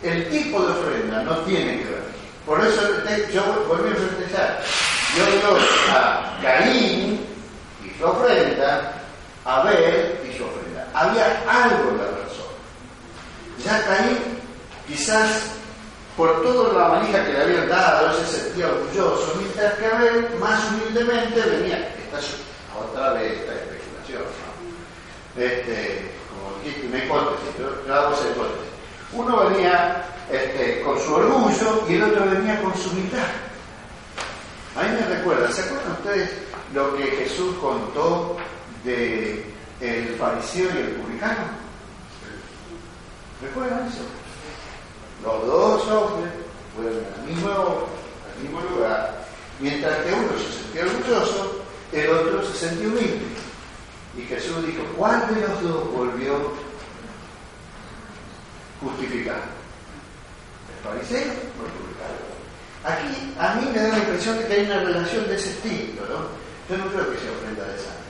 El 0.02 0.28
tipo 0.30 0.60
de 0.62 0.72
ofrenda 0.72 1.22
no 1.22 1.36
tiene 1.38 1.78
que 1.78 1.84
ver. 1.84 2.04
Por 2.44 2.60
eso 2.60 2.82
yo 3.32 3.42
volví 3.68 3.88
a 3.88 3.96
empezar. 3.96 4.62
Yo 5.16 5.26
digo 5.26 5.56
a 5.92 6.38
Caín 6.42 7.24
y 7.84 7.98
su 7.98 8.04
ofrenda, 8.04 8.92
a 9.44 9.60
Abel 9.60 10.18
y 10.28 10.36
su 10.36 10.44
ofrenda. 10.44 10.88
Había 10.92 11.26
algo 11.48 11.90
en 11.90 11.98
la 11.98 12.04
persona. 12.04 12.52
Ya 13.64 13.84
Caín, 13.86 14.18
quizás 14.88 15.42
por 16.16 16.42
toda 16.42 16.72
la 16.80 16.88
manija 16.96 17.24
que 17.24 17.32
le 17.32 17.42
habían 17.42 17.68
dado, 17.68 18.12
se 18.18 18.40
sentía 18.40 18.66
orgulloso, 18.66 19.34
mientras 19.38 19.74
que 19.74 19.86
Abel 19.86 20.28
más 20.40 20.60
humildemente 20.72 21.40
venía, 21.40 21.94
esta 22.04 22.18
es 22.18 22.26
otra 22.76 23.12
vez 23.12 23.32
esta. 23.32 23.63
Este, 25.36 26.10
como 26.28 26.58
dijiste, 26.62 26.86
una 26.86 27.04
hipótesis, 27.04 27.58
yo, 27.58 27.86
yo 27.86 27.94
hago 27.94 28.14
esa 28.14 28.30
hipótesis. 28.30 28.70
Uno 29.12 29.48
venía 29.50 30.04
este, 30.30 30.82
con 30.82 30.98
su 31.00 31.14
orgullo 31.14 31.84
y 31.88 31.94
el 31.94 32.02
otro 32.02 32.24
venía 32.30 32.60
con 32.62 32.74
su 32.76 32.90
humildad. 32.90 33.26
A 34.76 34.82
mí 34.82 34.88
me 35.00 35.14
recuerda, 35.14 35.50
¿se 35.52 35.62
acuerdan 35.62 35.92
ustedes 35.92 36.30
lo 36.72 36.96
que 36.96 37.04
Jesús 37.04 37.54
contó 37.60 38.36
de 38.82 39.44
el 39.80 40.16
fariseo 40.18 40.68
y 40.74 40.78
el 40.78 40.90
publicano? 40.92 41.44
¿Recuerdan 43.42 43.86
eso? 43.86 44.02
Los 45.22 45.46
dos 45.46 45.88
hombres 45.88 46.32
fueron 46.74 47.04
al 47.16 47.26
mismo, 47.28 47.50
al 47.50 48.42
mismo 48.42 48.60
lugar, 48.74 49.24
mientras 49.60 49.96
que 49.98 50.12
uno 50.12 50.28
se 50.38 50.62
sentía 50.62 50.82
orgulloso, 50.82 51.62
el 51.92 52.10
otro 52.10 52.44
se 52.44 52.58
sentía 52.66 52.88
humilde. 52.88 53.43
Y 54.16 54.22
Jesús 54.22 54.66
dijo, 54.66 54.82
¿cuál 54.96 55.34
de 55.34 55.40
los 55.40 55.62
dos 55.62 55.92
volvió 55.92 56.52
justificado? 58.80 59.42
¿El 60.70 60.84
fariseo 60.84 61.32
o 61.32 61.66
el 61.66 61.72
publicano? 61.72 62.34
Aquí 62.84 63.34
a 63.38 63.54
mí 63.54 63.70
me 63.72 63.80
da 63.80 63.88
la 63.88 63.98
impresión 63.98 64.38
de 64.38 64.46
que 64.46 64.52
hay 64.52 64.66
una 64.66 64.80
relación 64.80 65.26
de 65.26 65.34
ese 65.36 65.50
estilo, 65.50 66.02
¿no? 66.06 66.44
Yo 66.68 66.82
no 66.82 66.90
creo 66.90 67.10
que 67.10 67.18
sea 67.18 67.32
ofrenda 67.32 67.64
de 67.64 67.78
sangre. 67.78 68.04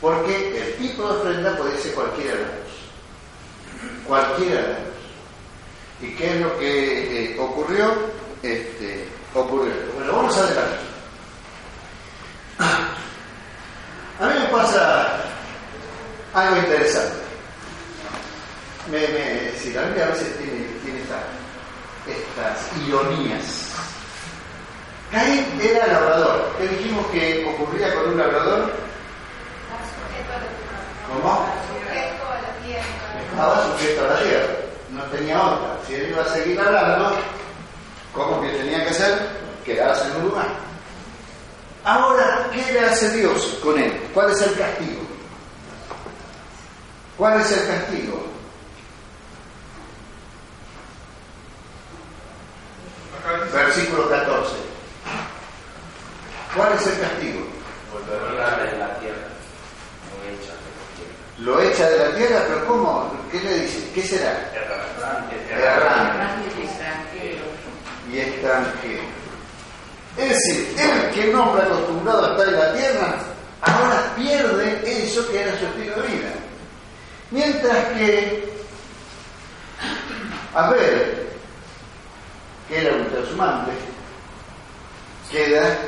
Porque 0.00 0.62
el 0.62 0.74
tipo 0.76 1.02
de 1.02 1.18
ofrenda 1.18 1.56
puede 1.56 1.78
ser 1.78 1.94
cualquiera 1.94 2.34
de 2.34 2.40
los 2.40 2.48
dos. 2.48 4.06
Cualquiera 4.06 4.60
de 4.60 4.68
los 4.68 4.78
dos. 4.78 4.90
¿Y 6.02 6.14
qué 6.14 6.34
es 6.34 6.40
lo 6.40 6.58
que 6.58 7.32
eh, 7.32 7.38
ocurrió? 7.40 7.92
Este, 8.42 9.08
ocurrió. 9.34 9.72
Bueno, 9.96 10.12
vamos 10.12 10.36
adelante. 10.36 10.90
A 14.20 14.26
mí 14.26 14.38
me 14.38 14.46
pasa 14.46 15.29
algo 16.34 16.56
interesante. 16.56 17.16
Me, 18.90 18.98
me, 18.98 19.58
si 19.58 19.72
la 19.72 19.82
Biblia 19.82 20.06
a 20.06 20.10
veces 20.10 20.36
tiene, 20.38 20.66
tiene 20.82 21.00
esta, 21.02 21.20
estas 22.06 22.86
ironías. 22.86 23.70
Caín 25.10 25.44
era 25.60 25.86
labrador. 25.86 26.54
¿Qué 26.58 26.68
dijimos 26.68 27.06
que 27.08 27.44
ocurría 27.46 27.94
con 27.94 28.10
un 28.12 28.18
labrador? 28.18 28.72
¿Cómo? 31.08 31.46
Estaba 33.30 33.66
sujeto 33.66 34.04
a 34.04 34.14
la 34.14 34.22
tierra. 34.22 34.46
No 34.90 35.02
tenía 35.04 35.42
otra. 35.42 35.76
Si 35.86 35.94
él 35.94 36.10
iba 36.10 36.22
a 36.22 36.28
seguir 36.28 36.60
hablando, 36.60 37.16
¿cómo 38.14 38.40
que 38.42 38.50
tenía 38.50 38.84
que 38.84 38.90
hacer? 38.90 39.18
Quedarse 39.64 40.06
en 40.06 40.16
un 40.16 40.28
lugar. 40.28 40.46
Ahora, 41.84 42.48
¿qué 42.52 42.72
le 42.72 42.80
hace 42.80 43.10
Dios 43.10 43.58
con 43.62 43.78
él? 43.78 43.92
¿Cuál 44.14 44.30
es 44.30 44.42
el 44.42 44.56
castigo? 44.56 44.99
¿Cuál 47.20 47.38
es 47.38 47.52
el 47.52 47.66
castigo? 47.66 48.24
Versículo 53.52 54.08
14. 54.08 54.52
¿Cuál 56.56 56.72
es 56.72 56.86
el 56.86 56.98
castigo? 56.98 57.40
de 58.08 58.78
la 58.78 58.98
tierra. 59.00 59.28
Lo 61.40 61.60
echa 61.60 61.90
de 61.90 61.98
la 61.98 62.16
tierra, 62.16 62.42
pero 62.48 62.66
¿cómo? 62.66 63.12
¿Qué 63.30 63.38
le 63.40 63.58
dice? 63.60 63.90
¿Qué 63.94 64.02
será? 64.02 64.50
Errante, 64.54 65.36
y 68.10 68.18
extranjero. 68.18 69.02
Es 70.16 70.28
decir, 70.30 70.74
el 70.78 71.10
que 71.10 71.26
no 71.26 71.52
fue 71.52 71.60
acostumbrado 71.64 72.24
a 72.24 72.30
estar 72.30 72.48
en 72.48 72.54
la 72.54 72.72
tierra, 72.72 73.14
ahora 73.60 74.14
pierde 74.16 75.04
eso 75.04 75.30
que 75.30 75.42
era 75.42 75.58
su 75.58 75.66
estilo 75.66 75.96
de 75.96 76.08
vida. 76.08 76.29
Mientras 77.30 77.86
que 77.96 78.52
Abel, 80.54 81.28
que 82.68 82.80
era 82.80 82.96
un 82.96 83.06
transhumante, 83.08 83.70
queda, 85.30 85.78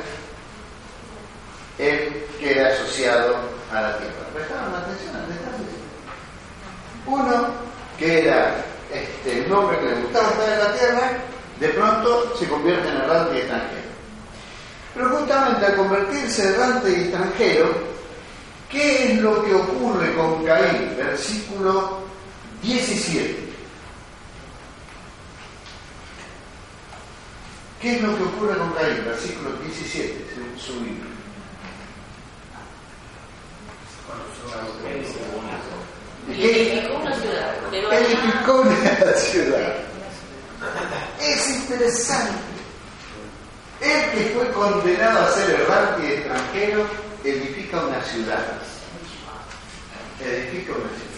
él 1.77 2.25
queda 2.39 2.69
asociado 2.69 3.35
a 3.73 3.81
la 3.81 3.97
tierra. 3.97 4.13
¿Prestaron 4.33 4.73
atención 4.73 5.15
al 5.15 5.27
detalle? 5.27 5.63
Uno, 7.05 7.47
que 7.97 8.25
era 8.25 8.63
este, 8.91 9.41
un 9.41 9.51
hombre 9.51 9.79
que 9.79 9.85
le 9.87 10.01
gustaba 10.01 10.29
estar 10.29 10.49
en 10.49 10.59
la 10.59 10.73
tierra, 10.77 11.11
de 11.59 11.69
pronto 11.69 12.37
se 12.37 12.47
convierte 12.47 12.87
en 12.87 12.97
errante 12.97 13.35
y 13.35 13.39
extranjero. 13.39 13.83
Pero 14.93 15.09
justamente 15.09 15.65
al 15.65 15.75
convertirse 15.75 16.53
errante 16.53 16.89
y 16.89 17.01
extranjero, 17.01 17.73
¿qué 18.73 19.13
es 19.13 19.21
lo 19.21 19.45
que 19.45 19.53
ocurre 19.53 20.13
con 20.15 20.43
Caín? 20.43 20.97
Versículo 20.97 21.99
17. 22.63 23.53
¿Qué 27.79 27.95
es 27.95 28.01
lo 28.01 28.17
que 28.17 28.23
ocurre 28.23 28.57
con 28.57 28.73
Caín? 28.73 29.05
Versículo 29.05 29.51
17, 29.57 30.25
según 30.33 30.59
su 30.59 30.73
Biblia. 30.79 31.03
Edificó 36.29 36.97
una 36.97 37.15
ciudad. 37.15 37.55
Edificó 37.71 38.61
una 38.61 39.13
ciudad. 39.17 39.75
Es 41.21 41.49
interesante. 41.49 42.33
El 43.81 44.11
que 44.11 44.29
fue 44.33 44.49
condenado 44.51 45.19
a 45.19 45.31
ser 45.31 45.59
errante 45.59 46.07
y 46.07 46.11
extranjero 46.13 47.02
edifica 47.23 47.79
una 47.85 48.01
ciudad. 48.01 48.43
Edifica 50.21 50.73
una 50.73 50.89
ciudad. 50.89 51.13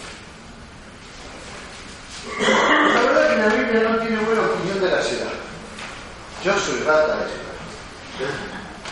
La 2.93 3.01
verdad 3.01 3.29
que 3.29 3.37
la 3.37 3.63
Biblia 3.63 3.89
no 3.89 3.97
tiene 3.99 4.17
buena 4.23 4.41
opinión 4.41 4.81
de 4.81 4.91
la 4.91 5.01
ciudad. 5.01 5.31
Yo 6.43 6.59
soy 6.59 6.79
rata 6.81 7.17
de 7.17 7.25
ciudad. 7.25 8.33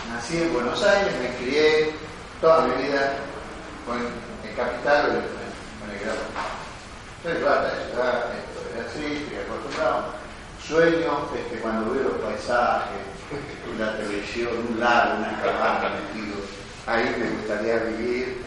Nací 0.09 0.37
en 0.37 0.53
Buenos 0.53 0.83
Aires, 0.83 1.13
me 1.19 1.35
crié 1.37 1.93
toda 2.41 2.67
mi 2.67 2.83
vida 2.83 3.15
con 3.85 3.97
el 3.97 4.55
capital 4.55 5.05
o 5.05 5.13
en 5.13 5.91
el 5.91 5.99
grado. 6.03 6.19
Soy 7.23 7.33
rata 7.43 7.75
de 7.75 7.85
ciudad, 7.89 8.25
esto 8.33 8.59
es 8.73 8.87
así, 8.87 9.23
estoy 9.23 9.37
acostumbrado. 9.37 10.23
Sueño 10.67 11.29
este, 11.35 11.57
cuando 11.59 11.93
veo 11.93 12.03
los 12.03 12.21
paisajes, 12.21 13.01
la 13.79 13.97
televisión, 13.97 14.49
un 14.69 14.79
lago, 14.79 15.17
una 15.17 15.41
cabaña 15.41 15.89
metido. 15.89 16.42
Ahí 16.85 17.15
me 17.17 17.29
gustaría 17.37 17.77
vivir. 17.77 18.43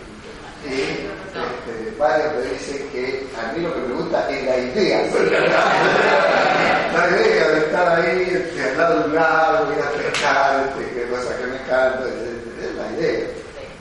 Y 0.64 0.72
este, 0.72 1.96
varios 1.98 2.34
me 2.34 2.42
dicen 2.52 2.88
que 2.90 3.26
a 3.38 3.52
mí 3.52 3.60
lo 3.62 3.72
que 3.74 3.80
me 3.80 3.94
gusta 3.94 4.30
es 4.30 4.44
la 4.44 4.58
idea. 4.58 4.98
la 6.92 7.08
idea 7.10 7.48
de 7.48 7.58
estar 7.58 8.00
ahí 8.00 8.28
este, 8.30 8.62
al 8.62 8.78
lado 8.78 9.00
de 9.00 9.04
un 9.06 9.14
lago, 9.14 9.72
ir 9.72 9.80
a 9.80 9.90
pescar, 9.90 10.66
este, 10.68 10.94
que 10.94 11.08
cosa 11.08 11.36
que 11.38 11.46
me 11.46 11.56
encanta, 11.56 12.04
es 12.04 12.74
la 12.74 12.98
idea. 12.98 13.26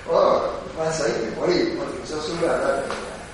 Oh, 0.08 0.52
vas 0.78 1.02
ahí 1.02 1.12
te 1.12 1.36
morís, 1.40 1.70
porque 1.78 2.08
sos 2.08 2.30
un 2.30 2.42
rata. 2.42 2.84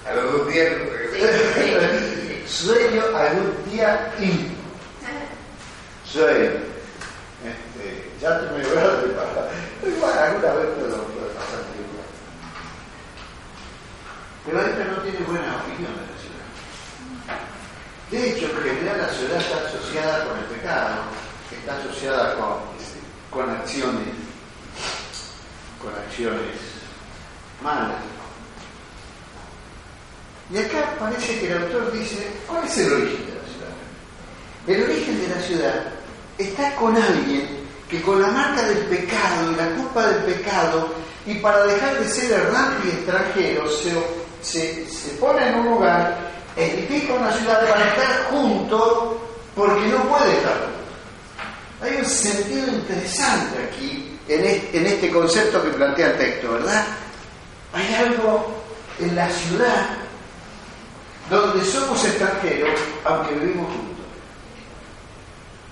A 0.07 0.13
los 0.15 0.31
dos 0.31 0.47
días. 0.47 0.73
Sueño 2.47 3.03
algún 3.15 3.53
día 3.69 4.13
ir. 4.19 4.49
Sueño. 6.05 6.51
Este, 7.43 8.09
ya 8.19 8.39
te 8.39 8.45
me 8.45 8.63
voy 8.63 8.77
a 8.77 9.01
preparar. 9.01 9.49
Igual 9.83 10.17
alguna 10.17 10.53
vez 10.53 10.67
puedo 10.75 10.97
pasar 11.33 11.59
tiempo. 11.73 12.01
Pero 14.45 14.59
esta 14.59 14.83
no 14.85 14.97
tiene 15.03 15.19
buena 15.19 15.55
opinión 15.57 15.93
de 15.93 16.01
la 16.01 16.17
ciudad. 16.19 16.41
De 18.09 18.31
hecho, 18.31 18.45
en 18.45 18.63
general 18.63 18.97
la 18.97 19.09
ciudad 19.09 19.37
está 19.37 19.57
asociada 19.67 20.25
con 20.25 20.37
el 20.37 20.45
pecado, 20.45 20.95
está 21.51 21.77
asociada 21.77 22.35
con, 22.35 22.57
con 23.29 23.49
acciones, 23.49 24.07
con 25.81 25.93
acciones 25.93 26.57
malas. 27.61 28.01
Y 30.51 30.57
acá 30.57 30.95
parece 30.99 31.39
que 31.39 31.51
el 31.51 31.63
autor 31.63 31.91
dice, 31.93 32.27
¿cuál 32.47 32.65
es 32.65 32.77
el 32.79 32.91
origen 32.91 33.25
de 33.25 33.35
la 33.35 33.47
ciudad? 33.47 33.71
El 34.67 34.83
origen 34.83 35.21
de 35.21 35.27
la 35.27 35.41
ciudad 35.41 35.83
está 36.37 36.75
con 36.75 36.97
alguien 36.97 37.61
que 37.89 38.01
con 38.01 38.21
la 38.21 38.27
marca 38.29 38.63
del 38.63 38.85
pecado 38.85 39.51
y 39.51 39.55
la 39.55 39.69
culpa 39.75 40.07
del 40.07 40.33
pecado, 40.33 40.93
y 41.25 41.35
para 41.35 41.65
dejar 41.65 41.99
de 41.99 42.09
ser 42.09 42.31
errante 42.31 42.87
y 42.87 42.89
extranjero, 42.89 43.69
se, 43.69 43.93
se, 44.41 44.89
se 44.89 45.11
pone 45.19 45.47
en 45.47 45.55
un 45.55 45.65
lugar, 45.71 46.17
edifica 46.55 47.13
una 47.13 47.31
ciudad 47.31 47.67
para 47.67 47.87
estar 47.87 48.25
junto, 48.29 49.21
porque 49.55 49.87
no 49.87 49.97
puede 50.09 50.33
estar 50.33 50.53
junto. 50.53 50.81
Hay 51.81 51.95
un 51.97 52.05
sentido 52.05 52.67
interesante 52.67 53.63
aquí 53.63 54.17
en 54.27 54.85
este 54.85 55.11
concepto 55.11 55.63
que 55.63 55.69
plantea 55.69 56.11
el 56.11 56.17
texto, 56.17 56.53
¿verdad? 56.53 56.85
Hay 57.73 57.93
algo 57.95 58.61
en 58.99 59.15
la 59.15 59.29
ciudad 59.29 59.87
donde 61.29 61.65
somos 61.65 62.03
extranjeros, 62.05 62.79
aunque 63.05 63.33
vivimos 63.35 63.67
juntos. 63.67 64.05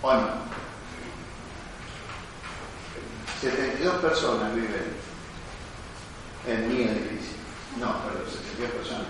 ¿O 0.02 0.14
no? 0.14 0.50
72 3.42 3.96
personas 3.96 4.54
viven 4.54 4.86
en 6.48 6.68
mi 6.68 6.84
edificio. 6.84 7.39
No, 7.80 7.88
perdón, 8.04 8.28
72 8.28 8.72
personas. 8.72 9.08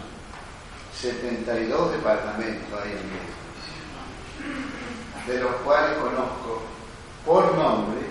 72 0.93 1.91
departamentos 1.91 2.79
hay 2.79 2.91
en 2.91 2.97
edificio. 2.97 3.39
De 5.27 5.39
los 5.41 5.55
cuales 5.63 5.97
conozco 5.97 6.61
por 7.25 7.55
nombre 7.55 8.01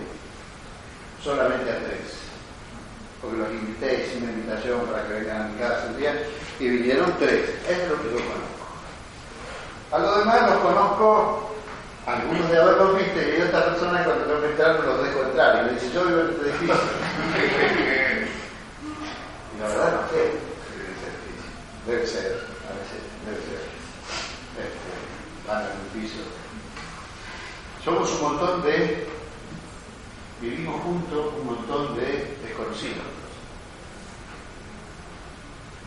solamente 1.22 1.70
a 1.70 1.78
tres. 1.78 2.18
Porque 3.20 3.36
los 3.36 3.50
invité, 3.50 4.04
hice 4.04 4.18
una 4.18 4.32
invitación 4.32 4.80
para 4.86 5.06
que 5.06 5.12
vengan 5.14 5.42
a 5.42 5.48
mi 5.48 5.59
casa 5.59 5.86
un 5.90 5.96
día 5.96 6.14
y 6.59 6.68
vinieron 6.68 7.12
tres. 7.18 7.50
Eso 7.68 7.82
es 7.82 7.88
lo 7.88 8.02
que 8.02 8.11
yo 8.11 8.16
conozco. 8.16 8.59
A 9.92 9.98
los 9.98 10.18
demás 10.18 10.50
los 10.50 10.59
conozco 10.59 11.54
algunos 12.06 12.50
de 12.50 12.59
haberlos 12.59 12.96
visto 12.96 13.20
y 13.20 13.42
esta 13.42 13.64
persona 13.66 14.04
cuando 14.04 14.24
tengo 14.24 14.40
que 14.40 14.46
entrar 14.48 14.80
me 14.80 14.86
los 14.86 15.04
dejo 15.04 15.22
entrar 15.24 15.59
y 15.59 15.66
me 15.66 15.72
dice 15.74 15.90
yo 15.92 16.04
vivo 16.06 16.20
en 16.20 16.30
este 16.30 16.42
edificio 16.48 16.74
y 19.54 19.61
la 19.61 19.68
verdad 19.68 19.92
no 19.92 20.09
sé 20.09 20.48
debe 21.89 22.07
ser 22.07 22.45
a 22.68 22.72
veces 22.76 23.01
debe 23.24 23.41
ser. 23.49 23.64
Este, 24.61 25.49
van 25.49 25.62
en 25.64 25.72
un 25.72 26.03
piso. 26.03 26.20
Somos 27.82 28.11
un 28.12 28.22
montón 28.22 28.62
de 28.62 29.07
vivimos 30.41 30.82
juntos 30.82 31.32
un 31.41 31.47
montón 31.47 31.97
de 31.97 32.36
desconocidos. 32.45 33.07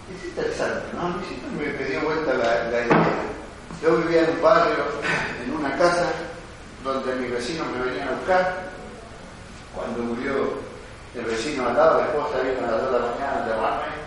Es 0.10 0.26
interesante 0.26 0.88
¿no? 0.94 1.02
a 1.02 1.10
mí 1.10 1.24
siempre 1.26 1.72
me 1.72 1.86
dio 1.86 2.02
vuelta 2.02 2.34
la, 2.34 2.68
idea. 2.68 2.86
Yo 3.82 3.98
vivía 3.98 4.24
en 4.24 4.32
un 4.32 4.42
barrio, 4.42 4.76
en 5.44 5.54
una 5.54 5.78
casa, 5.78 6.12
donde 6.84 7.16
mis 7.16 7.32
vecinos 7.32 7.68
me 7.68 7.86
venían 7.86 8.08
a 8.08 8.12
buscar. 8.14 8.72
Cuando 9.76 10.04
murió 10.04 10.60
el 11.16 11.26
vecino 11.26 11.68
al 11.68 11.76
lado, 11.76 12.02
la 12.02 12.08
esposa 12.08 12.42
vino 12.42 12.68
a 12.68 12.72
las 12.72 12.82
2 12.82 12.92
de 12.92 13.00
la 13.00 13.06
mañana 13.06 13.46
a 13.46 13.48
llamarme 13.48 14.01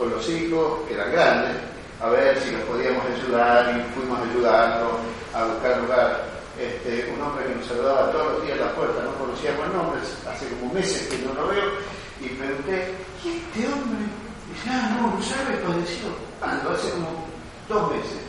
con 0.00 0.10
los 0.10 0.28
hijos, 0.30 0.80
que 0.88 0.94
eran 0.94 1.12
grandes, 1.12 1.56
a 2.00 2.08
ver 2.08 2.40
si 2.40 2.50
los 2.52 2.62
podíamos 2.62 3.04
ayudar 3.04 3.76
y 3.76 3.94
fuimos 3.94 4.18
a 4.18 4.22
ayudarlo 4.22 4.90
a 5.34 5.44
buscar 5.44 5.78
lugar. 5.82 6.30
Este, 6.58 7.12
un 7.14 7.22
hombre 7.22 7.46
que 7.46 7.54
nos 7.54 7.66
saludaba 7.66 8.10
todos 8.10 8.32
los 8.32 8.42
días 8.44 8.58
a 8.60 8.64
la 8.64 8.74
puerta, 8.74 9.02
no 9.02 9.14
conocíamos 9.14 9.66
el 9.66 9.72
nombre, 9.72 10.00
hace 10.00 10.48
como 10.48 10.74
meses 10.74 11.06
que 11.08 11.18
no 11.24 11.34
lo 11.34 11.48
veo, 11.48 11.64
y 12.20 12.28
pregunté, 12.28 12.94
¿y 13.24 13.28
este 13.28 13.72
hombre? 13.72 14.04
dice, 14.52 14.68
ah, 14.68 14.98
no, 15.00 15.16
no 15.16 15.22
sabe, 15.22 15.56
padeció. 15.58 16.08
¿Cuándo? 16.38 16.70
Hace 16.70 16.90
como 16.90 17.26
dos 17.68 17.92
meses 17.92 18.20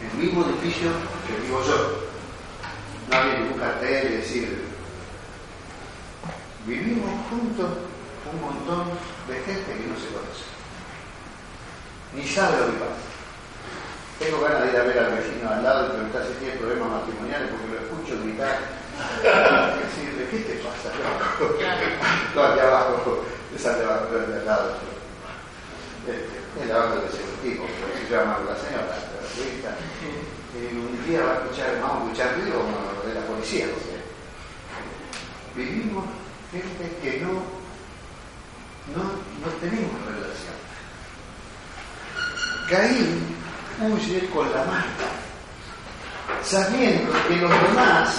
el 0.00 0.18
mismo 0.18 0.44
edificio 0.46 0.90
que 1.26 1.46
vivo 1.46 1.60
yo. 1.66 2.06
No 3.10 3.16
había 3.16 3.38
ningún 3.40 3.58
cartel, 3.58 4.06
es 4.06 4.12
decir, 4.18 4.64
vivimos 6.66 7.10
juntos 7.30 7.68
un 8.32 8.40
montón 8.40 8.90
de 9.28 9.34
gente 9.44 9.70
que 9.72 9.86
no 9.86 9.96
se 9.98 10.08
conoce, 10.10 10.46
ni 12.14 12.26
sabe 12.26 12.58
lo 12.58 12.66
que 12.66 12.78
pasa. 12.78 13.06
Tengo 14.18 14.40
ganas 14.40 14.62
de 14.62 14.68
ir 14.70 14.76
a 14.76 14.84
ver 14.84 14.98
al 14.98 15.12
vecino 15.12 15.50
al 15.50 15.62
lado 15.62 15.86
y 15.86 15.90
preguntar 15.90 16.24
si 16.24 16.32
tiene 16.40 16.56
problemas 16.56 16.88
matrimoniales 16.88 17.50
porque 17.52 17.68
lo 17.68 17.78
escucho 17.84 18.22
gritar. 18.24 18.56
Decirle, 19.76 20.24
¿qué 20.30 20.38
te 20.40 20.54
pasa? 20.64 20.88
No, 22.34 22.42
aquí 22.42 22.60
abajo, 22.60 23.24
esa 23.54 23.76
de 23.76 23.84
abajo, 23.84 24.06
de 24.16 24.36
al 24.40 24.46
lado. 24.46 24.72
Este, 26.08 26.62
es 26.62 26.68
la 26.68 26.78
banda 26.78 26.96
de 27.02 27.06
ese 27.08 27.22
tipo, 27.42 27.66
se 28.08 28.14
llama 28.14 28.38
la 28.48 28.56
señora 28.56 28.96
eh, 30.56 30.72
un 30.72 31.06
día 31.06 31.22
va 31.22 31.32
a 31.32 31.34
escuchar, 31.36 31.78
vamos 31.82 31.96
a 31.96 32.04
escuchar 32.04 32.34
ruido 32.40 32.64
de 33.06 33.14
la 33.14 33.20
policía. 33.26 33.66
Vivimos 35.54 36.04
gente 36.50 36.96
que 37.02 37.20
no, 37.20 37.42
no, 38.94 39.02
no 39.02 39.52
tenemos 39.60 39.92
relación. 40.04 40.54
Caín 42.68 43.36
huye 43.80 44.28
con 44.30 44.50
la 44.52 44.64
marca, 44.64 45.08
sabiendo 46.42 47.12
que 47.28 47.36
los 47.36 47.50
demás 47.50 48.14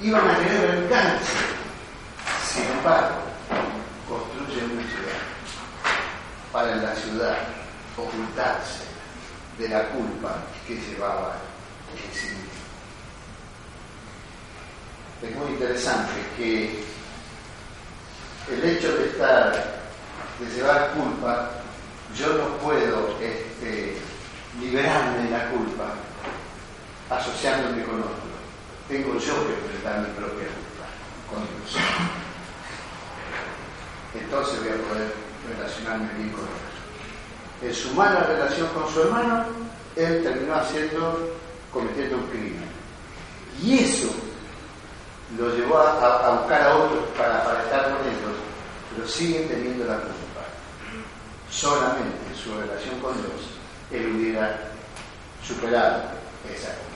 iban 0.00 0.28
a 0.28 0.38
tener 0.38 0.70
alcance. 0.70 1.32
Sin 2.52 2.64
embargo, 2.64 3.16
construye 4.08 4.64
una 4.64 4.82
ciudad 4.82 5.20
para 6.52 6.72
en 6.72 6.82
la 6.82 6.94
ciudad 6.96 7.38
ocultarse 7.96 8.84
de 9.58 9.68
la 9.68 9.88
culpa 9.90 10.36
que 10.66 10.74
llevaba 10.74 11.36
en 11.92 12.14
sí 12.18 12.26
mismo. 12.26 12.50
Es 15.22 15.36
muy 15.36 15.50
interesante 15.50 16.12
que 16.36 16.82
el 18.50 18.64
hecho 18.64 18.96
de 18.96 19.06
estar, 19.10 19.80
de 20.40 20.54
llevar 20.54 20.92
culpa, 20.92 21.50
yo 22.16 22.28
no 22.34 22.56
puedo 22.58 23.16
este, 23.20 23.96
liberarme 24.60 25.24
de 25.24 25.30
la 25.30 25.50
culpa 25.50 25.92
asociándome 27.10 27.84
con 27.84 28.00
otro. 28.00 28.30
Tengo 28.88 29.18
yo 29.18 29.46
que 29.46 29.54
enfrentar 29.54 30.00
mi 30.00 30.14
propia 30.14 30.46
culpa 30.48 30.86
con 31.30 31.38
Dios. 31.46 31.84
Entonces 34.14 34.58
voy 34.60 34.70
a 34.70 34.88
poder 34.88 35.14
relacionarme 35.48 36.12
bien 36.14 36.30
con 36.30 36.40
otro 36.40 36.70
en 37.62 37.74
su 37.74 37.92
mala 37.94 38.20
relación 38.20 38.68
con 38.68 38.90
su 38.92 39.02
hermano, 39.02 39.44
él 39.96 40.22
terminó 40.22 40.54
haciendo, 40.54 41.34
cometiendo 41.72 42.16
un 42.16 42.26
crimen. 42.28 42.64
Y 43.62 43.78
eso 43.80 44.08
lo 45.38 45.54
llevó 45.54 45.78
a, 45.78 46.40
buscar 46.40 46.62
a 46.62 46.76
otros 46.76 47.04
para, 47.16 47.44
para, 47.44 47.62
estar 47.62 47.82
con 47.84 48.06
ellos, 48.06 48.36
pero 48.94 49.08
sigue 49.08 49.40
teniendo 49.40 49.84
la 49.84 49.96
culpa. 49.96 50.29
Solamente 51.50 52.16
en 52.30 52.36
su 52.36 52.54
relación 52.54 53.00
con 53.00 53.14
Dios, 53.14 53.50
él 53.90 54.14
hubiera 54.14 54.56
superado 55.46 56.02
esa 56.48 56.68
culpa. 56.68 56.90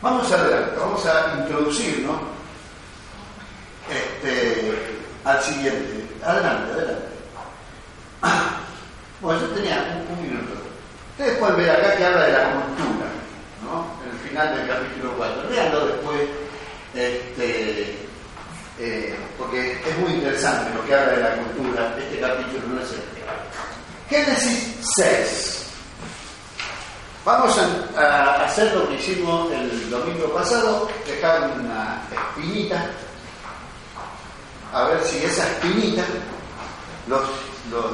Vamos 0.00 0.32
adelante, 0.32 0.76
vamos 0.78 1.06
a 1.06 1.36
introducirnos 1.40 2.16
este, 3.90 4.72
al 5.24 5.42
siguiente. 5.42 6.06
Adelante, 6.24 6.72
adelante. 6.72 7.06
Bueno, 9.20 9.38
yo 9.38 9.48
tenía 9.48 10.02
un, 10.08 10.22
minuto. 10.22 10.54
Ustedes 11.10 11.36
pueden 11.36 11.56
ver 11.58 11.68
acá 11.68 11.94
que 11.94 12.06
habla 12.06 12.24
de 12.24 12.32
la 12.32 12.52
cultura, 12.52 13.06
¿no? 13.62 13.84
En 14.02 14.10
el 14.12 14.18
final 14.26 14.56
del 14.56 14.66
capítulo 14.66 15.12
4. 15.18 15.48
Veanlo 15.50 15.86
después, 15.88 16.20
este, 16.94 17.98
eh, 18.78 19.14
porque 19.36 19.72
es 19.72 19.98
muy 19.98 20.14
interesante 20.14 20.74
lo 20.74 20.86
que 20.86 20.94
habla 20.94 21.12
de 21.12 21.20
la 21.20 21.36
cultura. 21.36 21.94
Este 21.98 22.18
capítulo 22.18 22.66
no 22.68 22.80
es 22.80 22.92
el 22.92 23.19
Génesis 24.10 24.74
6. 24.96 25.66
Vamos 27.24 27.56
a, 27.56 28.00
a, 28.00 28.44
hacer 28.44 28.74
lo 28.74 28.88
que 28.88 28.96
hicimos 28.96 29.52
el 29.52 29.88
domingo 29.88 30.34
pasado, 30.34 30.88
dejar 31.06 31.48
una 31.52 32.02
espinita, 32.10 32.90
a 34.72 34.84
ver 34.84 35.04
si 35.04 35.24
esa 35.24 35.46
espinita 35.46 36.02
los, 37.06 37.22
los 37.70 37.92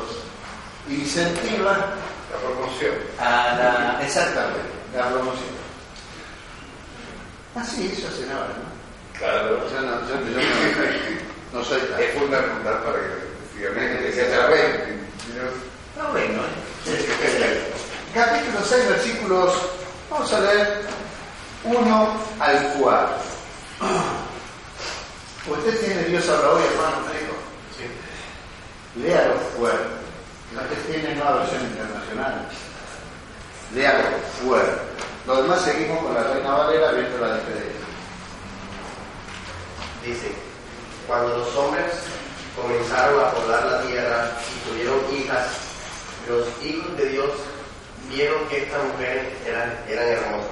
incentiva 0.89 1.73
la 1.73 2.39
promoción. 2.43 2.95
A 3.19 3.55
la, 3.59 4.01
exactamente, 4.03 4.61
la 4.97 5.11
promoción. 5.11 5.55
Así 7.57 7.93
eso 7.93 8.09
hace 8.09 8.27
nada, 8.27 8.49
¿no? 8.49 9.19
Claro. 9.19 9.69
Yo 9.71 9.81
no, 9.83 10.01
yo, 10.09 10.15
yo 10.15 10.37
no, 11.53 11.59
no, 11.59 11.65
soy 11.65 11.81
tan. 11.81 12.01
Es 12.01 12.15
fundamental 12.15 12.83
para 12.85 12.99
que 13.01 13.61
efectivamente 13.61 14.13
se 14.13 14.35
atrapen. 14.35 14.97
No, 15.97 16.11
bueno, 16.11 16.43
¿eh? 16.87 17.73
Capítulo 18.13 18.59
6, 18.63 18.89
versículos, 18.91 19.55
vamos 20.11 20.31
a 20.31 20.41
leer 20.41 20.83
1 21.65 22.17
al 22.39 22.73
4. 22.79 23.09
¿Usted 25.49 25.81
tiene 25.81 26.03
Dios 26.05 26.29
habla 26.29 26.51
hoy, 26.51 26.63
hermano? 26.65 26.97
Me 27.07 27.19
dijo. 27.19 27.35
Sí. 27.79 29.01
Léalo 29.01 29.35
fuerte. 29.57 29.89
La 30.55 30.69
que 30.69 30.77
tiene 30.93 31.15
nueva 31.15 31.39
versión 31.39 31.63
internacional. 31.63 32.47
Léalo 33.75 34.19
fuerte. 34.45 34.81
Lo 35.27 35.43
demás 35.43 35.63
seguimos 35.63 36.05
con 36.05 36.15
la 36.15 36.25
Reina 36.25 36.57
Valera 36.57 36.93
viendo 36.93 37.19
la 37.19 37.37
diferencia. 37.37 37.87
Dice, 40.05 40.33
cuando 41.07 41.39
los 41.39 41.57
hombres 41.57 41.87
comenzaron 42.55 43.25
a 43.25 43.31
poblar 43.31 43.65
la 43.65 43.83
tierra 43.83 44.31
y 44.55 44.69
tuvieron 44.69 45.01
hijas, 45.15 45.66
los 46.29 46.47
hijos 46.63 46.97
de 46.97 47.07
Dios 47.07 47.31
vieron 48.09 48.47
que 48.49 48.63
estas 48.63 48.85
mujeres 48.85 49.27
eran, 49.47 49.73
hermosas. 49.89 50.51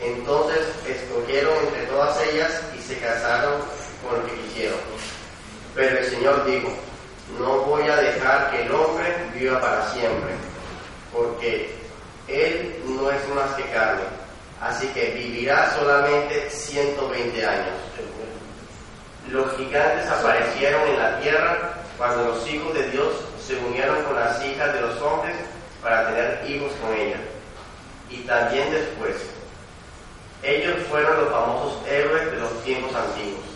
Entonces 0.00 0.60
escogieron 0.86 1.54
entre 1.66 1.86
todas 1.86 2.16
ellas 2.28 2.62
y 2.76 2.82
se 2.82 2.98
casaron 2.98 3.54
con 4.02 4.20
lo 4.20 4.26
que 4.26 4.40
quisieron. 4.42 4.78
Pero 5.74 5.98
el 5.98 6.06
Señor 6.06 6.44
dijo, 6.46 6.68
no 7.38 7.58
voy 7.62 7.82
a 7.88 7.96
dejar 7.96 8.50
que 8.50 8.62
el 8.62 8.72
hombre 8.72 9.14
viva 9.34 9.60
para 9.60 9.90
siempre, 9.92 10.32
porque 11.12 11.74
él 12.28 12.76
no 12.86 13.10
es 13.10 13.28
más 13.34 13.54
que 13.54 13.64
carne, 13.70 14.02
así 14.60 14.86
que 14.88 15.10
vivirá 15.10 15.74
solamente 15.76 16.48
120 16.50 17.46
años. 17.46 17.74
Los 19.30 19.56
gigantes 19.56 20.06
aparecieron 20.08 20.88
en 20.88 20.98
la 20.98 21.20
tierra 21.20 21.74
cuando 21.98 22.28
los 22.28 22.48
hijos 22.48 22.72
de 22.72 22.90
Dios 22.90 23.12
se 23.48 23.56
unieron 23.56 24.04
con 24.04 24.14
las 24.14 24.44
hijas 24.44 24.74
de 24.74 24.80
los 24.82 25.00
hombres 25.00 25.34
para 25.82 26.08
tener 26.08 26.50
hijos 26.50 26.70
con 26.82 26.92
ellas. 26.94 27.20
Y 28.10 28.18
también 28.18 28.70
después, 28.70 29.16
ellos 30.42 30.76
fueron 30.90 31.24
los 31.24 31.32
famosos 31.32 31.88
héroes 31.88 32.30
de 32.30 32.36
los 32.36 32.62
tiempos 32.62 32.94
antiguos. 32.94 33.46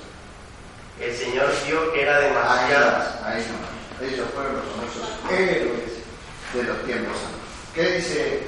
El 0.98 1.14
Señor 1.14 1.46
vio 1.66 1.92
que 1.92 2.02
era 2.02 2.16
ahí 2.16 3.44
no. 3.52 4.06
Ellos 4.06 4.26
fueron 4.34 4.56
los 4.56 4.64
famosos 4.64 5.30
héroes 5.30 5.92
de 6.54 6.62
los 6.62 6.84
tiempos 6.84 7.14
antiguos. 7.14 7.42
¿Qué 7.74 7.82
dice 7.82 8.42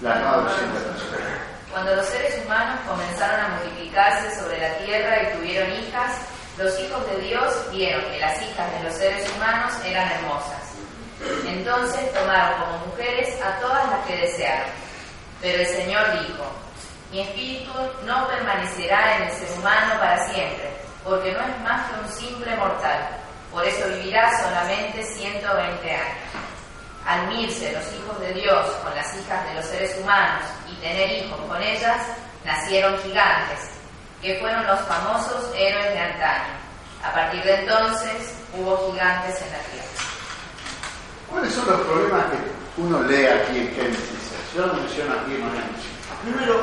la 0.00 0.16
nueva 0.16 0.42
versión 0.42 0.66
internacional? 0.66 1.38
Cuando 1.70 1.96
los 1.96 2.06
seres 2.06 2.44
humanos 2.44 2.80
comenzaron 2.88 3.40
a 3.40 3.48
multiplicarse 3.60 4.40
sobre 4.40 4.58
la 4.58 4.76
tierra 4.78 5.22
y 5.22 5.36
tuvieron 5.38 5.72
hijas, 5.72 6.16
los 6.58 6.78
hijos 6.80 7.06
de 7.06 7.20
Dios 7.28 7.70
vieron 7.70 8.02
que 8.10 8.18
las 8.18 8.42
hijas 8.42 8.72
de 8.72 8.88
los 8.88 8.94
seres 8.94 9.30
humanos 9.36 9.72
eran 9.84 10.10
hermosas. 10.10 10.61
Entonces 11.46 12.12
tomaron 12.12 12.60
como 12.60 12.86
mujeres 12.86 13.40
a 13.42 13.58
todas 13.60 13.88
las 13.88 14.06
que 14.06 14.16
desearon. 14.16 14.70
Pero 15.40 15.60
el 15.60 15.66
Señor 15.66 16.12
dijo, 16.12 16.44
mi 17.10 17.20
espíritu 17.20 17.72
no 18.04 18.26
permanecerá 18.28 19.16
en 19.16 19.24
el 19.24 19.32
ser 19.32 19.58
humano 19.58 19.94
para 19.98 20.28
siempre, 20.30 20.70
porque 21.04 21.32
no 21.32 21.40
es 21.40 21.60
más 21.60 21.90
que 21.90 22.00
un 22.00 22.08
simple 22.08 22.56
mortal. 22.56 23.08
Por 23.50 23.66
eso 23.66 23.86
vivirá 23.88 24.30
solamente 24.42 25.02
120 25.02 25.90
años. 25.90 26.16
Al 27.04 27.26
unirse 27.26 27.72
los 27.72 27.92
hijos 27.92 28.20
de 28.20 28.32
Dios 28.32 28.66
con 28.82 28.94
las 28.94 29.14
hijas 29.16 29.46
de 29.46 29.54
los 29.54 29.66
seres 29.66 29.98
humanos 30.00 30.44
y 30.70 30.74
tener 30.76 31.24
hijos 31.24 31.38
con 31.48 31.60
ellas, 31.60 31.98
nacieron 32.44 32.96
gigantes, 33.02 33.70
que 34.22 34.38
fueron 34.38 34.66
los 34.66 34.80
famosos 34.82 35.52
héroes 35.54 35.92
de 35.92 35.98
antaño. 35.98 36.54
A 37.04 37.12
partir 37.12 37.42
de 37.42 37.56
entonces 37.56 38.34
hubo 38.54 38.90
gigantes 38.92 39.42
en 39.42 39.52
la 39.52 39.58
tierra. 39.58 40.11
¿Cuáles 41.32 41.54
son 41.54 41.66
los 41.66 41.80
problemas 41.80 42.26
que 42.26 42.82
uno 42.82 43.02
lee 43.04 43.24
aquí 43.24 43.58
en 43.58 43.74
Génesis? 43.74 44.22
Yo 44.54 44.66
lo 44.66 44.74
menciono 44.74 45.14
aquí 45.14 45.32
en 45.32 46.30
Primero, 46.30 46.60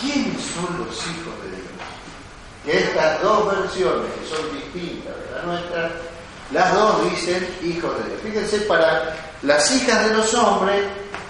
¿quiénes 0.00 0.42
son 0.42 0.78
los 0.78 0.96
hijos 1.06 1.34
de 1.44 1.50
Dios? 1.54 1.70
Que 2.64 2.78
estas 2.80 3.22
dos 3.22 3.46
versiones, 3.46 4.10
que 4.12 4.26
son 4.26 4.52
distintas 4.52 5.14
de 5.14 5.36
la 5.36 5.42
nuestra, 5.44 5.90
las 6.50 6.74
dos 6.74 7.10
dicen 7.10 7.48
hijos 7.62 7.96
de 7.98 8.10
Dios. 8.10 8.20
Fíjense, 8.24 8.58
para 8.66 9.16
las 9.42 9.70
hijas 9.70 10.08
de 10.08 10.16
los 10.16 10.34
hombres, 10.34 10.84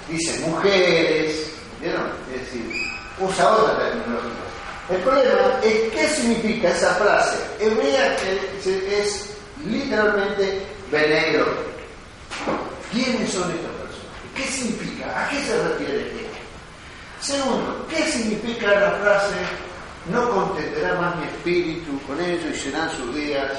dicen 0.09 0.51
mujeres, 0.51 1.53
¿vieron? 1.79 2.09
Es 2.35 2.41
decir, 2.41 2.91
usa 3.21 3.51
otra 3.51 3.77
terminología. 3.77 4.31
El 4.89 5.03
problema 5.03 5.61
es 5.63 5.93
qué 5.93 6.09
significa 6.09 6.71
esa 6.71 6.95
frase 6.95 7.37
hebrea 7.61 8.17
es 8.65 9.27
literalmente 9.65 10.67
venegro. 10.91 11.70
¿Quiénes 12.93 13.33
son 13.33 13.51
estas 13.51 13.71
personas? 13.71 14.35
¿Qué 14.35 14.45
significa? 14.45 15.27
¿A 15.27 15.29
qué 15.31 15.41
se 15.43 15.69
refiere 15.69 16.01
esto? 16.01 16.21
Segundo, 17.21 17.87
¿qué 17.89 18.03
significa 18.11 18.67
la 18.81 18.91
frase 18.93 19.37
no 20.11 20.31
contenderá 20.31 20.95
más 20.95 21.17
mi 21.17 21.25
espíritu 21.25 22.01
con 22.07 22.21
ellos 22.21 22.57
y 22.57 22.59
serán 22.59 22.91
sus 22.97 23.15
días 23.15 23.53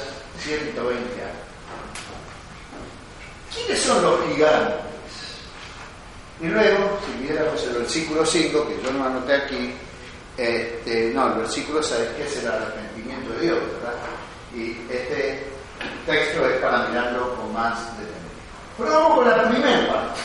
120 0.43 0.99
años? 1.21 1.51
¿Quiénes 3.53 3.81
son 3.81 4.01
los 4.01 4.19
gigantes? 4.27 4.91
Y 6.41 6.47
luego, 6.47 6.97
si 7.05 7.27
viéramos 7.27 7.63
el 7.63 7.73
versículo 7.73 8.25
5, 8.25 8.67
que 8.67 8.81
yo 8.83 8.91
no 8.93 9.05
anoté 9.05 9.35
aquí, 9.35 9.73
este, 10.37 11.11
no, 11.13 11.33
el 11.33 11.39
versículo 11.39 11.83
sabes 11.83 12.09
que 12.15 12.23
es 12.23 12.37
el 12.37 12.47
arrepentimiento 12.47 13.33
de 13.33 13.41
Dios. 13.41 13.59
Y 14.55 14.71
este 14.91 15.45
texto 16.05 16.47
es 16.47 16.59
para 16.59 16.87
mirarlo 16.87 17.35
con 17.35 17.53
más 17.53 17.77
detenimiento. 17.97 18.20
Pero 18.81 18.93
vamos 18.93 19.19
con 19.19 19.29
la 19.29 19.49
primera 19.49 19.93
parte. 19.93 20.21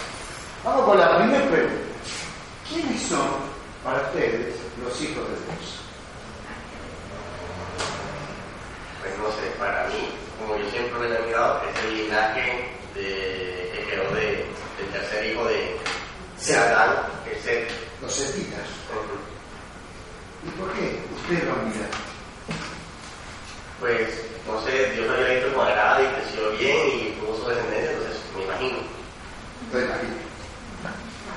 Vamos 0.65 0.85
con 0.87 0.99
la 0.99 1.19
primera 1.19 1.51
pregunta. 1.51 1.75
¿Quiénes 2.69 3.03
son 3.03 3.29
para 3.85 4.01
ustedes 4.01 4.57
los 4.83 5.03
hijos 5.03 5.25
de 5.29 5.37
Dios? 5.45 5.81
Pues 9.01 9.19
no 9.19 9.29
sé, 9.31 9.51
para 9.59 9.87
mí, 9.89 10.09
como 10.41 10.57
yo 10.57 10.71
siempre 10.71 11.09
lo 11.09 11.15
he 11.17 11.27
mirado, 11.27 11.63
es 11.69 11.85
el 11.85 11.97
linaje 11.99 12.71
de, 12.95 13.73
que 13.75 13.87
quedó 13.91 14.15
de, 14.15 14.47
del 14.79 14.91
tercer 14.93 15.27
hijo 15.27 15.45
de, 15.45 15.77
de 16.47 16.57
Adán, 16.57 16.97
el 17.31 17.43
Set. 17.43 17.71
Los 18.01 18.13
setitas. 18.13 18.61
¿Y 20.45 20.51
por 20.61 20.73
qué 20.73 21.01
ustedes 21.17 21.45
lo 21.45 21.57
miran? 21.57 21.91
Pues, 23.81 24.36
no 24.47 24.63
sé, 24.63 24.93
Dios 24.93 25.11
había 25.11 25.35
visto 25.35 25.53
como 25.53 25.63
agrada 25.63 26.03
y 26.03 26.07
creció 26.07 26.51
bien 26.53 26.89
y 26.89 27.21
tuvo 27.21 27.37
su 27.37 27.49
descendencia, 27.49 27.91
entonces 27.91 28.21
me 28.37 28.45
imagino. 28.45 28.79
Entonces, 29.65 29.91
aquí. 29.91 30.07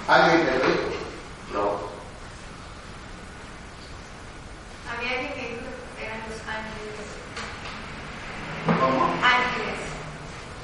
¿Alguien 0.07 0.45
te 0.45 0.51
lo 0.51 0.65
dijo? 0.65 0.89
No, 1.53 1.89
A 4.89 5.01
mí 5.01 5.07
alguien 5.07 5.33
me 5.35 5.43
dijo 5.49 5.69
que 5.97 6.05
eran 6.05 6.19
los 6.29 6.39
ángeles. 6.47 6.97
¿Cómo? 8.79 9.05
Ángeles. 9.23 9.79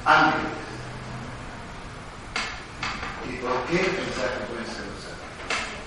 Ángeles. 0.06 0.54
¿Y 3.30 3.38
por 3.38 3.58
qué 3.66 3.78
pensás 3.78 4.32
que 4.34 4.46
pueden 4.46 4.66
ser 4.66 4.86
los 4.86 5.06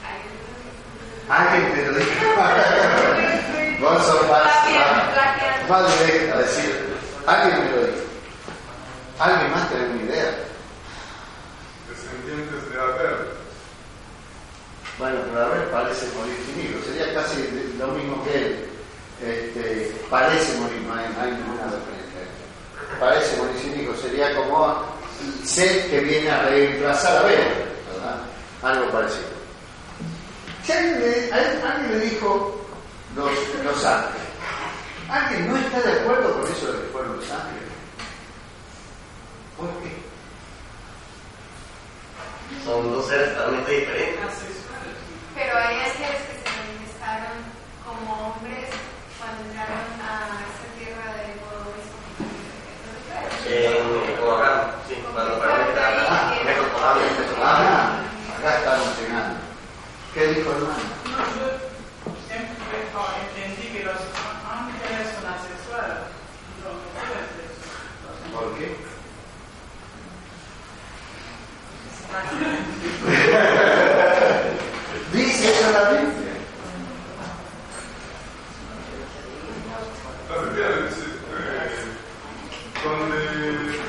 ángeles? 0.03 0.47
Alguien 1.29 1.75
te 1.75 1.81
lo 1.87 1.99
dijo. 1.99 2.19
Vos 3.81 4.07
sos 4.07 4.29
más 5.69 5.99
directa 5.99 6.35
a 6.35 6.39
decir. 6.39 6.99
Alguien 7.27 7.65
me 7.65 7.71
lo 7.71 7.87
dijo. 7.87 7.99
¿Alguien 9.19 9.51
más 9.51 9.69
tiene 9.69 9.87
una 9.87 10.03
idea? 10.03 10.49
descendientes 11.89 12.71
de 12.71 12.81
Abel. 12.81 13.17
Bueno, 14.99 15.19
pero 15.29 15.45
a 15.45 15.49
ver, 15.49 15.71
parece 15.71 16.07
morir 16.17 16.37
sin 16.47 16.65
hijos. 16.65 16.85
Sería 16.87 17.15
casi 17.15 17.75
lo 17.79 17.89
mismo 17.89 18.25
que 18.25 18.37
él. 18.37 18.65
Este, 19.21 19.95
parece 20.09 20.59
morir, 20.59 20.81
no 20.87 20.95
hay, 20.95 21.07
no 21.15 21.21
hay 21.23 21.33
ninguna 21.33 21.65
diferencia. 21.65 22.23
Parece 23.01 23.37
morir 23.37 23.57
sin 23.61 23.81
hijos. 23.81 23.99
Sería 24.01 24.35
como 24.37 24.85
ser 25.45 25.91
que 25.91 26.01
viene 26.01 26.31
a 26.31 26.43
reemplazar 26.43 27.17
a 27.17 27.21
Abel, 27.21 27.39
¿verdad? 27.93 28.23
Algo 28.63 28.91
parecido. 28.93 29.39
Alguien 30.69 31.01
le, 31.01 31.33
alguien 31.33 31.99
le 31.99 32.07
dijo 32.07 32.61
los, 33.17 33.31
los 33.65 33.85
ángeles, 33.85 34.28
¿alguien 35.09 35.49
no 35.49 35.57
está 35.57 35.81
de 35.81 36.01
acuerdo 36.01 36.41
con 36.41 36.53
eso 36.53 36.73
de 36.73 36.83
que 36.83 36.89
fueron 36.89 37.17
los 37.17 37.31
ángeles? 37.31 37.69
¿Por 39.57 39.69
qué? 39.83 40.09
son 42.65 42.93
dos 42.93 43.07
seres 43.09 43.35
totalmente 43.35 43.73
diferentes. 43.73 44.21
Pero 45.35 45.57
hay 45.57 45.77
ángeles 45.77 46.21
que 46.29 46.35
se 46.37 46.49
manifestaron 46.57 47.37
como 47.85 48.29
hombres 48.29 48.69
cuando 49.19 49.45
entraron 49.45 49.89
a 50.05 50.37
esa 50.45 50.69
tierra 50.77 51.07
de 51.17 51.33
Bodovis. 51.41 51.89
En, 53.49 54.17
como 54.17 54.33
Abraham, 54.33 54.71
sí, 54.89 54.95
cuando 55.13 55.37
fueron 55.39 55.61
a 55.61 55.65
Mesopotamia. 56.45 56.99
Ah, 57.41 58.03
acá 58.39 58.59
estamos 58.59 58.99
llegando. 58.99 59.41
¿Qué 60.13 60.27
dijo 60.29 60.51
hermano? 60.51 60.85
No, 61.05 61.19
yo 61.39 61.47
siempre 62.27 62.77
oh, 62.97 63.09
entendí 63.23 63.67
que 63.73 63.85
los 63.85 63.97
ángeles 64.45 65.15
son 65.15 65.25
asexuales. 65.33 66.05
No, 66.61 66.69
no 66.75 66.89
pueden 66.93 67.25
ser 67.33 67.49
eso. 67.49 67.65
¿Por 68.39 68.55
qué? 68.57 68.69
Dice 75.13 75.53
Biblia. 75.91 76.35
La 80.29 80.37
Biblia 80.43 80.69
dice, 80.83 81.07
eh, 81.35 81.85
donde 82.85 83.21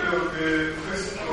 creo 0.01 0.21
que 0.31 0.47
Cristo 0.89 1.31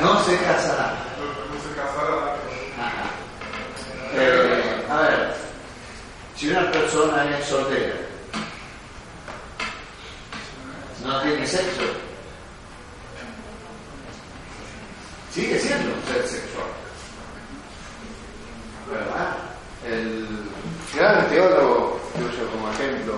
No 0.00 0.12
se 0.24 0.34
casará. 0.38 0.88
no 1.50 1.56
se 1.62 1.70
casará. 1.76 2.16
Ajá. 2.78 3.06
Eh, 4.14 4.86
a 4.90 4.92
ver, 5.02 5.18
si 6.36 6.42
una 6.50 6.70
persona 7.02 7.38
es 7.38 7.46
soltera, 7.46 7.94
no 11.04 11.20
tiene 11.22 11.46
sexo, 11.46 11.82
sigue 15.32 15.58
siendo 15.58 15.94
un 15.94 16.02
ser 16.04 16.28
sexual. 16.28 16.66
¿Verdad? 18.90 19.36
El 19.84 20.28
gran 20.94 21.28
teólogo 21.28 22.00
que 22.14 22.24
uso 22.24 22.50
como 22.52 22.70
ejemplo, 22.70 23.14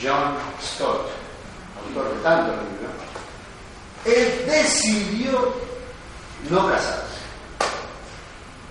John 0.00 0.36
Stott, 0.62 1.08
autor 1.86 2.14
de 2.14 2.22
tantos 2.22 2.56
libros, 2.56 2.92
él 4.04 4.44
decidió 4.46 5.54
no 6.48 6.68
casarse. 6.68 7.18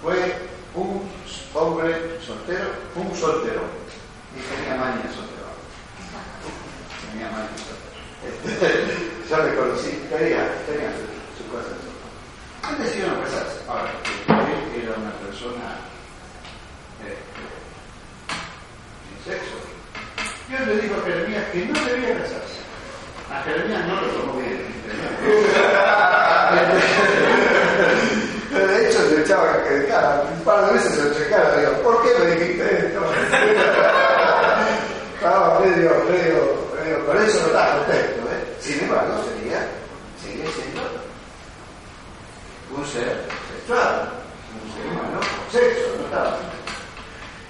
Fue 0.01 0.33
un 0.75 1.09
hombre 1.53 2.19
soltero, 2.25 2.69
un 2.95 3.15
soltero. 3.15 3.88
Y 4.35 4.37
tenía 4.41 4.75
maña 4.75 5.03
soltero. 5.13 5.47
Tenía 7.11 7.29
maña 7.31 7.49
soltero. 7.57 7.89
Yo 9.29 9.35
le 9.43 9.51
conocí, 9.55 9.91
tenía, 10.09 10.41
tenía 10.65 10.91
su, 10.97 11.05
su 11.37 11.43
cosa 11.49 11.69
de 11.69 11.75
soltero. 11.81 12.09
Él 12.69 12.75
decidió 12.83 13.05
no 13.07 13.15
casarse. 13.23 13.57
Ahora, 13.67 13.91
él 14.27 14.81
era 14.83 14.93
una 14.97 15.13
persona 15.25 15.65
este, 17.01 17.41
sin 19.05 19.17
sexo. 19.33 19.57
Dios 20.47 20.61
le 20.67 20.73
dijo 20.81 20.95
a 20.99 21.03
Jeremías 21.05 21.45
que 21.51 21.57
no 21.65 21.73
debía 21.85 22.13
casarse. 22.21 22.59
A 23.31 23.33
Jeremías 23.43 23.83
no 23.87 23.93
lo 24.01 24.07
tomó 24.07 24.33
bien. 24.39 24.59
De 28.49 28.89
hecho, 28.89 28.99
se 29.09 29.21
echaba 29.21 29.63
que 29.63 29.85
cara, 29.85 30.23
un 30.35 30.43
par 30.43 30.65
de 30.65 30.73
veces 30.73 30.91
se 30.93 31.03
lo 31.03 31.11
echaba 31.25 31.55
digo, 31.57 31.71
¿por 31.83 32.01
qué 32.01 32.09
me 32.19 32.25
dijiste 32.35 32.87
esto? 32.87 33.01
Medio, 35.59 35.91
medio, 36.05 36.69
medio, 36.73 37.05
por 37.05 37.17
eso 37.17 37.39
no 37.41 37.47
estaba 37.47 37.77
contento, 37.79 38.31
¿eh? 38.31 38.57
Sin 38.61 38.79
embargo, 38.79 39.23
sería, 39.25 39.67
sigue 40.21 40.47
siendo 40.53 40.81
un 42.77 42.85
ser 42.85 43.25
sexual, 43.51 44.09
un 44.55 44.73
ser 44.73 44.85
humano 44.87 45.19
con 45.19 45.51
sexo, 45.51 45.97
no 45.97 46.05
estaba. 46.05 46.37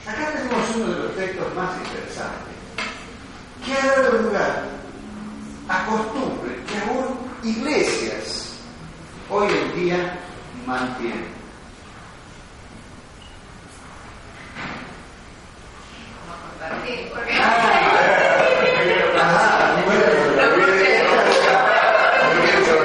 Acá 0.08 0.32
tenemos 0.32 0.76
uno 0.76 0.88
de 0.88 1.00
los 1.04 1.16
textos 1.16 1.56
más 1.56 1.78
interesantes, 1.78 2.56
que 3.64 3.74
ha 3.74 4.02
dado 4.02 4.18
lugar 4.24 4.64
a 5.68 5.86
costumbres 5.86 6.58
que 6.68 6.78
aún 6.80 7.20
iglesias 7.44 8.54
hoy 9.30 9.48
en 9.54 9.76
día 9.76 10.20
mantienen. 10.66 11.40
compartir, 16.60 17.10
porque 17.14 17.34
Ajá, 19.22 19.76
bueno, 19.86 20.06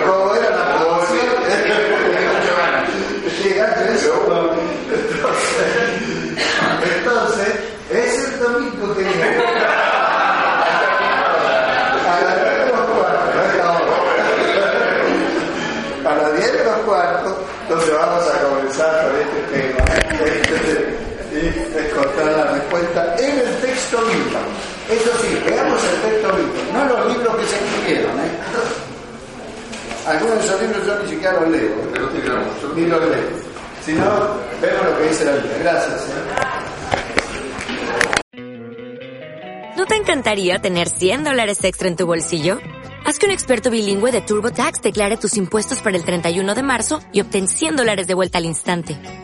como 0.07 0.35
era 0.35 0.51
la 0.51 0.65
producción, 0.77 1.29
llegaste 3.43 3.83
eso. 3.95 4.13
Entonces, 4.91 5.79
entonces, 6.97 7.51
es 7.91 8.11
el 8.25 8.39
domingo 8.41 8.95
que 8.95 9.03
viene. 9.03 9.29
A 12.07 12.21
las 12.21 12.35
10 12.37 12.53
menos 12.59 12.83
cuarto, 12.91 13.27
no 13.35 13.43
es 13.43 13.55
ahora. 13.61 14.25
A 16.05 16.15
las 16.15 16.31
10 16.37 16.53
menos 16.55 16.79
cuarto, 16.85 17.29
entonces 17.63 17.93
vamos 17.95 18.25
a 18.29 18.31
comenzar 18.43 18.93
con 19.07 19.15
este 19.21 19.41
tema. 19.53 19.85
Y 21.55 21.59
encontrar 21.79 22.33
la 22.33 22.53
respuesta 22.53 23.17
en 23.19 23.39
el 23.39 23.61
texto 23.61 23.99
bíblico. 23.99 24.39
Eso 24.91 25.11
sí, 25.23 25.41
veamos 25.47 25.81
el 25.85 26.11
texto 26.11 26.37
bíblico, 26.37 26.59
no 26.73 26.85
los 26.85 27.17
libros 27.17 27.37
que 27.37 27.47
se 27.47 27.57
escribieron. 27.57 28.19
¿eh? 28.19 28.31
Algunos 30.07 30.39
de 30.39 30.45
esos 30.45 30.61
libros 30.61 30.87
yo 30.87 30.99
ni 31.03 31.09
siquiera 31.11 31.41
los 31.41 31.49
leo, 31.49 31.63
¿eh? 31.63 31.79
ni 32.75 32.87
los 32.87 33.01
leo. 33.01 33.55
Si 33.85 33.93
no, 33.93 34.05
vemos 34.61 34.85
lo 34.85 34.99
que 34.99 35.09
dice 35.09 35.25
la 35.25 35.33
Biblia. 35.33 35.59
Gracias. 35.61 36.09
¿eh? 36.09 36.55
¿No 39.77 39.87
te 39.87 39.97
encantaría 39.97 40.59
tener 40.61 40.89
100 40.89 41.25
dólares 41.25 41.63
extra 41.65 41.89
en 41.89 41.97
tu 41.97 42.07
bolsillo? 42.07 42.59
Haz 43.05 43.19
que 43.19 43.27
un 43.27 43.33
experto 43.33 43.71
bilingüe 43.71 44.13
de 44.13 44.23
TurboTax 44.23 44.81
declare 44.81 45.19
tus 45.19 45.37
impuestos 45.37 45.81
para 45.81 45.97
el 45.97 46.05
31 46.05 46.55
de 46.55 46.63
marzo 46.63 47.01
y 47.13 47.21
obtén 47.21 47.49
100 47.49 47.77
dólares 47.77 48.07
de 48.07 48.15
vuelta 48.15 48.39
al 48.39 48.47
instante. 48.47 49.24